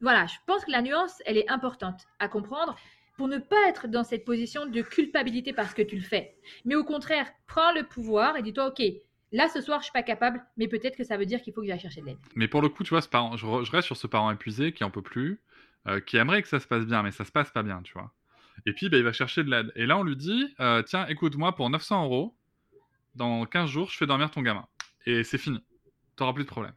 voilà 0.00 0.26
je 0.26 0.36
pense 0.46 0.64
que 0.64 0.70
la 0.70 0.82
nuance 0.82 1.22
elle 1.26 1.38
est 1.38 1.50
importante 1.50 2.02
à 2.18 2.28
comprendre 2.28 2.76
pour 3.16 3.28
ne 3.28 3.38
pas 3.38 3.68
être 3.68 3.88
dans 3.88 4.04
cette 4.04 4.24
position 4.24 4.66
de 4.66 4.82
culpabilité 4.82 5.52
parce 5.52 5.74
que 5.74 5.82
tu 5.82 5.96
le 5.96 6.02
fais. 6.02 6.36
Mais 6.64 6.76
au 6.76 6.84
contraire 6.84 7.26
prends 7.46 7.72
le 7.72 7.82
pouvoir 7.84 8.36
et 8.36 8.42
dis-toi 8.42 8.68
ok 8.68 8.82
Là, 9.32 9.48
ce 9.48 9.62
soir, 9.62 9.80
je 9.80 9.84
suis 9.84 9.92
pas 9.92 10.02
capable, 10.02 10.44
mais 10.58 10.68
peut-être 10.68 10.96
que 10.96 11.04
ça 11.04 11.16
veut 11.16 11.24
dire 11.24 11.40
qu'il 11.40 11.54
faut 11.54 11.62
que 11.62 11.66
j'aille 11.66 11.80
chercher 11.80 12.02
de 12.02 12.06
l'aide. 12.06 12.18
Mais 12.34 12.48
pour 12.48 12.60
le 12.60 12.68
coup, 12.68 12.84
tu 12.84 12.90
vois, 12.90 13.00
ce 13.00 13.08
parent, 13.08 13.36
je, 13.36 13.46
reste 13.70 13.86
sur 13.86 13.96
ce 13.96 14.06
parent 14.06 14.30
épuisé 14.30 14.72
qui 14.72 14.84
en 14.84 14.90
peut 14.90 15.02
plus, 15.02 15.40
euh, 15.88 16.00
qui 16.00 16.18
aimerait 16.18 16.42
que 16.42 16.48
ça 16.48 16.60
se 16.60 16.66
passe 16.66 16.84
bien, 16.84 17.02
mais 17.02 17.12
ça 17.12 17.24
se 17.24 17.32
passe 17.32 17.50
pas 17.50 17.62
bien, 17.62 17.80
tu 17.82 17.94
vois. 17.94 18.12
Et 18.66 18.74
puis, 18.74 18.90
bah, 18.90 18.98
il 18.98 19.04
va 19.04 19.12
chercher 19.12 19.42
de 19.42 19.50
l'aide. 19.50 19.72
Et 19.74 19.86
là, 19.86 19.98
on 19.98 20.02
lui 20.02 20.16
dit 20.16 20.54
euh, 20.60 20.82
Tiens, 20.82 21.06
écoute-moi, 21.06 21.54
pour 21.54 21.70
900 21.70 22.04
euros, 22.04 22.36
dans 23.14 23.46
15 23.46 23.70
jours, 23.70 23.90
je 23.90 23.96
fais 23.96 24.06
dormir 24.06 24.30
ton 24.30 24.42
gamin. 24.42 24.66
Et 25.06 25.24
c'est 25.24 25.38
fini. 25.38 25.64
Tu 26.16 26.22
n'auras 26.22 26.34
plus 26.34 26.44
de 26.44 26.48
problème. 26.48 26.74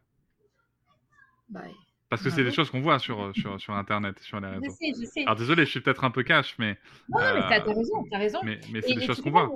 Bye. 1.50 1.74
Parce 2.08 2.22
que 2.22 2.30
c'est 2.30 2.44
des 2.44 2.52
choses 2.52 2.70
qu'on 2.70 2.80
voit 2.80 2.98
sur, 2.98 3.32
sur, 3.34 3.60
sur, 3.60 3.74
Internet, 3.74 4.18
sur 4.20 4.40
les 4.40 4.48
réseaux. 4.48 4.62
Je 4.64 4.70
sais, 4.70 4.92
je 5.00 5.06
sais. 5.06 5.22
Alors 5.22 5.34
désolé, 5.34 5.64
je 5.64 5.70
suis 5.70 5.80
peut-être 5.80 6.04
un 6.04 6.10
peu 6.10 6.22
cash, 6.22 6.54
mais. 6.58 6.78
Non, 7.08 7.18
non 7.18 7.34
mais 7.34 7.40
t'as 7.48 7.60
as 7.60 7.74
raison, 7.74 8.04
as 8.12 8.18
raison. 8.18 8.38
Mais, 8.44 8.60
mais 8.72 8.80
c'est 8.80 8.94
des 8.94 9.04
choses 9.04 9.20
qu'on 9.20 9.30
voit. 9.30 9.50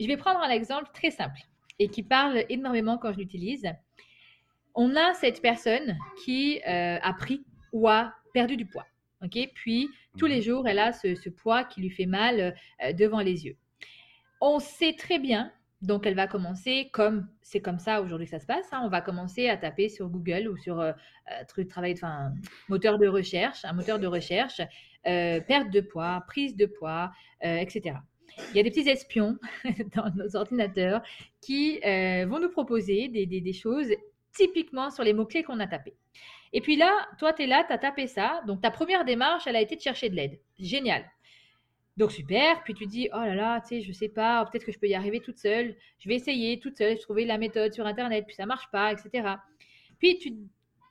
Je 0.00 0.06
vais 0.06 0.16
prendre 0.16 0.40
un 0.40 0.50
exemple 0.50 0.90
très 0.92 1.10
simple 1.10 1.40
et 1.78 1.88
qui 1.88 2.02
parle 2.02 2.44
énormément 2.48 2.98
quand 2.98 3.12
je 3.12 3.18
l'utilise. 3.18 3.66
On 4.74 4.96
a 4.96 5.14
cette 5.14 5.40
personne 5.40 5.96
qui 6.24 6.60
euh, 6.66 6.98
a 7.00 7.12
pris 7.12 7.44
ou 7.72 7.88
a 7.88 8.14
perdu 8.32 8.56
du 8.56 8.66
poids. 8.66 8.86
ok? 9.22 9.38
Puis, 9.54 9.88
tous 10.18 10.26
les 10.26 10.38
mhm. 10.38 10.42
jours, 10.42 10.68
elle 10.68 10.78
a 10.78 10.92
ce, 10.92 11.28
poids 11.28 11.64
qui 11.64 11.80
lui 11.80 11.90
fait 11.90 12.06
mal 12.06 12.54
euh, 12.82 12.92
devant 12.92 13.20
les 13.20 13.46
yeux. 13.46 13.56
On 14.40 14.58
sait 14.58 14.94
très 14.98 15.18
bien, 15.18 15.52
donc 15.80 16.06
elle 16.06 16.16
va 16.16 16.26
commencer, 16.26 16.90
comme 16.92 17.28
c'est 17.40 17.60
comme 17.60 17.78
ça 17.78 18.02
aujourd'hui 18.02 18.26
que 18.26 18.32
ça 18.32 18.40
se 18.40 18.46
passe, 18.46 18.72
hein, 18.72 18.82
on 18.84 18.88
va 18.88 19.00
commencer 19.00 19.48
à 19.48 19.56
taper 19.56 19.88
sur 19.88 20.08
Google 20.08 20.48
ou 20.48 20.56
sur 20.56 20.80
euh, 20.80 20.92
truc 21.48 21.68
travail, 21.68 21.92
enfin, 21.92 22.32
moteur 22.68 22.98
de 22.98 23.06
recherche, 23.06 23.64
un 23.64 23.72
moteur 23.72 23.98
de 23.98 24.06
recherche, 24.06 24.60
perte 25.04 25.70
de 25.70 25.80
poids, 25.80 26.24
prise 26.26 26.56
de 26.56 26.66
poids, 26.66 27.12
etc 27.40 27.94
il 28.50 28.56
y 28.56 28.60
a 28.60 28.62
des 28.62 28.70
petits 28.70 28.88
espions 28.88 29.36
dans 29.96 30.12
nos 30.14 30.36
ordinateurs 30.36 31.02
qui 31.40 31.80
euh, 31.84 32.26
vont 32.26 32.40
nous 32.40 32.50
proposer 32.50 33.08
des, 33.08 33.52
choses 33.52 33.88
typiquement 34.32 34.90
sur 34.90 35.04
les 35.04 35.12
mots-clés 35.12 35.42
qu'on 35.42 35.60
a 35.60 35.66
tapés. 35.66 35.94
Et 36.52 36.60
puis 36.60 36.76
là, 36.76 36.92
toi, 37.18 37.32
tu 37.32 37.42
es 37.42 37.46
là, 37.46 37.64
tu 37.66 37.72
as 37.72 37.78
tapé 37.78 38.06
ça. 38.06 38.42
Donc, 38.46 38.60
ta 38.60 38.70
première 38.70 39.04
démarche, 39.04 39.46
elle 39.46 39.56
a 39.56 39.60
été 39.60 39.76
de 39.76 39.80
chercher 39.80 40.08
de 40.08 40.14
l'aide. 40.14 40.38
Génial. 40.58 41.04
Donc, 41.96 42.12
super. 42.12 42.62
Puis 42.64 42.74
tu 42.74 42.86
dis, 42.86 43.08
oh 43.12 43.18
là 43.18 43.34
là, 43.34 43.60
tu 43.60 43.68
sais, 43.68 43.80
je 43.80 43.92
sais 43.92 44.08
pas, 44.08 44.44
peut-être 44.46 44.64
que 44.64 44.72
je 44.72 44.78
peux 44.78 44.88
y 44.88 44.94
arriver 44.94 45.20
toute 45.20 45.38
seule. 45.38 45.76
Je 45.98 46.08
vais 46.08 46.16
essayer 46.16 46.58
toute 46.58 46.76
seule, 46.76 46.96
je 46.96 47.02
trouver 47.02 47.24
la 47.24 47.38
méthode 47.38 47.72
sur 47.72 47.86
Internet, 47.86 48.24
puis 48.26 48.34
ça 48.34 48.46
marche 48.46 48.70
pas, 48.70 48.92
etc. 48.92 49.34
Puis 49.98 50.18
tu, 50.18 50.34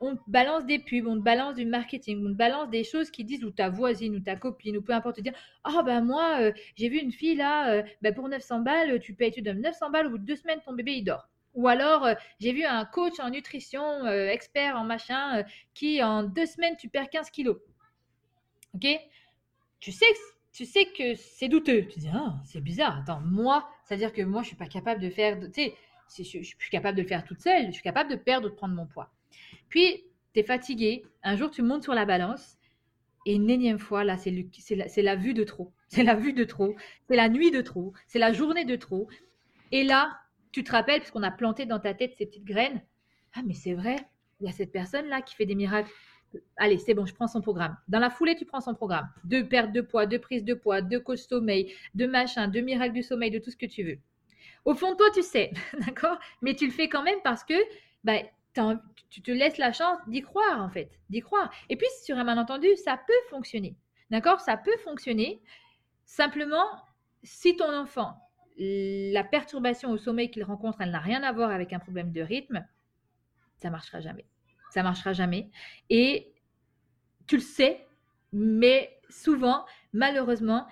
on 0.03 0.17
te 0.17 0.21
balance 0.27 0.65
des 0.65 0.79
pubs, 0.79 1.07
on 1.07 1.15
te 1.15 1.23
balance 1.23 1.55
du 1.55 1.65
marketing, 1.65 2.25
on 2.25 2.33
te 2.33 2.37
balance 2.37 2.69
des 2.69 2.83
choses 2.83 3.09
qui 3.09 3.23
disent 3.23 3.43
ou 3.45 3.51
ta 3.51 3.69
voisine 3.69 4.15
ou 4.15 4.19
ta 4.19 4.35
copine 4.35 4.75
ou 4.77 4.81
peu 4.81 4.93
importe 4.93 5.15
te 5.17 5.21
dire 5.21 5.33
ah 5.63 5.81
ben 5.83 6.01
moi 6.01 6.41
euh, 6.41 6.51
j'ai 6.75 6.89
vu 6.89 6.97
une 6.97 7.13
fille 7.13 7.35
là 7.35 7.71
euh, 7.71 7.83
ben, 8.01 8.13
pour 8.13 8.27
900 8.27 8.59
balles 8.59 8.99
tu 8.99 9.13
payes 9.13 9.31
tu 9.31 9.41
donnes 9.41 9.61
900 9.61 9.91
balles 9.91 10.07
au 10.07 10.09
bout 10.11 10.17
de 10.17 10.25
deux 10.25 10.35
semaines 10.35 10.59
ton 10.65 10.73
bébé 10.73 10.95
il 10.95 11.03
dort 11.03 11.29
ou 11.53 11.69
alors 11.69 12.05
euh, 12.05 12.15
j'ai 12.39 12.51
vu 12.51 12.65
un 12.65 12.83
coach 12.83 13.17
en 13.19 13.29
nutrition 13.29 14.05
expert 14.07 14.75
en 14.75 14.83
machin 14.83 15.43
qui 15.73 16.03
en 16.03 16.23
deux 16.23 16.47
semaines 16.47 16.75
tu 16.77 16.89
perds 16.89 17.09
15 17.09 17.29
kilos. 17.29 17.57
Ok? 18.75 18.87
Tu 19.79 19.91
sais 19.91 20.05
tu 20.51 20.65
sais 20.65 20.85
que 20.85 21.15
c'est 21.15 21.47
douteux. 21.47 21.87
Tu 21.87 21.99
dis 21.99 22.09
ah 22.13 22.35
c'est 22.43 22.61
bizarre. 22.61 22.99
Attends 22.99 23.21
moi 23.21 23.69
c'est 23.85 23.93
à 23.93 23.97
dire 23.97 24.11
que 24.11 24.21
moi 24.21 24.41
je 24.41 24.47
suis 24.47 24.57
pas 24.57 24.67
capable 24.67 24.99
de 24.99 25.09
faire 25.09 25.39
tu 25.39 25.51
sais 25.53 25.75
je, 26.17 26.23
je 26.23 26.55
suis 26.59 26.69
capable 26.69 26.97
de 26.97 27.03
le 27.03 27.07
faire 27.07 27.23
toute 27.23 27.39
seule. 27.39 27.67
Je 27.67 27.71
suis 27.71 27.83
capable 27.83 28.09
de 28.09 28.15
perdre 28.15 28.47
ou 28.47 28.49
de 28.49 28.55
prendre 28.55 28.75
mon 28.75 28.85
poids 28.85 29.09
puis, 29.73 30.05
tu 30.35 30.39
es 30.39 30.43
fatigué. 30.43 31.03
Un 31.23 31.35
jour, 31.35 31.49
tu 31.49 31.63
montes 31.63 31.81
sur 31.81 31.95
la 31.95 32.05
balance. 32.05 32.59
Et 33.25 33.33
une 33.33 33.49
énième 33.49 33.79
fois, 33.79 34.03
là, 34.03 34.17
c'est 34.17 34.29
la, 34.69 34.85
la, 34.97 35.15
vue 35.15 35.33
de 35.33 35.43
trop. 35.43 35.73
C'est 35.87 36.03
la 36.03 36.13
vue 36.13 36.33
de 36.33 36.43
trop. 36.43 36.75
C'est 37.07 37.15
la 37.15 37.27
nuit 37.27 37.49
de 37.49 37.59
trop. 37.59 37.91
C'est 38.05 38.19
la 38.19 38.33
journée 38.33 38.65
de 38.65 38.75
trop. 38.75 39.07
Et 39.71 39.83
là, 39.83 40.15
tu 40.51 40.63
te 40.63 40.71
rappelles, 40.71 40.99
parce 40.99 41.09
qu'on 41.09 41.23
a 41.23 41.31
planté 41.31 41.65
dans 41.65 41.79
ta 41.79 41.95
tête 41.95 42.13
ces 42.15 42.27
petites 42.27 42.45
graines. 42.45 42.83
Ah, 43.33 43.41
mais 43.43 43.55
c'est 43.55 43.73
vrai, 43.73 43.95
il 44.39 44.45
y 44.45 44.49
a 44.49 44.51
cette 44.51 44.71
personne-là 44.71 45.23
qui 45.23 45.33
fait 45.33 45.47
des 45.47 45.55
miracles. 45.55 45.89
Allez, 46.57 46.77
c'est 46.77 46.93
bon, 46.93 47.07
je 47.07 47.15
prends 47.15 47.27
son 47.27 47.41
programme. 47.41 47.75
Dans 47.87 47.99
la 47.99 48.11
foulée, 48.11 48.35
tu 48.35 48.45
prends 48.45 48.61
son 48.61 48.75
programme. 48.75 49.09
De 49.23 49.41
perte 49.41 49.71
de 49.71 49.81
poids, 49.81 50.05
de 50.05 50.19
prise 50.19 50.43
de 50.43 50.53
poids, 50.53 50.83
de 50.83 50.99
coach 50.99 51.21
sommeil, 51.21 51.73
de 51.95 52.05
machin, 52.05 52.47
de 52.47 52.61
miracle 52.61 52.93
du 52.93 53.01
sommeil, 53.01 53.31
de 53.31 53.39
tout 53.39 53.49
ce 53.49 53.57
que 53.57 53.65
tu 53.65 53.83
veux. 53.83 53.97
Au 54.65 54.75
fond 54.75 54.91
de 54.91 54.97
toi, 54.97 55.07
tu 55.15 55.23
sais, 55.23 55.51
d'accord? 55.87 56.19
Mais 56.43 56.53
tu 56.53 56.67
le 56.67 56.71
fais 56.71 56.89
quand 56.89 57.01
même 57.01 57.21
parce 57.23 57.43
que 57.43 57.55
bah, 58.03 58.19
tu 59.09 59.21
te 59.21 59.31
laisses 59.31 59.57
la 59.57 59.71
chance 59.71 59.97
d'y 60.07 60.21
croire, 60.21 60.61
en 60.61 60.69
fait, 60.69 60.91
d'y 61.09 61.21
croire. 61.21 61.51
Et 61.69 61.75
puis, 61.75 61.87
sur 62.03 62.17
un 62.17 62.23
malentendu, 62.23 62.67
ça 62.77 62.97
peut 62.97 63.29
fonctionner. 63.29 63.75
D'accord? 64.09 64.41
Ça 64.41 64.57
peut 64.57 64.77
fonctionner. 64.83 65.41
Simplement, 66.05 66.65
si 67.23 67.55
ton 67.55 67.73
enfant, 67.73 68.17
la 68.57 69.23
perturbation 69.23 69.91
au 69.91 69.97
sommeil 69.97 70.29
qu'il 70.29 70.43
rencontre, 70.43 70.81
elle 70.81 70.91
n'a 70.91 70.99
rien 70.99 71.23
à 71.23 71.31
voir 71.31 71.51
avec 71.51 71.73
un 71.73 71.79
problème 71.79 72.11
de 72.11 72.21
rythme, 72.21 72.65
ça 73.57 73.69
marchera 73.69 74.01
jamais. 74.01 74.25
Ça 74.69 74.83
marchera 74.83 75.13
jamais. 75.13 75.49
Et 75.89 76.33
tu 77.27 77.35
le 77.37 77.41
sais, 77.41 77.87
mais 78.31 78.99
souvent, 79.09 79.65
malheureusement, 79.93 80.67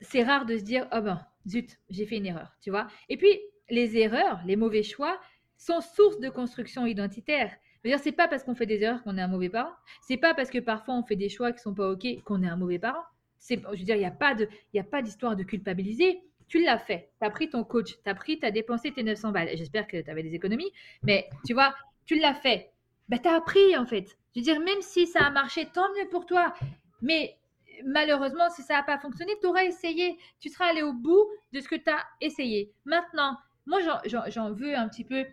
c'est 0.00 0.22
rare 0.22 0.46
de 0.46 0.56
se 0.58 0.62
dire, 0.62 0.86
oh 0.92 1.00
ben, 1.00 1.26
zut, 1.48 1.78
j'ai 1.88 2.06
fait 2.06 2.16
une 2.16 2.26
erreur, 2.26 2.52
tu 2.60 2.70
vois? 2.70 2.86
Et 3.08 3.16
puis, 3.16 3.40
les 3.70 3.96
erreurs, 3.96 4.40
les 4.44 4.56
mauvais 4.56 4.82
choix, 4.82 5.20
sont 5.58 5.80
source 5.80 6.20
de 6.20 6.28
construction 6.28 6.86
identitaire. 6.86 7.52
Dire, 7.86 8.00
c'est 8.00 8.12
pas 8.12 8.26
parce 8.26 8.42
qu'on 8.42 8.54
fait 8.54 8.66
des 8.66 8.82
erreurs 8.82 9.02
qu'on 9.04 9.16
est 9.16 9.22
un 9.22 9.28
mauvais 9.28 9.48
parent. 9.48 9.72
C'est 10.02 10.16
pas 10.16 10.34
parce 10.34 10.50
que 10.50 10.58
parfois 10.58 10.94
on 10.94 11.04
fait 11.04 11.16
des 11.16 11.28
choix 11.28 11.52
qui 11.52 11.60
sont 11.60 11.74
pas 11.74 11.88
ok 11.90 12.22
qu'on 12.24 12.42
est 12.42 12.48
un 12.48 12.56
mauvais 12.56 12.78
parent. 12.78 13.04
Je 13.48 13.54
veux 13.54 13.76
dire, 13.76 13.94
il 13.94 14.00
n'y 14.00 14.04
a 14.04 14.10
pas 14.10 14.34
de, 14.34 14.48
a 14.76 14.82
pas 14.82 15.02
d'histoire 15.02 15.36
de 15.36 15.44
culpabiliser. 15.44 16.20
Tu 16.48 16.62
l'as 16.62 16.78
fait. 16.78 17.10
Tu 17.20 17.26
as 17.26 17.30
pris 17.30 17.48
ton 17.48 17.64
coach. 17.64 17.94
Tu 18.02 18.10
as 18.10 18.14
pris, 18.14 18.38
tu 18.40 18.46
as 18.46 18.50
dépensé 18.50 18.92
tes 18.92 19.02
900 19.02 19.30
balles. 19.30 19.50
J'espère 19.54 19.86
que 19.86 20.00
tu 20.00 20.10
avais 20.10 20.22
des 20.22 20.34
économies. 20.34 20.70
Mais 21.02 21.28
tu 21.46 21.54
vois, 21.54 21.74
tu 22.06 22.18
l'as 22.18 22.34
fait. 22.34 22.72
Ben, 23.08 23.20
tu 23.20 23.28
as 23.28 23.34
appris 23.34 23.76
en 23.76 23.86
fait. 23.86 24.16
Je 24.34 24.40
veux 24.40 24.44
dire, 24.44 24.60
même 24.60 24.80
si 24.80 25.06
ça 25.06 25.20
a 25.24 25.30
marché, 25.30 25.66
tant 25.72 25.88
mieux 25.96 26.08
pour 26.08 26.26
toi. 26.26 26.54
Mais 27.02 27.36
malheureusement, 27.84 28.50
si 28.50 28.62
ça 28.62 28.74
n'a 28.74 28.82
pas 28.82 28.98
fonctionné, 28.98 29.32
tu 29.40 29.46
auras 29.46 29.64
essayé. 29.64 30.18
Tu 30.40 30.48
seras 30.48 30.66
allé 30.66 30.82
au 30.82 30.92
bout 30.92 31.26
de 31.52 31.60
ce 31.60 31.68
que 31.68 31.76
tu 31.76 31.90
as 31.90 32.04
essayé. 32.20 32.72
Maintenant, 32.84 33.36
moi, 33.66 33.78
j'en 34.06 34.52
veux 34.52 34.76
un 34.76 34.88
petit 34.88 35.04
peu 35.04 35.24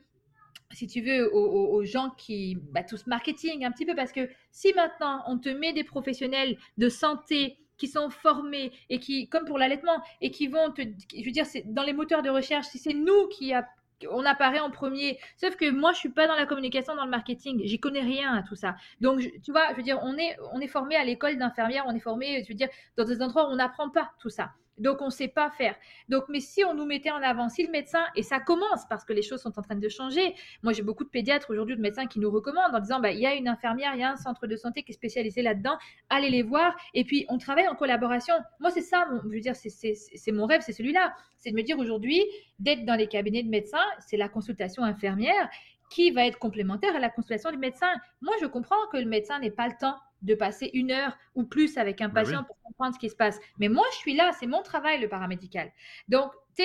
si 0.73 0.87
tu 0.87 1.01
veux, 1.01 1.33
aux, 1.33 1.83
gens 1.83 2.09
qui, 2.17 2.57
bah, 2.71 2.83
tout 2.83 2.97
ce 2.97 3.09
marketing 3.09 3.65
un 3.65 3.71
petit 3.71 3.85
peu, 3.85 3.95
parce 3.95 4.11
que 4.11 4.29
si 4.51 4.73
maintenant 4.73 5.23
on 5.27 5.37
te 5.37 5.49
met 5.49 5.73
des 5.73 5.83
professionnels 5.83 6.57
de 6.77 6.89
santé 6.89 7.57
qui 7.77 7.87
sont 7.87 8.09
formés 8.09 8.71
et 8.89 8.99
qui, 8.99 9.27
comme 9.27 9.45
pour 9.45 9.57
l'allaitement, 9.57 10.01
et 10.21 10.31
qui 10.31 10.47
vont 10.47 10.71
te, 10.71 10.81
je 10.81 11.25
veux 11.25 11.31
dire, 11.31 11.45
dans 11.65 11.83
les 11.83 11.93
moteurs 11.93 12.21
de 12.21 12.29
recherche, 12.29 12.67
si 12.67 12.77
c'est 12.77 12.93
nous 12.93 13.27
qui 13.27 13.53
a, 13.53 13.67
on 14.11 14.25
apparaît 14.25 14.59
en 14.59 14.69
premier. 14.69 15.19
Sauf 15.37 15.55
que 15.55 15.69
moi, 15.69 15.91
je 15.93 15.99
suis 15.99 16.09
pas 16.09 16.27
dans 16.27 16.35
la 16.35 16.45
communication, 16.45 16.95
dans 16.95 17.05
le 17.05 17.11
marketing. 17.11 17.61
J'y 17.63 17.79
connais 17.79 18.01
rien 18.01 18.33
à 18.33 18.43
tout 18.43 18.55
ça. 18.55 18.75
Donc, 19.01 19.21
tu 19.43 19.51
vois, 19.51 19.71
je 19.71 19.77
veux 19.77 19.83
dire, 19.83 19.99
on 20.03 20.17
est, 20.17 20.37
on 20.53 20.59
est 20.59 20.67
formé 20.67 20.95
à 20.95 21.03
l'école 21.03 21.37
d'infirmière, 21.37 21.85
on 21.87 21.95
est 21.95 21.99
formé, 21.99 22.43
je 22.43 22.49
veux 22.49 22.55
dire, 22.55 22.69
dans 22.97 23.05
des 23.05 23.21
endroits 23.21 23.49
où 23.49 23.53
on 23.53 23.55
n'apprend 23.55 23.89
pas 23.89 24.11
tout 24.19 24.29
ça. 24.29 24.51
Donc, 24.83 25.01
on 25.01 25.05
ne 25.05 25.11
sait 25.11 25.29
pas 25.29 25.49
faire. 25.49 25.75
Donc, 26.09 26.25
mais 26.29 26.41
si 26.41 26.63
on 26.63 26.73
nous 26.75 26.85
mettait 26.85 27.09
en 27.09 27.23
avant, 27.23 27.49
si 27.49 27.63
le 27.63 27.71
médecin, 27.71 28.03
et 28.15 28.21
ça 28.21 28.39
commence 28.39 28.85
parce 28.89 29.05
que 29.05 29.13
les 29.13 29.21
choses 29.21 29.41
sont 29.41 29.57
en 29.57 29.61
train 29.61 29.75
de 29.75 29.89
changer. 29.89 30.35
Moi, 30.61 30.73
j'ai 30.73 30.83
beaucoup 30.83 31.05
de 31.05 31.09
pédiatres 31.09 31.49
aujourd'hui, 31.49 31.75
de 31.75 31.81
médecins 31.81 32.05
qui 32.05 32.19
nous 32.19 32.29
recommandent 32.29 32.75
en 32.75 32.79
disant, 32.79 32.99
bah, 32.99 33.11
il 33.11 33.19
y 33.19 33.25
a 33.25 33.33
une 33.33 33.47
infirmière, 33.47 33.93
il 33.95 34.01
y 34.01 34.03
a 34.03 34.11
un 34.11 34.17
centre 34.17 34.45
de 34.45 34.55
santé 34.57 34.83
qui 34.83 34.91
est 34.91 34.95
spécialisé 34.95 35.41
là-dedans, 35.41 35.77
allez 36.09 36.29
les 36.29 36.43
voir. 36.43 36.75
Et 36.93 37.05
puis, 37.05 37.25
on 37.29 37.37
travaille 37.37 37.67
en 37.67 37.75
collaboration. 37.75 38.35
Moi, 38.59 38.71
c'est 38.71 38.81
ça, 38.81 39.07
je 39.23 39.29
veux 39.29 39.39
dire, 39.39 39.55
c'est 39.55 40.31
mon 40.31 40.45
rêve, 40.45 40.61
c'est 40.63 40.73
celui-là. 40.73 41.15
C'est 41.37 41.51
de 41.51 41.55
me 41.55 41.63
dire 41.63 41.79
aujourd'hui, 41.79 42.21
d'être 42.59 42.85
dans 42.85 42.95
les 42.95 43.07
cabinets 43.07 43.43
de 43.43 43.49
médecins, 43.49 43.85
c'est 43.99 44.17
la 44.17 44.29
consultation 44.29 44.83
infirmière 44.83 45.49
qui 45.93 46.09
va 46.09 46.25
être 46.25 46.39
complémentaire 46.39 46.95
à 46.95 46.99
la 46.99 47.09
consultation 47.09 47.51
du 47.51 47.57
médecin. 47.57 47.93
Moi, 48.21 48.33
je 48.41 48.47
comprends 48.47 48.87
que 48.91 48.97
le 48.97 49.05
médecin 49.05 49.37
n'ait 49.39 49.51
pas 49.51 49.67
le 49.67 49.75
temps 49.79 49.95
de 50.23 50.33
passer 50.33 50.71
une 50.73 50.91
heure 50.91 51.15
ou 51.35 51.43
plus 51.43 51.77
avec 51.77 52.01
un 52.01 52.07
bah 52.07 52.21
patient 52.21 52.43
pour 52.43 52.57
comprendre 52.63 52.95
ce 52.95 52.99
qui 52.99 53.09
se 53.09 53.15
passe. 53.15 53.39
Mais 53.59 53.69
moi, 53.69 53.85
je 53.91 53.97
suis 53.97 54.15
là, 54.15 54.31
c'est 54.39 54.47
mon 54.47 54.63
travail, 54.63 54.99
le 54.99 55.07
paramédical. 55.07 55.71
Donc, 56.07 56.31
tu 56.57 56.63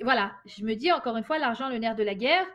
voilà, 0.00 0.32
je 0.46 0.64
me 0.64 0.74
dis 0.74 0.92
encore 0.92 1.16
une 1.16 1.24
fois, 1.24 1.38
l'argent, 1.38 1.68
le 1.68 1.78
nerf 1.78 1.96
de 1.96 2.04
la 2.04 2.14
guerre, 2.14 2.46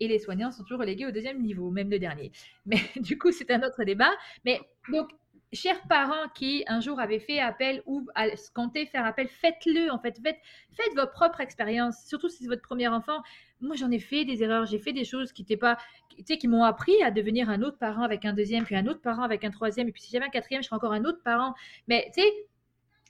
et 0.00 0.08
les 0.08 0.18
soignants 0.18 0.50
sont 0.50 0.64
toujours 0.64 0.80
relégués 0.80 1.06
au 1.06 1.12
deuxième 1.12 1.40
niveau, 1.40 1.70
même 1.70 1.88
le 1.88 2.00
dernier. 2.00 2.32
Mais 2.66 2.80
du 2.96 3.16
coup, 3.18 3.30
c'est 3.30 3.50
un 3.52 3.62
autre 3.62 3.84
débat. 3.84 4.10
Mais 4.44 4.60
donc, 4.88 5.10
chers 5.52 5.80
parents 5.82 6.28
qui 6.34 6.64
un 6.66 6.80
jour 6.80 6.98
avaient 6.98 7.18
fait 7.18 7.38
appel 7.38 7.82
ou 7.86 8.06
comptez 8.54 8.86
faire 8.86 9.04
appel, 9.04 9.28
faites-le 9.28 9.90
en 9.90 9.98
fait, 9.98 10.18
faites, 10.22 10.38
faites 10.72 10.94
votre 10.94 11.12
propre 11.12 11.40
expérience, 11.40 12.06
surtout 12.06 12.28
si 12.28 12.42
c'est 12.42 12.48
votre 12.48 12.62
premier 12.62 12.88
enfant. 12.88 13.22
Moi, 13.60 13.76
j'en 13.76 13.90
ai 13.90 13.98
fait 13.98 14.24
des 14.24 14.42
erreurs, 14.42 14.66
j'ai 14.66 14.78
fait 14.78 14.92
des 14.92 15.04
choses 15.04 15.32
qui 15.32 15.42
n'étaient 15.42 15.56
pas, 15.56 15.76
tu 16.16 16.24
sais, 16.26 16.38
qui 16.38 16.48
m'ont 16.48 16.64
appris 16.64 17.02
à 17.02 17.10
devenir 17.10 17.50
un 17.50 17.62
autre 17.62 17.78
parent 17.78 18.02
avec 18.02 18.24
un 18.24 18.32
deuxième, 18.32 18.64
puis 18.64 18.74
un 18.74 18.86
autre 18.86 19.00
parent 19.00 19.22
avec 19.22 19.44
un 19.44 19.50
troisième, 19.50 19.88
et 19.88 19.92
puis 19.92 20.02
si 20.02 20.10
j'avais 20.10 20.26
un 20.26 20.30
quatrième, 20.30 20.62
je 20.62 20.68
serais 20.68 20.76
encore 20.76 20.92
un 20.92 21.04
autre 21.04 21.22
parent. 21.22 21.54
Mais 21.86 22.10
tu 22.14 22.22
sais, 22.22 22.28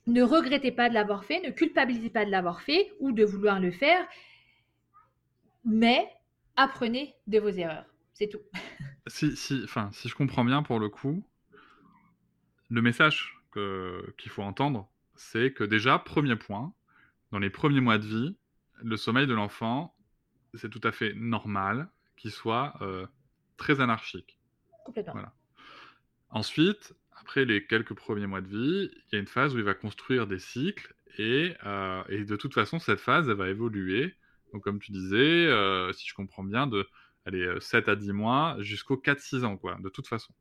ne 0.06 0.22
regrettez 0.22 0.72
pas 0.72 0.88
de 0.88 0.94
l'avoir 0.94 1.24
fait, 1.24 1.40
ne 1.40 1.50
culpabilisez 1.50 2.10
pas 2.10 2.24
de 2.24 2.30
l'avoir 2.30 2.60
fait 2.60 2.92
ou 3.00 3.12
de 3.12 3.24
vouloir 3.24 3.60
le 3.60 3.70
faire, 3.70 4.04
mais 5.64 6.08
apprenez 6.56 7.14
de 7.28 7.38
vos 7.38 7.50
erreurs. 7.50 7.86
C'est 8.12 8.28
tout. 8.28 8.40
Si, 9.06 9.36
si, 9.36 9.60
enfin, 9.64 9.90
si 9.92 10.08
je 10.08 10.14
comprends 10.14 10.44
bien 10.44 10.62
pour 10.62 10.78
le 10.78 10.88
coup, 10.88 11.24
le 12.72 12.80
message 12.80 13.38
qu'il 13.52 14.30
faut 14.30 14.42
entendre, 14.42 14.90
c'est 15.14 15.52
que 15.52 15.62
déjà, 15.62 15.98
premier 15.98 16.36
point, 16.36 16.72
dans 17.30 17.38
les 17.38 17.50
premiers 17.50 17.80
mois 17.80 17.98
de 17.98 18.06
vie, 18.06 18.36
le 18.82 18.96
sommeil 18.96 19.26
de 19.26 19.34
l'enfant, 19.34 19.94
c'est 20.54 20.70
tout 20.70 20.80
à 20.82 20.90
fait 20.90 21.12
normal 21.14 21.90
qu'il 22.16 22.30
soit 22.30 22.74
euh, 22.80 23.06
très 23.58 23.80
anarchique. 23.80 24.38
Complètement. 24.86 25.12
Voilà. 25.12 25.34
Ensuite, 26.30 26.94
après 27.12 27.44
les 27.44 27.66
quelques 27.66 27.94
premiers 27.94 28.26
mois 28.26 28.40
de 28.40 28.48
vie, 28.48 28.90
il 28.90 29.12
y 29.12 29.16
a 29.16 29.18
une 29.18 29.26
phase 29.26 29.54
où 29.54 29.58
il 29.58 29.64
va 29.64 29.74
construire 29.74 30.26
des 30.26 30.38
cycles 30.38 30.94
et, 31.18 31.54
euh, 31.66 32.02
et 32.08 32.24
de 32.24 32.36
toute 32.36 32.54
façon, 32.54 32.78
cette 32.78 33.00
phase, 33.00 33.28
elle 33.28 33.36
va 33.36 33.50
évoluer. 33.50 34.16
Donc, 34.52 34.64
comme 34.64 34.80
tu 34.80 34.92
disais, 34.92 35.16
euh, 35.46 35.92
si 35.92 36.08
je 36.08 36.14
comprends 36.14 36.44
bien, 36.44 36.66
de 36.66 36.88
allez, 37.26 37.60
7 37.60 37.88
à 37.90 37.96
10 37.96 38.12
mois 38.12 38.56
jusqu'aux 38.60 38.96
4-6 38.96 39.44
ans, 39.44 39.58
quoi, 39.58 39.76
de 39.78 39.90
toute 39.90 40.06
façon. 40.06 40.32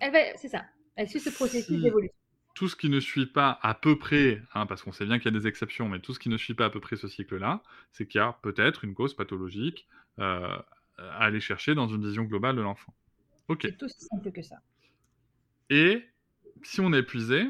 C'est 0.00 0.48
ça. 0.48 0.64
Elle 0.96 1.08
suit 1.08 1.20
ce 1.20 1.30
processus 1.30 1.80
d'évolution. 1.80 2.14
Tout 2.54 2.68
ce 2.68 2.76
qui 2.76 2.88
ne 2.88 3.00
suit 3.00 3.26
pas 3.26 3.58
à 3.62 3.74
peu 3.74 3.98
près, 3.98 4.42
hein, 4.54 4.64
parce 4.64 4.82
qu'on 4.82 4.92
sait 4.92 5.04
bien 5.04 5.18
qu'il 5.18 5.30
y 5.32 5.36
a 5.36 5.38
des 5.38 5.46
exceptions, 5.46 5.88
mais 5.90 6.00
tout 6.00 6.14
ce 6.14 6.18
qui 6.18 6.30
ne 6.30 6.38
suit 6.38 6.54
pas 6.54 6.64
à 6.64 6.70
peu 6.70 6.80
près 6.80 6.96
ce 6.96 7.06
cycle-là, 7.06 7.62
c'est 7.92 8.06
qu'il 8.06 8.18
y 8.18 8.22
a 8.22 8.32
peut-être 8.42 8.84
une 8.84 8.94
cause 8.94 9.14
pathologique 9.14 9.86
euh, 10.18 10.56
à 10.96 11.24
aller 11.24 11.40
chercher 11.40 11.74
dans 11.74 11.86
une 11.86 12.02
vision 12.02 12.24
globale 12.24 12.56
de 12.56 12.62
l'enfant. 12.62 12.94
Ok. 13.48 13.60
C'est 13.62 13.76
tout 13.76 13.84
aussi 13.84 14.00
simple 14.00 14.32
que 14.32 14.42
ça. 14.42 14.56
Et 15.68 16.02
si 16.62 16.80
on 16.80 16.92
est 16.94 17.00
épuisé, 17.00 17.44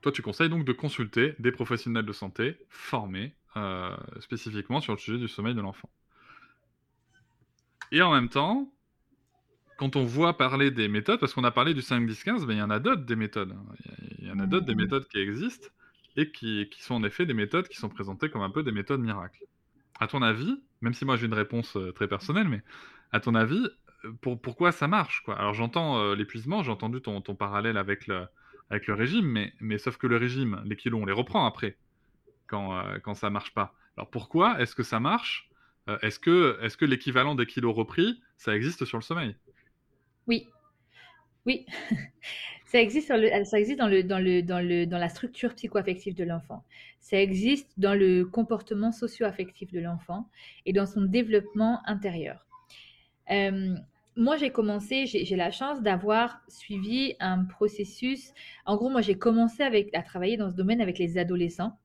toi 0.00 0.10
tu 0.10 0.22
conseilles 0.22 0.48
donc 0.48 0.64
de 0.64 0.72
consulter 0.72 1.34
des 1.38 1.52
professionnels 1.52 2.06
de 2.06 2.12
santé 2.12 2.56
formés 2.70 3.34
euh, 3.56 3.96
spécifiquement 4.20 4.80
sur 4.80 4.94
le 4.94 4.98
sujet 4.98 5.18
du 5.18 5.28
sommeil 5.28 5.54
de 5.54 5.60
l'enfant. 5.60 5.90
Et 7.92 8.02
en 8.02 8.12
même 8.12 8.28
temps, 8.28 8.72
quand 9.76 9.96
on 9.96 10.04
voit 10.04 10.36
parler 10.36 10.70
des 10.70 10.88
méthodes, 10.88 11.20
parce 11.20 11.34
qu'on 11.34 11.44
a 11.44 11.50
parlé 11.50 11.74
du 11.74 11.82
5, 11.82 12.06
10, 12.06 12.24
15, 12.24 12.46
mais 12.46 12.54
il 12.54 12.58
y 12.58 12.62
en 12.62 12.70
a 12.70 12.78
d'autres 12.78 13.04
des 13.04 13.16
méthodes. 13.16 13.52
Hein. 13.52 13.74
Il 14.18 14.28
y 14.28 14.30
en 14.30 14.38
a 14.38 14.46
d'autres 14.46 14.66
des 14.66 14.74
mmh. 14.74 14.78
méthodes 14.78 15.08
qui 15.08 15.18
existent 15.18 15.68
et 16.16 16.30
qui, 16.30 16.68
sont 16.80 16.94
en 16.94 17.04
effet 17.04 17.26
des 17.26 17.34
méthodes 17.34 17.68
qui 17.68 17.76
sont 17.76 17.88
présentées 17.88 18.30
comme 18.30 18.42
un 18.42 18.50
peu 18.50 18.62
des 18.62 18.72
méthodes 18.72 19.00
miracles. 19.00 19.44
À 20.00 20.06
ton 20.06 20.22
avis, 20.22 20.62
même 20.80 20.94
si 20.94 21.04
moi 21.04 21.16
j'ai 21.16 21.26
une 21.26 21.34
réponse 21.34 21.76
euh, 21.76 21.92
très 21.92 22.08
personnelle, 22.08 22.48
mais 22.48 22.62
à 23.12 23.20
ton 23.20 23.34
avis, 23.34 23.68
euh, 24.04 24.12
pour, 24.20 24.40
pourquoi 24.40 24.72
ça 24.72 24.88
marche 24.88 25.22
quoi? 25.24 25.36
Alors 25.38 25.54
j'entends 25.54 25.98
euh, 25.98 26.14
l'épuisement, 26.14 26.62
j'ai 26.62 26.70
entendu 26.70 27.00
ton, 27.00 27.20
ton, 27.20 27.34
parallèle 27.34 27.76
avec 27.76 28.06
le, 28.06 28.26
avec 28.70 28.86
le 28.86 28.94
régime, 28.94 29.26
mais, 29.26 29.52
mais 29.60 29.78
sauf 29.78 29.96
que 29.96 30.06
le 30.06 30.16
régime, 30.16 30.62
les 30.64 30.76
kilos, 30.76 31.00
on 31.02 31.06
les 31.06 31.12
reprend 31.12 31.46
après, 31.46 31.76
quand, 32.46 32.82
quand 33.02 33.14
ça 33.14 33.30
marche 33.30 33.52
pas. 33.54 33.74
Alors 33.96 34.10
pourquoi 34.10 34.60
est-ce 34.60 34.74
que 34.74 34.82
ça 34.82 35.00
marche? 35.00 35.48
Est-ce 36.00 36.18
que, 36.18 36.58
est 36.62 36.76
que 36.76 36.86
l'équivalent 36.86 37.34
des 37.34 37.46
kilos 37.46 37.76
repris, 37.76 38.22
ça 38.36 38.56
existe 38.56 38.84
sur 38.84 38.98
le 38.98 39.02
sommeil? 39.02 39.36
Oui, 40.26 40.48
oui. 41.46 41.66
ça 42.66 42.80
existe, 42.80 43.08
ça 43.08 43.58
existe 43.58 43.78
dans, 43.78 43.88
le, 43.88 44.02
dans, 44.02 44.18
le, 44.18 44.42
dans, 44.42 44.60
le, 44.60 44.86
dans 44.86 44.98
la 44.98 45.08
structure 45.08 45.54
psychoaffective 45.54 46.14
de 46.14 46.24
l'enfant. 46.24 46.64
Ça 47.00 47.20
existe 47.20 47.70
dans 47.78 47.94
le 47.94 48.24
comportement 48.24 48.92
socio-affectif 48.92 49.72
de 49.72 49.80
l'enfant 49.80 50.28
et 50.66 50.72
dans 50.72 50.86
son 50.86 51.02
développement 51.02 51.80
intérieur. 51.86 52.46
Euh, 53.30 53.74
moi, 54.16 54.36
j'ai 54.36 54.50
commencé, 54.50 55.06
j'ai 55.06 55.36
la 55.36 55.50
chance 55.50 55.82
d'avoir 55.82 56.40
suivi 56.48 57.14
un 57.18 57.44
processus. 57.44 58.32
En 58.64 58.76
gros, 58.76 58.88
moi, 58.88 59.00
j'ai 59.00 59.16
commencé 59.16 59.62
avec, 59.62 59.94
à 59.94 60.02
travailler 60.02 60.36
dans 60.36 60.50
ce 60.50 60.54
domaine 60.54 60.80
avec 60.80 60.98
les 60.98 61.18
adolescents, 61.18 61.76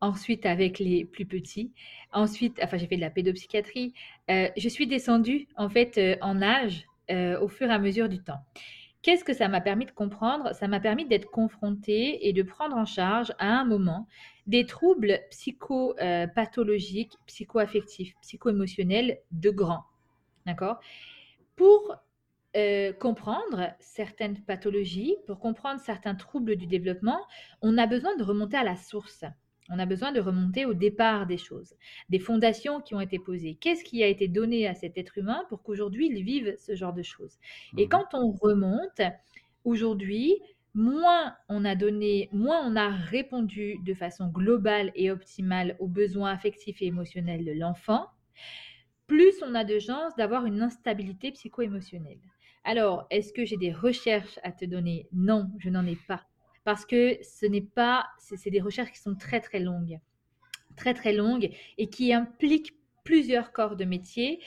ensuite 0.00 0.44
avec 0.44 0.78
les 0.78 1.04
plus 1.06 1.24
petits, 1.24 1.72
ensuite, 2.12 2.60
enfin, 2.62 2.76
j'ai 2.76 2.86
fait 2.86 2.96
de 2.96 3.00
la 3.00 3.10
pédopsychiatrie. 3.10 3.94
Euh, 4.30 4.48
je 4.56 4.68
suis 4.68 4.86
descendue, 4.86 5.48
en 5.56 5.70
fait, 5.70 5.96
euh, 5.96 6.16
en 6.20 6.42
âge 6.42 6.86
euh, 7.12 7.38
au 7.40 7.48
fur 7.48 7.68
et 7.68 7.72
à 7.72 7.78
mesure 7.78 8.08
du 8.08 8.22
temps. 8.22 8.40
Qu'est-ce 9.02 9.24
que 9.24 9.34
ça 9.34 9.48
m'a 9.48 9.60
permis 9.60 9.84
de 9.84 9.90
comprendre? 9.90 10.54
Ça 10.54 10.68
m'a 10.68 10.78
permis 10.78 11.06
d'être 11.06 11.30
confrontée 11.30 12.28
et 12.28 12.32
de 12.32 12.42
prendre 12.42 12.76
en 12.76 12.84
charge 12.84 13.32
à 13.38 13.48
un 13.48 13.64
moment 13.64 14.06
des 14.46 14.64
troubles 14.64 15.18
psychopathologiques, 15.30 17.18
psychoaffectifs, 17.26 18.14
psycho-émotionnels 18.22 19.18
de 19.32 19.50
grands. 19.50 19.84
D'accord? 20.46 20.78
Pour 21.56 21.96
euh, 22.56 22.92
comprendre 22.92 23.72
certaines 23.80 24.40
pathologies, 24.44 25.16
pour 25.26 25.40
comprendre 25.40 25.80
certains 25.80 26.14
troubles 26.14 26.54
du 26.56 26.66
développement, 26.66 27.20
on 27.60 27.78
a 27.78 27.86
besoin 27.86 28.14
de 28.16 28.22
remonter 28.22 28.56
à 28.56 28.64
la 28.64 28.76
source. 28.76 29.24
On 29.74 29.78
a 29.78 29.86
besoin 29.86 30.12
de 30.12 30.20
remonter 30.20 30.66
au 30.66 30.74
départ 30.74 31.26
des 31.26 31.38
choses, 31.38 31.74
des 32.10 32.18
fondations 32.18 32.80
qui 32.82 32.94
ont 32.94 33.00
été 33.00 33.18
posées. 33.18 33.56
Qu'est-ce 33.60 33.84
qui 33.84 34.02
a 34.02 34.06
été 34.06 34.28
donné 34.28 34.66
à 34.68 34.74
cet 34.74 34.98
être 34.98 35.16
humain 35.18 35.44
pour 35.48 35.62
qu'aujourd'hui 35.62 36.08
il 36.08 36.22
vive 36.22 36.54
ce 36.58 36.74
genre 36.76 36.92
de 36.92 37.02
choses? 37.02 37.38
Et 37.78 37.88
mmh 37.88 37.88
quand 37.88 38.06
on 38.12 38.32
remonte, 38.32 39.00
aujourd'hui, 39.64 40.36
moins 40.74 41.34
on 41.48 41.64
a 41.64 41.74
donné, 41.74 42.28
moins 42.32 42.60
on 42.66 42.76
a 42.76 42.90
répondu 42.90 43.78
de 43.84 43.94
façon 43.94 44.28
globale 44.28 44.92
et 44.94 45.10
optimale 45.10 45.76
aux 45.80 45.88
besoins 45.88 46.32
affectifs 46.32 46.82
et 46.82 46.86
émotionnels 46.86 47.44
de 47.44 47.52
l'enfant, 47.52 48.08
plus 49.06 49.42
on 49.42 49.54
a 49.54 49.64
de 49.64 49.78
chances 49.78 50.16
d'avoir 50.16 50.46
une 50.46 50.60
instabilité 50.62 51.30
psycho-émotionnelle. 51.32 52.20
Alors, 52.64 53.06
est-ce 53.10 53.32
que 53.32 53.44
j'ai 53.44 53.56
des 53.56 53.72
recherches 53.72 54.38
à 54.42 54.52
te 54.52 54.64
donner? 54.64 55.08
Non, 55.12 55.50
je 55.58 55.70
n'en 55.70 55.86
ai 55.86 55.96
pas. 55.96 56.24
Parce 56.64 56.86
que 56.86 57.18
ce 57.22 57.46
n'est 57.46 57.60
pas, 57.60 58.06
c'est 58.18 58.50
des 58.50 58.60
recherches 58.60 58.92
qui 58.92 59.00
sont 59.00 59.14
très 59.14 59.40
très 59.40 59.60
longues, 59.60 59.98
très 60.76 60.94
très 60.94 61.12
longues 61.12 61.50
et 61.78 61.88
qui 61.88 62.12
impliquent 62.12 62.74
plusieurs 63.04 63.52
corps 63.52 63.76
de 63.76 63.84
métier 63.84 64.40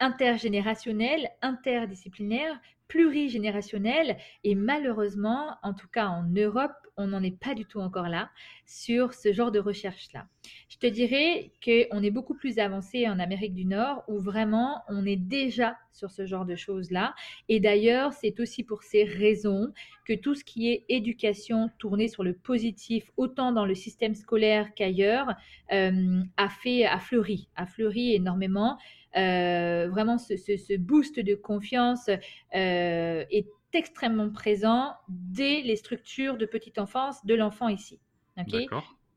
intergénérationnels, 0.00 1.30
interdisciplinaires, 1.42 2.58
plurigénérationnels 2.88 4.18
et 4.44 4.54
malheureusement, 4.54 5.56
en 5.62 5.72
tout 5.72 5.88
cas 5.88 6.08
en 6.08 6.24
Europe, 6.24 6.72
on 6.98 7.06
n'en 7.06 7.22
est 7.22 7.38
pas 7.38 7.54
du 7.54 7.64
tout 7.64 7.80
encore 7.80 8.08
là 8.08 8.28
sur 8.66 9.14
ce 9.14 9.32
genre 9.32 9.50
de 9.50 9.58
recherche-là. 9.58 10.26
Je 10.68 10.76
te 10.76 10.86
dirais 10.86 11.52
qu'on 11.64 12.02
est 12.02 12.10
beaucoup 12.10 12.34
plus 12.34 12.58
avancé 12.58 13.08
en 13.08 13.18
Amérique 13.18 13.54
du 13.54 13.64
Nord 13.64 14.04
où 14.08 14.18
vraiment 14.18 14.82
on 14.88 15.06
est 15.06 15.16
déjà 15.16 15.78
sur 15.92 16.10
ce 16.10 16.26
genre 16.26 16.44
de 16.44 16.54
choses-là. 16.54 17.14
Et 17.48 17.60
d'ailleurs, 17.60 18.12
c'est 18.12 18.38
aussi 18.40 18.62
pour 18.62 18.82
ces 18.82 19.04
raisons 19.04 19.72
que 20.04 20.12
tout 20.12 20.34
ce 20.34 20.44
qui 20.44 20.70
est 20.70 20.84
éducation 20.88 21.70
tournée 21.78 22.08
sur 22.08 22.22
le 22.22 22.32
positif, 22.34 23.10
autant 23.16 23.52
dans 23.52 23.66
le 23.66 23.74
système 23.74 24.14
scolaire 24.14 24.74
qu'ailleurs, 24.74 25.28
euh, 25.72 26.22
a 26.36 26.48
fait, 26.48 26.84
a 26.84 26.98
fleuri, 26.98 27.48
a 27.56 27.66
fleuri 27.66 28.14
énormément. 28.14 28.78
Euh, 29.16 29.88
vraiment, 29.90 30.18
ce, 30.18 30.76
boost 30.76 31.20
de 31.20 31.34
confiance 31.34 32.08
euh, 32.54 33.24
est 33.30 33.48
extrêmement 33.72 34.30
présent 34.30 34.94
dès 35.08 35.60
les 35.62 35.76
structures 35.76 36.36
de 36.36 36.46
petite 36.46 36.78
enfance 36.78 37.24
de 37.24 37.34
l'enfant 37.34 37.68
ici. 37.68 38.00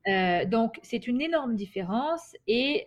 Euh, 0.08 0.44
donc, 0.44 0.78
c'est 0.82 1.06
une 1.06 1.20
énorme 1.20 1.56
différence 1.56 2.36
et 2.46 2.86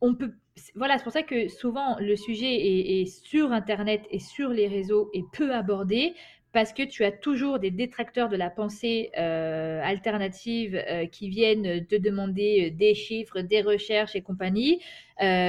on 0.00 0.14
peut. 0.14 0.34
Voilà, 0.74 0.96
c'est 0.96 1.04
pour 1.04 1.12
ça 1.12 1.22
que 1.22 1.48
souvent 1.48 1.98
le 2.00 2.16
sujet 2.16 2.54
est, 2.54 3.02
est, 3.02 3.06
sur 3.06 3.52
Internet 3.52 4.06
et 4.10 4.18
sur 4.18 4.48
les 4.48 4.68
réseaux 4.68 5.10
et 5.12 5.22
peu 5.32 5.54
abordé 5.54 6.14
parce 6.56 6.72
que 6.72 6.84
tu 6.84 7.04
as 7.04 7.12
toujours 7.12 7.58
des 7.58 7.70
détracteurs 7.70 8.30
de 8.30 8.36
la 8.36 8.48
pensée 8.48 9.10
euh, 9.18 9.78
alternative 9.84 10.74
euh, 10.74 11.04
qui 11.04 11.28
viennent 11.28 11.84
te 11.84 11.96
demander 11.96 12.70
euh, 12.72 12.74
des 12.74 12.94
chiffres, 12.94 13.42
des 13.42 13.60
recherches 13.60 14.16
et 14.16 14.22
compagnie, 14.22 14.80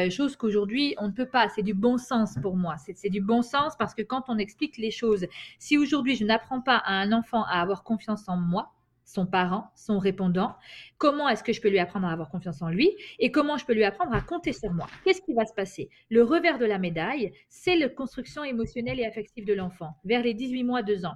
chose 0.09 0.35
qu'aujourd'hui 0.35 0.95
on 0.97 1.07
ne 1.07 1.13
peut 1.13 1.25
pas. 1.25 1.47
C'est 1.47 1.63
du 1.63 1.73
bon 1.73 1.97
sens 1.97 2.35
pour 2.41 2.57
moi. 2.57 2.75
C'est 2.77 3.09
du 3.09 3.21
bon 3.21 3.41
sens 3.41 3.77
parce 3.79 3.93
que 3.93 4.01
quand 4.01 4.25
on 4.27 4.37
explique 4.37 4.77
les 4.77 4.91
choses, 4.91 5.27
si 5.59 5.77
aujourd'hui 5.77 6.17
je 6.17 6.25
n'apprends 6.25 6.59
pas 6.59 6.75
à 6.75 6.91
un 6.95 7.13
enfant 7.13 7.45
à 7.45 7.61
avoir 7.61 7.83
confiance 7.83 8.27
en 8.27 8.35
moi, 8.35 8.73
son 9.07 9.25
parent, 9.25 9.71
son 9.75 9.99
répondant, 9.99 10.55
comment 10.97 11.29
est-ce 11.29 11.43
que 11.43 11.53
je 11.53 11.61
peux 11.61 11.69
lui 11.69 11.79
apprendre 11.79 12.07
à 12.07 12.11
avoir 12.11 12.29
confiance 12.29 12.61
en 12.61 12.69
lui 12.69 12.91
et 13.19 13.31
comment 13.31 13.57
je 13.57 13.65
peux 13.65 13.73
lui 13.73 13.85
apprendre 13.85 14.13
à 14.13 14.21
compter 14.21 14.51
sur 14.51 14.71
moi. 14.73 14.85
Qu'est-ce 15.03 15.21
qui 15.21 15.33
va 15.33 15.45
se 15.45 15.53
passer? 15.53 15.89
Le 16.09 16.23
revers 16.23 16.59
de 16.59 16.65
la 16.65 16.77
médaille, 16.77 17.31
c'est 17.49 17.77
la 17.77 17.87
construction 17.87 18.43
émotionnelle 18.43 18.99
et 18.99 19.05
affective 19.05 19.45
de 19.45 19.53
l'enfant 19.53 19.95
vers 20.03 20.21
les 20.21 20.33
18 20.33 20.63
mois, 20.63 20.83
2 20.83 21.05
ans. 21.05 21.15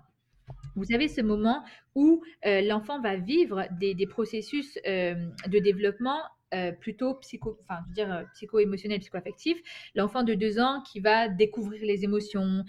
Vous 0.75 0.93
avez 0.93 1.09
ce 1.09 1.21
moment 1.21 1.63
où 1.95 2.23
euh, 2.45 2.61
l'enfant 2.61 3.01
va 3.01 3.17
vivre 3.17 3.67
des, 3.79 4.07
processus 4.07 4.79
euh, 4.87 5.15
de 5.47 5.59
développement 5.59 6.21
euh, 6.53 6.71
plutôt 6.71 7.15
psycho-émotionnel, 7.15 8.99
psycho-affectif. 8.99 9.61
L'enfant 9.95 10.23
de 10.23 10.33
deux 10.33 10.59
ans 10.59 10.81
qui 10.81 11.01
va 11.01 11.27
découvrir 11.27 11.83
les 11.83 12.05
émotions, 12.05 12.63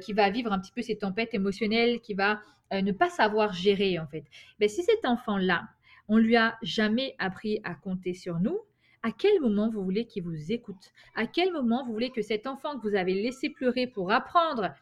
qui 0.00 0.12
va 0.12 0.30
vivre 0.30 0.52
un 0.52 0.60
petit 0.60 0.72
peu 0.72 0.82
ses 0.82 0.96
tempêtes 0.96 1.34
émotionnelles, 1.34 2.00
qui 2.00 2.14
va 2.14 2.40
euh, 2.72 2.82
ne 2.82 2.92
pas 2.92 3.10
savoir 3.10 3.52
gérer 3.52 3.98
en 3.98 4.06
fait. 4.06 4.24
Mais 4.58 4.68
si 4.68 4.82
cet 4.82 5.04
enfant-là, 5.04 5.68
on 6.08 6.18
lui 6.18 6.36
a 6.36 6.58
jamais 6.62 7.14
appris 7.18 7.60
à 7.64 7.74
compter 7.74 8.14
sur 8.14 8.40
nous, 8.40 8.58
à 9.02 9.12
quel 9.12 9.40
moment 9.40 9.70
vous 9.70 9.82
voulez 9.82 10.06
qu'il 10.06 10.24
vous 10.24 10.52
écoute? 10.52 10.92
À 11.14 11.26
quel 11.26 11.52
moment 11.52 11.84
vous 11.86 11.92
voulez 11.92 12.10
que 12.10 12.22
cet 12.22 12.46
enfant 12.46 12.78
que 12.78 12.88
vous 12.88 12.94
avez 12.94 13.14
laissé 13.14 13.48
pleurer 13.48 13.86
pour 13.86 14.12
apprendre 14.12 14.74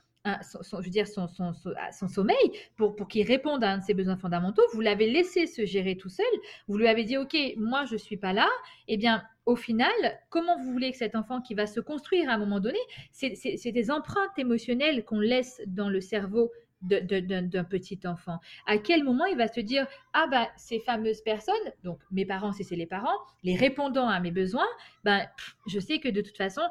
son, 0.42 0.80
je 0.80 0.84
veux 0.84 0.90
dire 0.90 1.06
son, 1.06 1.28
son 1.28 2.08
sommeil 2.08 2.36
pour, 2.76 2.94
qu'il 3.08 3.26
réponde 3.26 3.64
à 3.64 3.72
un 3.72 3.78
de 3.78 3.84
ses 3.84 3.94
besoins 3.94 4.16
fondamentaux, 4.16 4.62
vous 4.72 4.80
l'avez 4.80 5.10
laissé 5.10 5.46
se 5.46 5.64
gérer 5.64 5.96
tout 5.96 6.08
seul, 6.08 6.26
vous 6.66 6.76
lui 6.76 6.88
avez 6.88 7.04
dit 7.04 7.16
ok 7.16 7.36
moi 7.56 7.84
je 7.84 7.96
suis 7.96 8.16
pas 8.16 8.32
là, 8.32 8.48
eh 8.88 8.96
bien 8.96 9.22
au 9.46 9.56
final 9.56 9.92
comment 10.28 10.58
vous 10.58 10.72
voulez 10.72 10.90
que 10.90 10.98
cet 10.98 11.14
enfant 11.14 11.40
qui 11.40 11.54
va 11.54 11.66
se 11.66 11.80
construire 11.80 12.28
à 12.28 12.34
un 12.34 12.38
moment 12.38 12.60
donné, 12.60 12.78
c'est 13.12 13.72
des 13.72 13.90
empreintes 13.90 14.38
émotionnelles 14.38 15.04
qu'on 15.04 15.20
laisse 15.20 15.62
dans 15.66 15.88
le 15.88 16.00
cerveau 16.00 16.50
d'un 16.82 17.64
petit 17.64 17.98
enfant 18.04 18.38
À 18.66 18.78
quel 18.78 19.02
moment 19.04 19.24
il 19.24 19.36
va 19.36 19.48
se 19.48 19.60
dire 19.60 19.86
ah 20.12 20.26
ben 20.30 20.46
ces 20.56 20.78
fameuses 20.80 21.22
personnes, 21.22 21.54
donc 21.82 21.98
mes 22.10 22.24
parents 22.24 22.52
si 22.52 22.64
c'est 22.64 22.76
les 22.76 22.86
parents, 22.86 23.18
les 23.42 23.56
répondants 23.56 24.08
à 24.08 24.20
mes 24.20 24.30
besoins, 24.30 24.68
ben 25.04 25.26
je 25.66 25.80
sais 25.80 25.98
que 25.98 26.08
de 26.08 26.20
toute 26.20 26.36
façon 26.36 26.62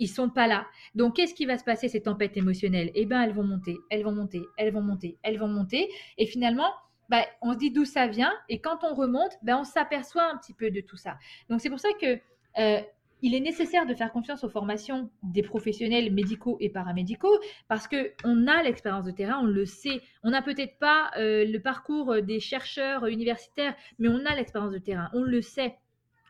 ils 0.00 0.08
sont 0.08 0.28
pas 0.28 0.46
là. 0.46 0.66
Donc 0.94 1.16
qu'est-ce 1.16 1.34
qui 1.34 1.46
va 1.46 1.56
se 1.56 1.64
passer 1.64 1.88
ces 1.88 2.02
tempêtes 2.02 2.36
émotionnelles 2.36 2.90
Eh 2.94 3.06
ben 3.06 3.22
elles 3.22 3.32
vont 3.32 3.44
monter, 3.44 3.76
elles 3.90 4.02
vont 4.02 4.12
monter, 4.12 4.42
elles 4.56 4.72
vont 4.72 4.82
monter, 4.82 5.16
elles 5.22 5.38
vont 5.38 5.48
monter, 5.48 5.88
et 6.18 6.26
finalement 6.26 6.72
ben, 7.08 7.22
on 7.42 7.52
se 7.52 7.58
dit 7.58 7.70
d'où 7.70 7.84
ça 7.84 8.06
vient, 8.06 8.32
et 8.48 8.60
quand 8.60 8.78
on 8.82 8.94
remonte, 8.94 9.32
ben, 9.42 9.58
on 9.58 9.64
s'aperçoit 9.64 10.24
un 10.30 10.38
petit 10.38 10.54
peu 10.54 10.70
de 10.70 10.80
tout 10.80 10.96
ça. 10.96 11.18
Donc 11.50 11.60
c'est 11.60 11.68
pour 11.68 11.80
ça 11.80 11.90
que 12.00 12.18
euh, 12.58 12.80
il 13.24 13.34
est 13.34 13.40
nécessaire 13.40 13.86
de 13.86 13.94
faire 13.94 14.12
confiance 14.12 14.44
aux 14.44 14.50
formations 14.50 15.10
des 15.22 15.42
professionnels 15.42 16.12
médicaux 16.12 16.58
et 16.60 16.68
paramédicaux 16.68 17.40
parce 17.68 17.88
que 17.88 18.12
on 18.22 18.46
a 18.46 18.62
l'expérience 18.62 19.06
de 19.06 19.12
terrain, 19.12 19.40
on 19.40 19.46
le 19.46 19.64
sait. 19.64 20.02
On 20.22 20.30
n'a 20.30 20.42
peut-être 20.42 20.78
pas 20.78 21.10
euh, 21.16 21.46
le 21.46 21.58
parcours 21.58 22.20
des 22.20 22.38
chercheurs 22.38 23.06
universitaires, 23.06 23.74
mais 23.98 24.08
on 24.08 24.26
a 24.26 24.36
l'expérience 24.36 24.72
de 24.72 24.78
terrain, 24.78 25.08
on 25.14 25.22
le 25.22 25.40
sait, 25.40 25.78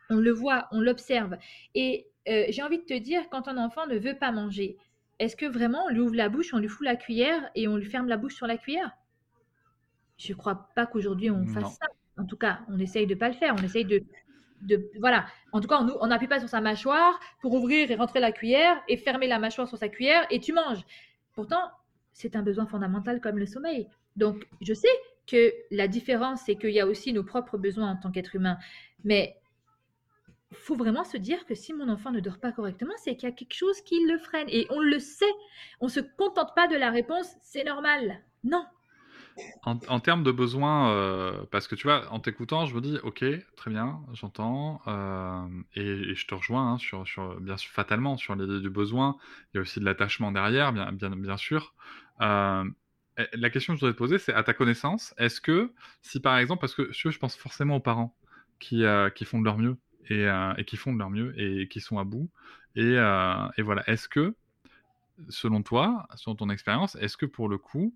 on 0.09 0.15
le 0.15 0.31
voit, 0.31 0.69
on 0.71 0.79
l'observe. 0.79 1.35
Et 1.73 2.07
euh, 2.29 2.45
j'ai 2.47 2.63
envie 2.63 2.79
de 2.79 2.85
te 2.85 2.97
dire, 2.97 3.29
quand 3.29 3.49
un 3.49 3.57
enfant 3.57 3.85
ne 3.87 3.97
veut 3.97 4.17
pas 4.17 4.31
manger, 4.31 4.77
est-ce 5.19 5.35
que 5.35 5.45
vraiment 5.45 5.83
on 5.87 5.89
lui 5.89 5.99
ouvre 5.99 6.15
la 6.15 6.29
bouche, 6.29 6.53
on 6.53 6.59
lui 6.59 6.69
fout 6.69 6.85
la 6.85 6.95
cuillère 6.95 7.51
et 7.55 7.67
on 7.67 7.75
lui 7.75 7.89
ferme 7.89 8.07
la 8.07 8.15
bouche 8.15 8.35
sur 8.35 8.47
la 8.47 8.57
cuillère? 8.57 8.91
Je 10.17 10.31
ne 10.31 10.37
crois 10.37 10.69
pas 10.75 10.85
qu'aujourd'hui 10.85 11.29
on 11.29 11.45
fasse 11.45 11.73
ça. 11.73 11.87
En 12.17 12.23
tout 12.23 12.37
cas, 12.37 12.61
on 12.69 12.79
essaye 12.79 13.05
de 13.05 13.13
ne 13.13 13.19
pas 13.19 13.27
le 13.27 13.33
faire. 13.33 13.53
On 13.59 13.63
essaye 13.63 13.83
de, 13.83 14.01
voilà. 14.99 15.25
En 15.51 15.61
tout 15.61 15.67
cas, 15.67 15.79
on 16.01 16.07
n'appuie 16.07 16.27
pas 16.27 16.39
sur 16.39 16.49
sa 16.49 16.61
mâchoire 16.61 17.19
pour 17.41 17.53
ouvrir 17.53 17.89
et 17.91 17.95
rentrer 17.95 18.19
la 18.19 18.31
cuillère 18.31 18.81
et 18.87 18.97
fermer 18.97 19.27
la 19.27 19.39
mâchoire 19.39 19.67
sur 19.67 19.77
sa 19.77 19.89
cuillère 19.89 20.25
et 20.29 20.39
tu 20.39 20.53
manges. 20.53 20.83
Pourtant, 21.33 21.71
c'est 22.13 22.35
un 22.35 22.41
besoin 22.41 22.65
fondamental 22.65 23.21
comme 23.21 23.37
le 23.37 23.45
sommeil. 23.45 23.87
Donc, 24.15 24.47
je 24.61 24.73
sais 24.73 24.87
que 25.27 25.53
la 25.71 25.87
différence, 25.87 26.41
c'est 26.45 26.55
qu'il 26.55 26.71
y 26.71 26.79
a 26.79 26.87
aussi 26.87 27.13
nos 27.13 27.23
propres 27.23 27.57
besoins 27.57 27.91
en 27.91 27.95
tant 27.97 28.11
qu'être 28.11 28.35
humain. 28.35 28.57
Mais 29.03 29.37
faut 30.51 30.75
vraiment 30.75 31.03
se 31.03 31.17
dire 31.17 31.45
que 31.45 31.55
si 31.55 31.73
mon 31.73 31.89
enfant 31.89 32.11
ne 32.11 32.19
dort 32.19 32.39
pas 32.39 32.51
correctement, 32.51 32.93
c'est 32.97 33.15
qu'il 33.15 33.27
y 33.27 33.31
a 33.31 33.35
quelque 33.35 33.53
chose 33.53 33.81
qui 33.81 34.05
le 34.05 34.17
freine. 34.17 34.47
Et 34.49 34.67
on 34.69 34.79
le 34.79 34.99
sait. 34.99 35.25
On 35.81 35.85
ne 35.85 35.91
se 35.91 35.99
contente 35.99 36.55
pas 36.55 36.67
de 36.67 36.75
la 36.75 36.89
réponse, 36.89 37.35
c'est 37.41 37.63
normal. 37.63 38.21
Non. 38.43 38.65
En, 39.63 39.99
termes 39.99 40.23
de 40.23 40.31
besoins, 40.31 40.91
euh, 40.91 41.43
parce 41.51 41.67
que 41.67 41.75
tu 41.75 41.87
vois, 41.87 42.07
en 42.11 42.19
t'écoutant, 42.19 42.67
je 42.67 42.75
me 42.75 42.81
dis, 42.81 42.97
ok, 43.03 43.25
très 43.57 43.71
bien, 43.71 43.99
j'entends, 44.13 44.81
euh, 44.87 45.47
et, 45.75 46.13
je 46.13 46.27
te 46.27 46.35
rejoins 46.35 46.73
hein, 46.73 46.77
sur, 46.77 47.03
bien 47.41 47.57
sûr, 47.57 47.71
fatalement 47.71 48.15
sur 48.15 48.35
l'idée 48.35 48.59
du 48.59 48.69
besoin. 48.69 49.17
Il 49.53 49.57
y 49.57 49.59
a 49.59 49.61
aussi 49.61 49.79
de 49.79 49.85
l'attachement 49.85 50.31
derrière, 50.31 50.71
bien, 50.71 50.91
bien, 50.91 51.09
bien 51.09 51.37
sûr. 51.37 51.73
Euh, 52.21 52.63
la 53.33 53.49
question 53.49 53.73
que 53.73 53.79
je 53.79 53.85
voudrais 53.85 53.93
te 53.93 53.97
poser, 53.97 54.19
c'est 54.19 54.33
à 54.33 54.43
ta 54.43 54.53
connaissance, 54.53 55.13
est-ce 55.17 55.41
que, 55.41 55.73
si 56.01 56.19
par 56.19 56.37
exemple, 56.37 56.61
parce 56.61 56.75
que 56.75 56.91
je 56.93 57.17
pense 57.17 57.35
forcément 57.35 57.77
aux 57.77 57.81
parents 57.81 58.15
qui, 58.59 58.83
qui 59.15 59.25
font 59.25 59.39
de 59.39 59.45
leur 59.45 59.57
mieux 59.57 59.77
et, 60.09 60.27
et, 60.57 60.65
qui 60.65 60.77
font 60.77 60.93
de 60.93 60.99
leur 60.99 61.09
mieux 61.09 61.33
et 61.39 61.67
qui 61.67 61.81
sont 61.81 61.97
à 61.97 62.03
bout, 62.03 62.29
et, 62.75 62.93
et 62.93 63.61
voilà, 63.61 63.83
est-ce 63.87 64.07
que, 64.07 64.35
selon 65.29 65.63
toi, 65.63 66.07
selon 66.15 66.35
ton 66.35 66.49
expérience, 66.49 66.95
est-ce 66.95 67.17
que 67.17 67.25
pour 67.25 67.49
le 67.49 67.57
coup, 67.57 67.95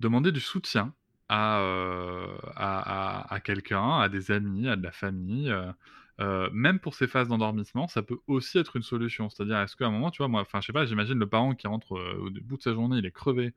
demander 0.00 0.32
du 0.32 0.40
soutien 0.40 0.92
euh, 1.32 2.36
à, 2.54 3.34
à, 3.34 3.40
quelqu'un, 3.40 3.98
à 3.98 4.08
des 4.08 4.30
amis, 4.30 4.68
à 4.68 4.76
de 4.76 4.82
la 4.82 4.92
famille, 4.92 5.50
euh, 5.50 5.72
euh, 6.20 6.50
même 6.52 6.78
pour 6.78 6.94
ces 6.94 7.06
phases 7.06 7.28
d'endormissement, 7.28 7.88
ça 7.88 8.02
peut 8.02 8.18
aussi 8.26 8.58
être 8.58 8.76
une 8.76 8.82
solution. 8.82 9.30
C'est-à-dire, 9.30 9.58
est-ce 9.58 9.74
qu'à 9.74 9.86
un 9.86 9.90
moment, 9.90 10.10
tu 10.10 10.18
vois, 10.18 10.28
moi, 10.28 10.42
enfin, 10.42 10.60
je 10.60 10.66
sais 10.66 10.72
pas, 10.72 10.84
j'imagine 10.84 11.18
le 11.18 11.28
parent 11.28 11.54
qui 11.54 11.66
rentre 11.66 11.92
au 11.92 12.30
bout 12.42 12.56
de 12.56 12.62
sa 12.62 12.74
journée, 12.74 12.98
il 12.98 13.06
est 13.06 13.10
crevé. 13.10 13.54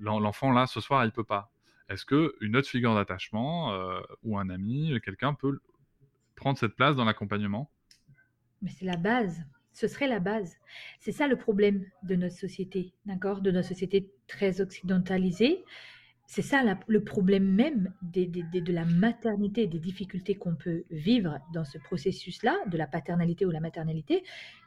L'enfant, 0.00 0.52
là, 0.52 0.66
ce 0.66 0.80
soir, 0.80 1.04
il 1.04 1.10
peut 1.10 1.24
pas. 1.24 1.50
Est-ce 1.88 2.04
que 2.04 2.36
une 2.40 2.54
autre 2.56 2.68
figure 2.68 2.94
d'attachement 2.94 3.72
ou 4.22 4.38
un 4.38 4.50
ami, 4.50 5.00
quelqu'un 5.02 5.34
peut 5.34 5.58
prendre 6.36 6.58
cette 6.58 6.76
place 6.76 6.94
dans 6.96 7.04
l'accompagnement? 7.04 7.70
Mais 8.60 8.70
c'est 8.70 8.84
la 8.84 8.96
base. 8.96 9.42
Ce 9.78 9.86
serait 9.86 10.08
la 10.08 10.18
base. 10.18 10.56
C'est 10.98 11.12
ça 11.12 11.28
le 11.28 11.36
problème 11.36 11.84
de 12.02 12.16
notre 12.16 12.34
société, 12.34 12.94
d'accord? 13.06 13.40
De 13.42 13.52
notre 13.52 13.68
société 13.68 14.10
très 14.26 14.60
occidentalisée. 14.60 15.64
C'est 16.26 16.42
ça 16.42 16.64
le 16.88 17.04
problème 17.04 17.48
même 17.48 17.94
de 18.02 18.72
la 18.72 18.84
maternité, 18.84 19.68
des 19.68 19.78
difficultés 19.78 20.34
qu'on 20.34 20.56
peut 20.56 20.82
vivre 20.90 21.38
dans 21.54 21.64
ce 21.64 21.78
processus-là, 21.78 22.56
de 22.66 22.76
la 22.76 22.88
paternalité 22.88 23.46
ou 23.46 23.50
la 23.50 23.60
maternalité. 23.60 24.24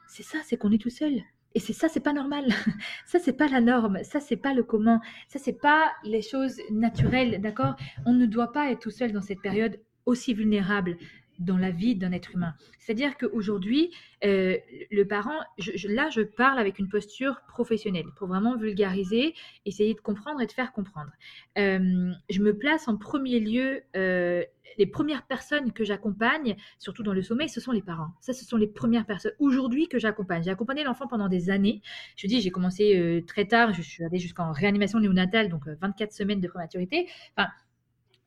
C'est 0.08 0.22
ça, 0.22 0.38
c'est 0.46 0.56
qu'on 0.56 0.72
est 0.72 0.80
tout 0.80 0.88
seul. 0.88 1.20
Et 1.54 1.60
c'est 1.60 1.74
ça, 1.74 1.90
c'est 1.90 2.00
pas 2.00 2.14
normal. 2.14 2.46
Ça, 3.04 3.18
c'est 3.18 3.34
pas 3.34 3.48
la 3.48 3.60
norme. 3.60 4.02
Ça, 4.04 4.20
c'est 4.20 4.38
pas 4.38 4.54
le 4.54 4.62
commun. 4.62 5.02
Ça, 5.28 5.38
c'est 5.38 5.60
pas 5.60 5.92
les 6.02 6.22
choses 6.22 6.56
naturelles, 6.70 7.42
d'accord? 7.42 7.76
On 8.06 8.14
ne 8.14 8.24
doit 8.24 8.52
pas 8.52 8.70
être 8.70 8.80
tout 8.80 8.90
seul 8.90 9.12
dans 9.12 9.20
cette 9.20 9.42
période 9.42 9.78
aussi 10.06 10.32
vulnérable 10.32 10.96
dans 11.44 11.58
la 11.58 11.70
vie 11.70 11.94
d'un 11.94 12.12
être 12.12 12.32
humain. 12.34 12.54
C'est-à-dire 12.78 13.16
qu'aujourd'hui, 13.16 13.90
euh, 14.24 14.56
le 14.90 15.04
parent, 15.04 15.38
là, 15.88 16.08
je 16.10 16.22
parle 16.22 16.58
avec 16.58 16.78
une 16.78 16.88
posture 16.88 17.40
professionnelle 17.48 18.06
pour 18.16 18.28
vraiment 18.28 18.56
vulgariser, 18.56 19.34
essayer 19.66 19.94
de 19.94 20.00
comprendre 20.00 20.40
et 20.40 20.46
de 20.46 20.52
faire 20.52 20.72
comprendre. 20.72 21.10
Euh, 21.58 22.12
je 22.30 22.42
me 22.42 22.56
place 22.56 22.88
en 22.88 22.96
premier 22.96 23.40
lieu, 23.40 23.82
euh, 23.96 24.44
les 24.78 24.86
premières 24.86 25.26
personnes 25.26 25.72
que 25.72 25.84
j'accompagne, 25.84 26.56
surtout 26.78 27.02
dans 27.02 27.12
le 27.12 27.22
sommeil, 27.22 27.48
ce 27.48 27.60
sont 27.60 27.72
les 27.72 27.82
parents. 27.82 28.10
Ça, 28.20 28.32
ce 28.32 28.44
sont 28.44 28.56
les 28.56 28.66
premières 28.66 29.04
personnes 29.04 29.32
aujourd'hui 29.38 29.88
que 29.88 29.98
j'accompagne. 29.98 30.42
J'ai 30.42 30.50
accompagné 30.50 30.82
l'enfant 30.82 31.06
pendant 31.06 31.28
des 31.28 31.50
années. 31.50 31.82
Je 32.16 32.26
dis, 32.26 32.40
j'ai 32.40 32.50
commencé 32.50 33.22
très 33.26 33.44
tard, 33.44 33.74
je 33.74 33.82
suis 33.82 34.02
allée 34.02 34.18
jusqu'en 34.18 34.50
réanimation 34.50 34.98
néonatale, 34.98 35.50
donc 35.50 35.66
24 35.66 36.12
semaines 36.12 36.40
de 36.40 36.48
prématurité. 36.48 37.06
Enfin, 37.36 37.50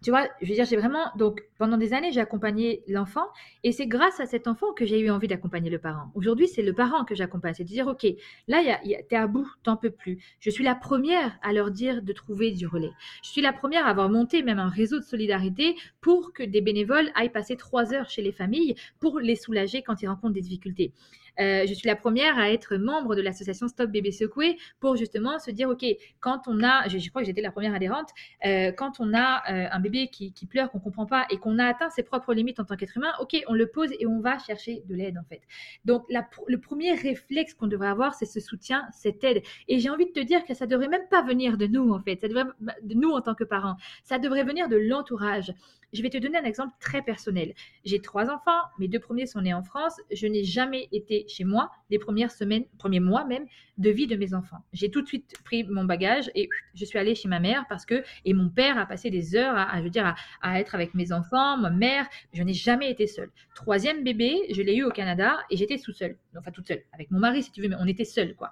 tu 0.06 0.12
vois, 0.12 0.28
je 0.39 0.47
veux 0.47 0.53
dire, 0.53 0.66
j'ai 0.66 0.78
vraiment, 0.78 1.08
donc 1.18 1.41
pendant 1.58 1.78
des 1.78 1.91
années, 1.91 2.12
j'ai 2.12 2.20
accompagné 2.20 2.84
l'enfant 2.88 3.26
et 3.64 3.72
c'est 3.72 3.88
grâce 3.88 4.20
à 4.20 4.28
cet 4.28 4.47
enfant 4.47 4.72
que 4.72 4.86
j'ai 4.86 4.99
eu 4.99 5.10
envie 5.10 5.28
d'accompagner 5.28 5.72
le 5.72 5.80
parent. 5.80 6.12
Aujourd'hui, 6.14 6.47
c'est 6.47 6.62
le 6.62 6.74
parent 6.74 7.06
que 7.06 7.16
j'accompagne, 7.16 7.56
c'est 7.58 7.64
de 7.64 7.70
dire, 7.70 7.88
OK, 7.88 8.06
là, 8.47 8.62
y 8.84 9.03
t'es 9.10 9.16
à 9.16 9.26
bout, 9.26 9.49
t'en 9.64 9.78
peux 9.78 9.89
plus. 9.89 10.24
Je 10.39 10.51
suis 10.51 10.64
la 10.64 10.76
première 10.76 11.39
à 11.41 11.53
leur 11.53 11.72
dire 11.72 12.03
de 12.03 12.14
trouver 12.14 12.51
du 12.51 12.68
relais. 12.68 12.91
Je 13.24 13.30
suis 13.32 13.41
la 13.41 13.51
première 13.51 13.88
à 13.88 13.89
avoir 13.89 14.08
monté 14.08 14.43
même 14.43 14.60
un 14.60 14.70
réseau 14.70 14.99
de 14.99 15.03
solidarité 15.03 15.76
pour 16.01 16.34
que 16.34 16.43
des 16.43 16.62
bénévoles 16.62 17.10
aillent 17.16 17.32
passer 17.32 17.56
trois 17.56 17.91
heures 17.91 18.08
chez 18.08 18.22
les 18.22 18.32
familles 18.32 18.76
pour 18.99 19.20
les 19.20 19.36
soulager 19.36 19.82
quand 19.82 20.03
ils 20.03 20.08
rencontrent 20.08 20.36
des 20.36 20.41
difficultés. 20.41 20.93
Euh, 21.40 21.66
je 21.68 21.74
suis 21.74 21.88
la 21.88 21.96
première 21.96 22.38
à 22.38 22.52
être 22.52 22.78
membre 22.78 23.16
de 23.16 23.22
l'association 23.22 23.68
Stop 23.68 23.90
Bébé 23.90 24.12
Secoué 24.12 24.58
pour 24.80 24.96
justement 24.96 25.40
se 25.40 25.52
dire, 25.52 25.70
OK, 25.70 25.86
quand 26.20 26.44
on 26.48 26.64
a, 26.64 26.88
je, 26.88 27.10
crois 27.10 27.22
que 27.22 27.28
j'étais 27.28 27.42
la 27.42 27.52
première 27.52 27.74
adhérente, 27.74 28.10
euh, 28.46 28.72
quand 28.72 29.00
on 29.00 29.14
a 29.14 29.44
euh, 29.52 29.68
un 29.72 29.80
bébé 29.80 30.10
qui, 30.10 30.34
pleure, 30.50 30.70
qu'on 30.72 30.80
comprend 30.80 31.06
pas 31.06 31.26
et 31.30 31.38
qu'on 31.38 31.60
a 31.60 31.66
atteint 31.66 31.90
ses 31.90 32.04
propres 32.04 32.34
limites 32.34 32.60
en 32.60 32.66
tant 32.66 32.76
qu'être 32.76 32.98
humain, 32.98 33.12
OK, 33.20 33.36
on 33.48 33.54
le 33.54 33.68
pose 33.68 33.90
et 34.00 34.06
on 34.06 34.20
va 34.20 34.38
chercher 34.40 34.84
de 34.88 34.96
l'aide 34.96 35.18
en 35.18 35.24
fait. 35.24 35.42
Donc 35.86 36.06
le 36.10 36.58
premier 36.58 36.94
réflexe 36.94 37.54
qu'on 37.54 37.68
devrait 37.68 37.88
avoir, 37.88 38.14
c'est 38.14 38.26
ce 38.26 38.40
soutien, 38.40 38.88
cette 38.92 39.24
aide. 39.24 39.42
Et 39.68 39.80
j'ai 39.80 39.90
envie 39.90 40.06
de 40.06 40.12
te 40.12 40.20
dire 40.20 40.46
que 40.46 40.54
ça 40.54 40.66
devrait 40.66 40.88
même 40.88 41.08
pas 41.10 41.24
venir 41.24 41.58
de 41.58 41.68
nous 41.68 41.92
en 41.92 42.00
fait, 42.00 42.20
ça 42.22 42.28
devrait 42.28 42.46
de 42.84 42.94
nous 42.94 43.10
en 43.10 43.22
tant 43.22 43.36
que 43.36 43.44
parents, 43.44 43.76
ça 44.04 44.20
devrait 44.20 44.44
venir 44.44 44.70
de 44.70 44.78
l'entourage. 44.78 45.54
Je 45.96 46.02
vais 46.02 46.10
te 46.10 46.18
donner 46.18 46.38
un 46.38 46.43
exemple 46.43 46.74
très 46.82 47.02
personnel. 47.02 47.54
J'ai 47.86 48.02
trois 48.02 48.30
enfants, 48.30 48.60
mes 48.80 48.89
deux 48.89 49.00
premiers 49.00 49.26
sont 49.26 49.39
nés 49.39 49.54
en 49.54 49.64
France. 49.64 50.02
Je 50.12 50.28
n'ai 50.28 50.43
jamais 50.43 50.89
été 50.91 51.26
chez 51.30 51.46
moi 51.46 51.72
les 51.89 52.00
premières 52.00 52.32
semaines, 52.32 52.66
premiers 52.78 53.00
mois 53.00 53.24
même, 53.24 53.46
de 53.78 53.89
vie 53.89 54.06
de 54.06 54.18
mes 54.18 54.34
enfants. 54.34 54.58
J'ai 54.74 54.91
tout 54.91 55.02
de 55.02 55.08
suite 55.08 55.36
pris 55.46 55.64
mon 55.64 55.86
bagage 55.86 56.30
et 56.36 56.50
je 56.74 56.84
suis 56.84 57.00
allée 57.00 57.16
chez 57.16 57.30
ma 57.30 57.39
mère 57.39 57.64
parce 57.70 57.86
que, 57.86 58.04
et 58.26 58.34
mon 58.34 58.50
père 58.50 58.78
a 58.78 58.86
passé 58.86 59.10
des 59.10 59.38
heures 59.38 59.56
à, 59.58 59.78
je 59.78 59.84
veux 59.84 59.89
dire, 59.89 60.16
à, 60.41 60.60
être 60.60 60.76
avec 60.76 60.96
mes 60.96 61.14
enfants, 61.14 61.58
ma 61.58 61.70
mère. 61.70 62.08
Je 62.34 62.43
n'ai 62.43 62.54
jamais 62.54 62.91
été 62.91 63.08
seule. 63.08 63.32
Troisième 63.54 64.04
bébé, 64.04 64.41
je 64.52 64.62
l'ai 64.62 64.76
eu 64.76 64.84
au 64.84 64.91
Canada 64.91 65.38
et 65.50 65.56
j'étais 65.56 65.78
tout 65.78 65.93
seule. 65.93 66.18
Enfin, 66.38 66.52
toute 66.52 66.68
seule. 66.68 66.84
Avec 66.91 67.10
mon 67.10 67.20
mari, 67.20 67.41
si 67.41 67.52
tu 67.54 67.62
veux, 67.62 67.70
mais 67.70 67.78
on 67.80 67.88
était 67.88 68.04
seuls, 68.04 68.36
quoi. 68.36 68.52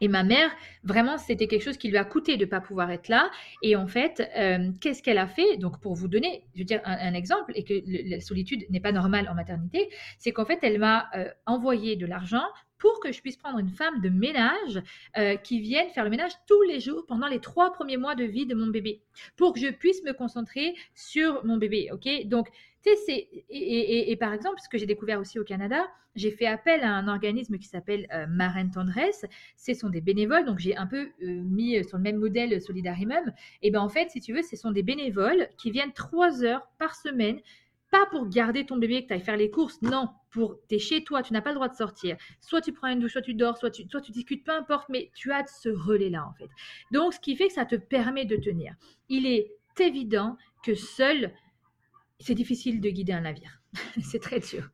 Et 0.00 0.08
ma 0.08 0.22
mère, 0.22 0.50
vraiment, 0.82 1.18
c'était 1.18 1.46
quelque 1.46 1.62
chose 1.62 1.76
qui 1.76 1.88
lui 1.88 1.96
a 1.96 2.04
coûté 2.04 2.36
de 2.36 2.44
ne 2.44 2.50
pas 2.50 2.60
pouvoir 2.60 2.90
être 2.90 3.08
là. 3.08 3.30
Et 3.62 3.76
en 3.76 3.86
fait, 3.86 4.28
euh, 4.36 4.70
qu'est-ce 4.80 5.02
qu'elle 5.02 5.18
a 5.18 5.26
fait? 5.26 5.56
Donc, 5.58 5.80
pour 5.80 5.94
vous 5.94 6.08
donner, 6.08 6.44
je 6.54 6.60
veux 6.60 6.64
dire, 6.64 6.80
un, 6.84 7.14
exemple, 7.14 7.52
et 7.54 7.64
que 7.64 7.74
la 8.08 8.20
solitude 8.20 8.64
n'est 8.70 8.80
pas 8.80 8.92
normale 8.92 9.28
en 9.28 9.34
maternité, 9.34 9.88
c'est 10.18 10.32
qu'en 10.32 10.44
fait, 10.44 10.58
elle 10.62 10.78
m'a 10.78 11.08
euh, 11.14 11.28
envoyé 11.46 11.96
de 11.96 12.06
l'argent 12.06 12.44
pour 12.80 12.98
que 13.00 13.12
je 13.12 13.20
puisse 13.20 13.36
prendre 13.36 13.58
une 13.58 13.68
femme 13.68 14.00
de 14.00 14.08
ménage 14.08 14.82
euh, 15.18 15.36
qui 15.36 15.60
vienne 15.60 15.88
faire 15.90 16.02
le 16.02 16.10
ménage 16.10 16.32
tous 16.46 16.62
les 16.62 16.80
jours 16.80 17.04
pendant 17.06 17.28
les 17.28 17.38
trois 17.38 17.72
premiers 17.72 17.98
mois 17.98 18.14
de 18.14 18.24
vie 18.24 18.46
de 18.46 18.54
mon 18.54 18.68
bébé, 18.68 19.02
pour 19.36 19.52
que 19.52 19.60
je 19.60 19.68
puisse 19.68 20.02
me 20.02 20.12
concentrer 20.12 20.74
sur 20.94 21.44
mon 21.44 21.58
bébé. 21.58 21.90
Ok? 21.92 22.08
Donc, 22.24 22.48
et, 22.86 24.16
par 24.18 24.32
exemple, 24.32 24.60
ce 24.62 24.68
que 24.68 24.78
j'ai 24.78 24.86
découvert 24.86 25.20
aussi 25.20 25.38
au 25.38 25.44
Canada, 25.44 25.86
j'ai 26.16 26.30
fait 26.30 26.46
appel 26.46 26.82
à 26.82 26.92
un 26.92 27.08
organisme 27.08 27.58
qui 27.58 27.68
s'appelle 27.68 28.06
euh, 28.12 28.26
Marraine 28.26 28.70
Tendresse. 28.70 29.24
Ce 29.56 29.74
sont 29.74 29.90
des 29.90 30.00
bénévoles, 30.00 30.44
donc 30.44 30.58
j'ai 30.58 30.76
un 30.76 30.86
peu 30.86 31.08
euh, 31.22 31.42
mis 31.44 31.84
sur 31.84 31.98
le 31.98 32.02
même 32.02 32.16
modèle 32.16 32.60
Solidarimum. 32.60 33.32
Et 33.62 33.70
ben 33.70 33.80
en 33.80 33.88
fait, 33.88 34.10
si 34.10 34.20
tu 34.20 34.32
veux, 34.32 34.42
ce 34.42 34.56
sont 34.56 34.72
des 34.72 34.82
bénévoles 34.82 35.48
qui 35.56 35.70
viennent 35.70 35.92
trois 35.92 36.42
heures 36.42 36.66
par 36.78 36.96
semaine 36.96 37.40
pas 37.90 38.06
pour 38.06 38.28
garder 38.28 38.64
ton 38.64 38.76
bébé, 38.76 39.02
que 39.02 39.08
tu 39.08 39.14
ailles 39.14 39.20
faire 39.20 39.36
les 39.36 39.50
courses, 39.50 39.82
non, 39.82 40.08
pour 40.30 40.56
es 40.70 40.78
chez 40.78 41.02
toi, 41.02 41.22
tu 41.22 41.32
n'as 41.32 41.40
pas 41.40 41.50
le 41.50 41.56
droit 41.56 41.68
de 41.68 41.74
sortir. 41.74 42.16
Soit 42.40 42.60
tu 42.60 42.72
prends 42.72 42.88
une 42.88 43.00
douche, 43.00 43.12
soit 43.12 43.22
tu 43.22 43.34
dors, 43.34 43.58
soit 43.58 43.70
tu, 43.70 43.88
soit 43.88 44.00
tu 44.00 44.12
discutes, 44.12 44.44
peu 44.44 44.52
importe, 44.52 44.88
mais 44.88 45.10
tu 45.14 45.32
as 45.32 45.46
ce 45.46 45.68
relais-là 45.68 46.26
en 46.26 46.32
fait. 46.34 46.48
Donc, 46.92 47.14
ce 47.14 47.20
qui 47.20 47.36
fait 47.36 47.48
que 47.48 47.52
ça 47.52 47.64
te 47.64 47.76
permet 47.76 48.24
de 48.24 48.36
tenir. 48.36 48.74
Il 49.08 49.26
est 49.26 49.50
évident 49.78 50.36
que 50.62 50.74
seul, 50.74 51.32
c'est 52.20 52.34
difficile 52.34 52.80
de 52.80 52.90
guider 52.90 53.12
un 53.12 53.22
navire. 53.22 53.62
c'est 54.02 54.20
très 54.20 54.40
dur. 54.40 54.70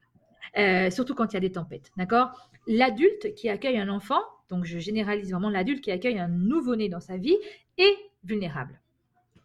Euh, 0.58 0.90
surtout 0.90 1.14
quand 1.14 1.32
il 1.32 1.34
y 1.34 1.36
a 1.36 1.40
des 1.40 1.52
tempêtes, 1.52 1.90
d'accord? 1.96 2.50
L'adulte 2.66 3.34
qui 3.34 3.48
accueille 3.48 3.78
un 3.78 3.88
enfant, 3.88 4.20
donc 4.48 4.64
je 4.64 4.78
généralise 4.78 5.30
vraiment 5.30 5.50
l'adulte 5.50 5.82
qui 5.82 5.90
accueille 5.90 6.18
un 6.18 6.28
nouveau-né 6.28 6.88
dans 6.88 7.00
sa 7.00 7.16
vie, 7.16 7.36
est 7.78 7.96
vulnérable 8.24 8.80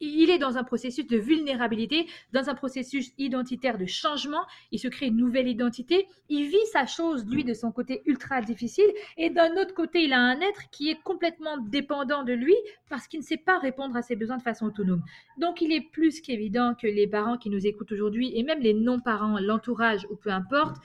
il 0.02 0.30
est 0.30 0.40
dans 0.40 0.58
un 0.58 0.64
processus 0.64 1.08
de 1.08 1.18
vulnérabilité, 1.18 2.08
dans 2.34 2.50
un 2.50 2.56
processus 2.56 3.12
identitaire 3.18 3.78
de 3.78 3.86
changement. 3.86 4.46
Il 4.72 4.80
se 4.80 4.88
crée 4.88 5.08
une 5.08 5.18
nouvelle 5.18 5.48
identité. 5.48 6.08
Il 6.30 6.48
vit 6.48 6.66
sa 6.72 6.86
chose, 6.86 7.26
lui, 7.26 7.44
de 7.44 7.54
son 7.54 7.72
côté 7.72 8.02
ultra 8.06 8.42
difficile. 8.42 8.92
Et 9.18 9.30
d'un 9.30 9.52
autre 9.62 9.74
côté, 9.74 10.04
il 10.04 10.14
a 10.14 10.20
un 10.20 10.40
être 10.42 10.70
qui 10.72 10.90
est 10.90 11.02
complètement 11.04 11.58
dépendant 11.58 12.24
de 12.24 12.34
lui 12.34 12.56
parce 12.90 13.08
qu'il 13.08 13.20
ne 13.20 13.26
sait 13.26 13.38
pas 13.38 13.60
répondre 13.60 13.96
à 13.96 14.02
ses 14.02 14.16
besoins 14.16 14.38
de 14.38 14.42
façon 14.42 14.66
autonome. 14.66 15.04
Donc, 15.38 15.62
il 15.62 15.72
est 15.72 15.92
plus 15.92 16.20
qu'évident 16.20 16.74
que 16.74 16.88
les 16.88 17.08
parents 17.08 17.38
qui 17.38 17.50
nous 17.50 17.66
écoutent 17.66 17.92
aujourd'hui, 17.92 18.32
et 18.36 18.44
même 18.44 18.60
les 18.60 18.74
non-parents, 18.74 19.40
l'entourage 19.40 20.06
ou 20.10 20.16
peu 20.16 20.32
importe, 20.32 20.78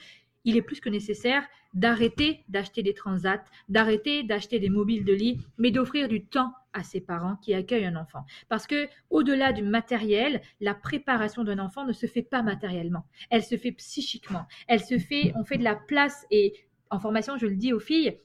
il 0.45 0.55
est 0.55 0.61
plus 0.61 0.79
que 0.79 0.89
nécessaire 0.89 1.43
d'arrêter 1.73 2.43
d'acheter 2.47 2.81
des 2.81 2.93
transats, 2.93 3.43
d'arrêter 3.69 4.23
d'acheter 4.23 4.59
des 4.59 4.69
mobiles 4.69 5.03
de 5.03 5.13
lit, 5.13 5.39
mais 5.57 5.71
d'offrir 5.71 6.07
du 6.07 6.25
temps 6.25 6.53
à 6.77 6.83
ses 6.83 7.01
parents 7.01 7.35
qui 7.37 7.53
accueillent 7.53 7.85
un 7.85 7.95
enfant. 7.95 8.25
Parce 8.49 8.67
que 8.67 8.87
au-delà 9.09 9.51
du 9.51 9.63
matériel, 9.63 10.41
la 10.61 10.73
préparation 10.73 11.43
d'un 11.43 11.59
enfant 11.59 11.85
ne 11.85 11.93
se 11.93 12.05
fait 12.05 12.21
pas 12.21 12.43
matériellement. 12.43 13.05
Elle 13.29 13.43
se 13.43 13.57
fait 13.57 13.71
psychiquement. 13.71 14.45
Elle 14.67 14.81
se 14.81 14.97
fait, 14.97 15.33
on 15.35 15.43
fait 15.43 15.57
de 15.57 15.63
la 15.63 15.75
place 15.75 16.25
et 16.31 16.53
en 16.89 16.99
formation, 16.99 17.37
je 17.37 17.47
le 17.47 17.55
dis 17.55 17.73
aux 17.73 17.79
filles, 17.79 18.19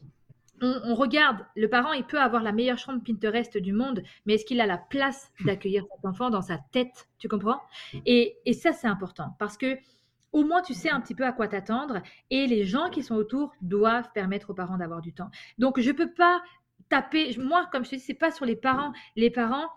on, 0.65 0.95
regarde, 0.95 1.39
le 1.57 1.69
parent, 1.69 1.93
il 1.93 2.05
peut 2.05 2.21
avoir 2.21 2.41
la 2.41 2.53
meilleure 2.53 2.79
chambre 2.79 3.03
Pinterest 3.05 3.59
du 3.59 3.73
monde, 3.73 4.05
mais 4.27 4.35
est-ce 4.35 4.45
qu'il 4.45 4.61
a 4.61 4.67
la 4.67 4.79
place 4.79 5.33
d'accueillir 5.45 5.85
cet 5.93 6.05
enfant 6.05 6.31
dans 6.31 6.43
sa 6.43 6.59
tête? 6.71 7.09
Tu 7.19 7.27
comprends? 7.27 7.61
Et, 8.07 8.37
et 8.47 8.53
ça, 8.53 8.73
c'est 8.73 8.87
important 8.87 9.35
parce 9.41 9.57
que 9.57 9.77
au 10.33 10.45
moins 10.45 10.63
tu 10.63 10.73
sais 10.73 10.91
un 10.91 11.01
petit 11.01 11.15
peu 11.15 11.27
à 11.27 11.33
quoi 11.33 11.47
t'attendre 11.47 12.01
et 12.31 12.47
les 12.47 12.65
gens 12.65 12.89
qui 12.91 13.03
sont 13.03 13.15
autour 13.15 13.53
doivent 13.61 14.11
permettre 14.13 14.51
aux 14.51 14.55
parents 14.55 14.79
d'avoir 14.79 15.03
du 15.03 15.13
temps. 15.13 15.31
Donc 15.59 15.79
je 15.79 15.91
peux 15.91 16.11
pas 16.11 16.43
moi 17.39 17.69
comme 17.73 17.85
je 17.85 17.91
te 17.91 17.95
dis 17.97 18.01
c'est 18.01 18.15
pas 18.15 18.31
sur 18.31 18.45
les 18.45 18.57
parents, 18.57 18.93
les 19.17 19.31
parents 19.31 19.69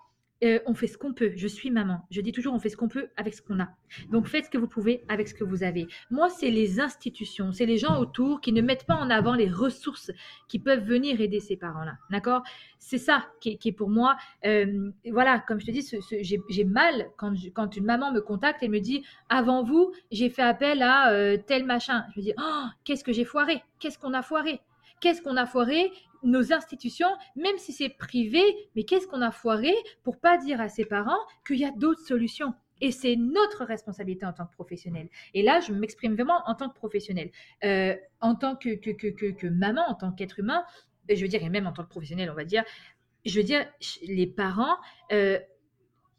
euh, 0.43 0.59
on 0.65 0.73
fait 0.73 0.87
ce 0.87 0.97
qu'on 0.97 1.13
peut. 1.13 1.31
Je 1.35 1.47
suis 1.47 1.71
maman. 1.71 2.05
Je 2.11 2.19
dis 2.19 2.33
toujours, 2.33 2.53
on 2.53 2.59
fait 2.59 2.69
ce 2.69 2.75
qu'on 2.75 2.89
peut 2.89 3.07
avec 3.15 3.33
ce 3.33 3.41
qu'on 3.41 3.59
a. 3.61 3.69
Donc 4.11 4.27
faites 4.27 4.45
ce 4.45 4.49
que 4.49 4.57
vous 4.57 4.67
pouvez 4.67 5.05
avec 5.07 5.29
ce 5.29 5.33
que 5.33 5.45
vous 5.45 5.63
avez. 5.63 5.87
Moi, 6.11 6.29
c'est 6.29 6.51
les 6.51 6.81
institutions, 6.81 7.53
c'est 7.53 7.65
les 7.65 7.77
gens 7.77 7.99
autour 7.99 8.41
qui 8.41 8.51
ne 8.51 8.61
mettent 8.61 8.85
pas 8.85 8.95
en 8.95 9.09
avant 9.09 9.33
les 9.33 9.49
ressources 9.49 10.11
qui 10.49 10.59
peuvent 10.59 10.83
venir 10.83 11.21
aider 11.21 11.39
ces 11.39 11.55
parents-là. 11.55 11.93
D'accord? 12.09 12.43
C'est 12.79 12.97
ça 12.97 13.25
qui 13.39 13.57
est, 13.63 13.71
pour 13.71 13.89
moi. 13.89 14.17
Euh, 14.45 14.91
voilà, 15.09 15.39
comme 15.39 15.59
je 15.59 15.67
te 15.67 15.71
dis, 15.71 15.89
j'ai 16.49 16.63
mal 16.65 17.07
quand, 17.17 17.33
quand 17.53 17.75
une 17.77 17.85
maman 17.85 18.11
me 18.11 18.19
contacte 18.19 18.61
et 18.61 18.67
me 18.67 18.79
dit, 18.79 19.05
avant 19.29 19.63
vous, 19.63 19.93
j'ai 20.11 20.29
fait 20.29 20.43
appel 20.43 20.81
à 20.81 21.11
euh, 21.11 21.37
tel 21.37 21.65
machin. 21.65 22.03
Je 22.13 22.19
me 22.19 22.25
dis, 22.25 22.33
oh, 22.37 22.65
qu'est-ce 22.83 23.05
que 23.05 23.13
j'ai 23.13 23.25
foiré? 23.25 23.63
Qu'est-ce 23.79 23.97
qu'on 23.97 24.13
a 24.13 24.21
foiré? 24.21 24.59
Qu'est-ce 24.99 25.21
qu'on 25.21 25.37
a 25.37 25.45
foiré? 25.45 25.91
Nos 26.25 26.53
institutions, 26.53 27.07
même 27.35 27.57
si 27.57 27.71
c'est 27.71 27.89
privé, 27.89 28.41
mais 28.75 28.83
qu'est-ce 28.83 29.07
qu'on 29.07 29.21
a 29.21 29.31
foiré 29.31 29.73
pour 30.03 30.19
pas 30.19 30.37
dire 30.37 30.59
à 30.61 30.69
ses 30.69 30.85
parents 30.85 31.19
qu'il 31.45 31.57
y 31.57 31.65
a 31.65 31.71
d'autres 31.71 32.05
solutions? 32.05 32.53
Et 32.81 32.91
c'est 32.91 33.15
notre 33.15 33.63
responsabilité 33.63 34.25
en 34.25 34.33
tant 34.33 34.45
que 34.45 34.53
professionnel. 34.53 35.09
Et 35.33 35.43
là, 35.43 35.61
je 35.61 35.71
m'exprime 35.71 36.13
vraiment 36.13 36.41
en 36.45 36.55
tant 36.55 36.69
que 36.69 36.75
professionnel. 36.75 37.31
Euh, 37.63 37.95
en 38.19 38.35
tant 38.35 38.55
que, 38.55 38.75
que, 38.75 38.91
que, 38.91 39.31
que, 39.31 39.47
maman, 39.47 39.81
en 39.87 39.95
tant 39.95 40.11
qu'être 40.11 40.39
humain, 40.39 40.63
je 41.09 41.21
veux 41.21 41.27
dire, 41.27 41.43
et 41.43 41.49
même 41.49 41.67
en 41.67 41.71
tant 41.71 41.83
que 41.83 41.89
professionnel, 41.89 42.29
on 42.29 42.35
va 42.35 42.43
dire, 42.43 42.63
je 43.25 43.39
veux 43.39 43.45
dire, 43.45 43.65
les 44.03 44.27
parents, 44.27 44.77
euh, 45.11 45.39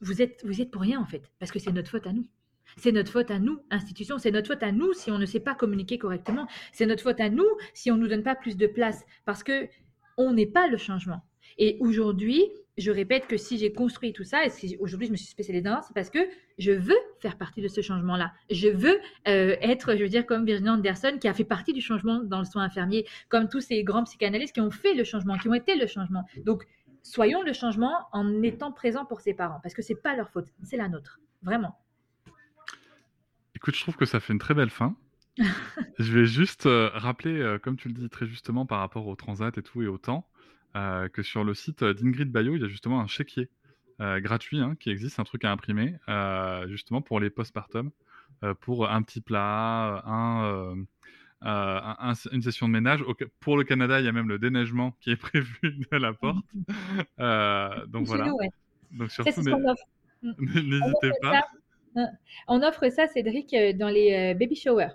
vous, 0.01 0.23
êtes, 0.23 0.45
vous 0.45 0.61
êtes 0.61 0.71
pour 0.71 0.83
rien 0.83 1.01
en 1.01 1.07
fait, 1.07 1.31
parce 1.39 1.53
que 1.53 1.59
c'est 1.59 1.73
notre 1.73 1.91
faute 1.91 2.07
à 2.07 2.13
nous. 2.13 2.27
C'est 2.79 2.93
notre 2.93 3.13
faute 3.13 3.31
à 3.31 3.39
nous, 3.39 3.61
institution, 3.71 4.19
c'est 4.19 4.33
notre 4.33 4.49
faute 4.49 4.63
à 4.63 4.73
nous 4.73 4.93
si 4.93 5.11
on 5.11 5.19
ne 5.19 5.27
sait 5.27 5.41
pas 5.41 5.55
communiquer 5.55 5.99
correctement. 5.99 6.47
C'est 6.73 6.87
notre 6.87 7.03
faute 7.03 7.21
à 7.21 7.31
nous 7.31 7.47
si 7.75 7.91
on 7.91 7.97
ne 7.97 8.03
nous 8.03 8.09
donne 8.09 8.25
pas 8.25 8.35
plus 8.35 8.57
de 8.57 8.67
place. 8.67 9.05
Parce 9.25 9.43
que 9.43 9.69
on 10.17 10.33
n'est 10.33 10.47
pas 10.47 10.67
le 10.69 10.77
changement. 10.77 11.23
Et 11.59 11.77
aujourd'hui, 11.81 12.43
je 12.77 12.91
répète 12.91 13.27
que 13.27 13.37
si 13.37 13.57
j'ai 13.59 13.73
construit 13.73 14.13
tout 14.13 14.25
ça, 14.25 14.45
et 14.45 14.51
si 14.51 14.77
aujourd'hui 14.81 15.07
je 15.07 15.13
me 15.13 15.17
suis 15.17 15.29
spécialisée 15.29 15.63
dans 15.63 15.81
c'est 15.83 15.95
parce 15.95 16.11
que 16.11 16.19
je 16.59 16.73
veux 16.73 16.99
faire 17.21 17.39
partie 17.39 17.63
de 17.63 17.69
ce 17.69 17.81
changement-là. 17.81 18.33
Je 18.51 18.69
veux 18.69 18.99
euh, 19.29 19.57
être, 19.61 19.97
je 19.97 20.03
veux 20.03 20.09
dire, 20.09 20.27
comme 20.27 20.45
Virginie 20.45 20.71
Anderson, 20.71 21.17
qui 21.21 21.29
a 21.29 21.35
fait 21.35 21.45
partie 21.45 21.73
du 21.73 21.81
changement 21.81 22.21
dans 22.23 22.39
le 22.39 22.45
soin 22.45 22.65
infirmier, 22.65 23.07
comme 23.29 23.49
tous 23.49 23.61
ces 23.61 23.83
grands 23.83 24.05
psychanalystes 24.05 24.55
qui 24.55 24.61
ont 24.61 24.71
fait 24.71 24.95
le 24.95 25.05
changement, 25.05 25.39
qui 25.39 25.49
ont 25.49 25.55
été 25.55 25.77
le 25.77 25.87
changement. 25.87 26.25
Donc, 26.45 26.67
soyons 27.03 27.43
le 27.43 27.53
changement 27.53 27.95
en 28.13 28.43
étant 28.43 28.73
présents 28.73 29.05
pour 29.05 29.21
ses 29.21 29.33
parents, 29.33 29.61
parce 29.63 29.75
que 29.75 29.83
c'est 29.83 29.95
pas 29.95 30.15
leur 30.17 30.31
faute, 30.31 30.49
c'est 30.63 30.77
la 30.77 30.89
nôtre, 30.89 31.21
vraiment. 31.43 31.79
Écoute, 33.55 33.75
je 33.75 33.81
trouve 33.81 33.97
que 33.97 34.05
ça 34.05 34.21
fait 34.21 34.35
une 34.35 34.39
très 34.39 34.55
belle 34.55 34.71
fin. 34.71 34.97
je 35.99 36.13
vais 36.13 36.27
juste 36.27 36.67
euh, 36.67 36.91
rappeler, 36.95 37.39
euh, 37.39 37.59
comme 37.59 37.77
tu 37.77 37.89
le 37.89 37.95
dis 37.95 38.09
très 38.09 38.27
justement 38.27 38.67
par 38.67 38.81
rapport 38.81 39.07
au 39.07 39.17
transat 39.17 39.57
et 39.59 39.63
tout 39.63 39.83
et 39.83 39.87
au 39.87 39.99
temps, 39.99 40.29
euh, 40.77 41.09
que 41.09 41.23
sur 41.23 41.45
le 41.45 41.55
site 41.55 41.85
d'Ingrid 41.85 42.31
Bayo, 42.31 42.57
il 42.57 42.63
y 42.63 42.65
a 42.65 42.69
justement 42.69 43.01
un 43.01 43.07
chéquier 43.07 43.49
gratuit 43.99 44.61
hein, 44.61 44.77
qui 44.79 44.91
existe, 44.91 45.19
un 45.21 45.25
truc 45.25 45.43
à 45.47 45.51
imprimer, 45.51 45.95
justement 46.69 47.01
pour 47.01 47.19
les 47.19 47.31
postpartum, 47.31 47.91
pour 48.61 48.91
un 48.91 49.01
petit 49.01 49.23
plat, 49.23 50.03
un, 50.05 50.85
une 51.41 52.43
session 52.43 52.69
de 52.69 52.73
ménage. 52.73 53.03
pour 53.41 53.57
le 53.57 53.65
Canada, 53.65 53.99
il 53.99 54.05
y 54.05 54.09
a 54.09 54.13
même 54.13 54.29
le 54.29 54.39
déneigement 54.39 54.95
qui 55.01 55.13
est 55.13 55.17
prévu 55.33 55.59
de 55.63 55.97
la 55.97 56.13
porte. 56.13 56.45
donc 57.89 58.07
voilà. 58.07 58.31
Donc 58.91 59.11
surtout, 59.11 59.41
n'hésitez 60.23 61.13
pas. 61.23 61.49
On 62.49 62.63
offre 62.63 62.91
ça, 62.91 63.07
Cédric, 63.07 63.57
dans 63.79 63.89
les 63.89 64.35
baby 64.35 64.57
showers. 64.57 64.93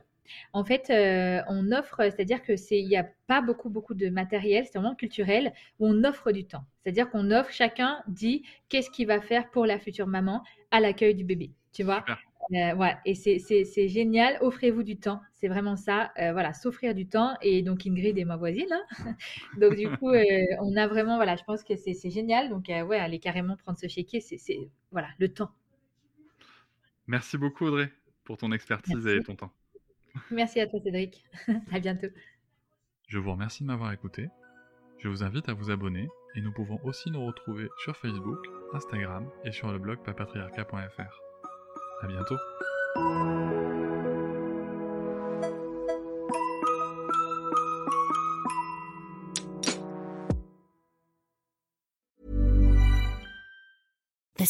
En 0.54 0.64
fait, 0.64 0.90
euh, 0.90 1.42
on 1.48 1.72
offre, 1.72 1.98
c'est-à-dire 2.04 2.44
que 2.44 2.56
c'est, 2.56 2.80
il 2.80 2.88
n'y 2.88 2.98
a 2.98 3.08
pas 3.28 3.42
beaucoup, 3.42 3.70
beaucoup 3.70 3.94
de 3.94 4.10
matériel, 4.10 4.66
c'est 4.66 4.80
vraiment 4.80 4.96
culturel, 4.96 5.54
où 5.80 5.88
on 5.88 6.04
offre 6.04 6.32
du 6.32 6.46
temps. 6.46 6.64
C'est-à-dire 6.84 7.10
qu'on 7.10 7.32
offre, 7.32 7.52
chacun 7.52 8.02
dit 8.08 8.44
qu'est-ce 8.70 8.90
qu'il 8.90 9.08
va 9.08 9.22
faire 9.22 9.50
pour 9.52 9.66
la 9.66 9.80
future 9.80 10.08
maman 10.08 10.44
à 10.72 10.80
l'accueil 10.80 11.16
du 11.16 11.24
bébé. 11.24 11.52
Tu 11.74 11.84
vois? 11.84 12.04
Euh, 12.54 12.88
et 13.06 13.16
c'est 13.16 13.88
génial. 13.88 14.38
Offrez-vous 14.42 14.84
du 14.84 14.98
temps. 14.98 15.22
C'est 15.34 15.48
vraiment 15.48 15.78
ça. 15.78 16.12
Euh, 16.18 16.34
voilà, 16.34 16.54
s'offrir 16.54 16.94
du 16.94 17.08
temps. 17.08 17.38
Et 17.42 17.62
donc, 17.62 17.86
Ingrid 17.88 18.18
est 18.18 18.26
ma 18.26 18.36
voisine. 18.36 18.68
Hein. 18.72 19.16
donc, 19.58 19.76
du 19.76 19.90
coup, 19.90 20.12
on 20.60 20.76
a 20.76 20.88
vraiment, 20.88 21.16
voilà, 21.16 21.36
je 21.36 21.44
pense 21.44 21.64
que 21.64 21.76
c'est 21.76 22.10
génial. 22.10 22.50
Donc, 22.50 22.66
ouais, 22.68 22.98
aller 22.98 23.20
carrément 23.20 23.56
prendre 23.56 23.80
ce 23.80 23.88
chéquier, 23.88 24.20
c'est, 24.20 24.70
voilà, 24.92 25.08
le 25.18 25.30
temps. 25.30 25.52
Merci 27.08 27.38
beaucoup, 27.38 27.66
Audrey, 27.66 27.92
pour 28.24 28.38
ton 28.38 28.52
expertise 28.52 29.08
et 29.08 29.22
ton 29.22 29.36
temps. 29.36 29.52
Merci 30.32 30.60
à 30.60 30.68
toi, 30.68 30.80
Cédric. 30.84 31.24
à 31.72 31.80
bientôt. 31.80 32.08
Je 33.08 33.18
vous 33.18 33.32
remercie 33.32 33.64
de 33.64 33.68
m'avoir 33.68 33.92
écouté. 33.92 34.30
Je 35.00 35.08
vous 35.10 35.24
invite 35.24 35.50
à 35.50 35.54
vous 35.54 35.72
abonner 35.72 36.08
et 36.36 36.42
nous 36.42 36.52
pouvons 36.52 36.80
aussi 36.84 37.10
nous 37.12 37.26
retrouver 37.26 37.68
sur 37.84 37.98
Facebook, 37.98 38.40
Instagram 38.74 39.30
et 39.44 39.52
sur 39.52 39.72
le 39.72 39.80
blog 39.80 40.00
papatriarca.fr. 40.04 41.22
À 42.02 42.08
bientôt. 42.08 43.91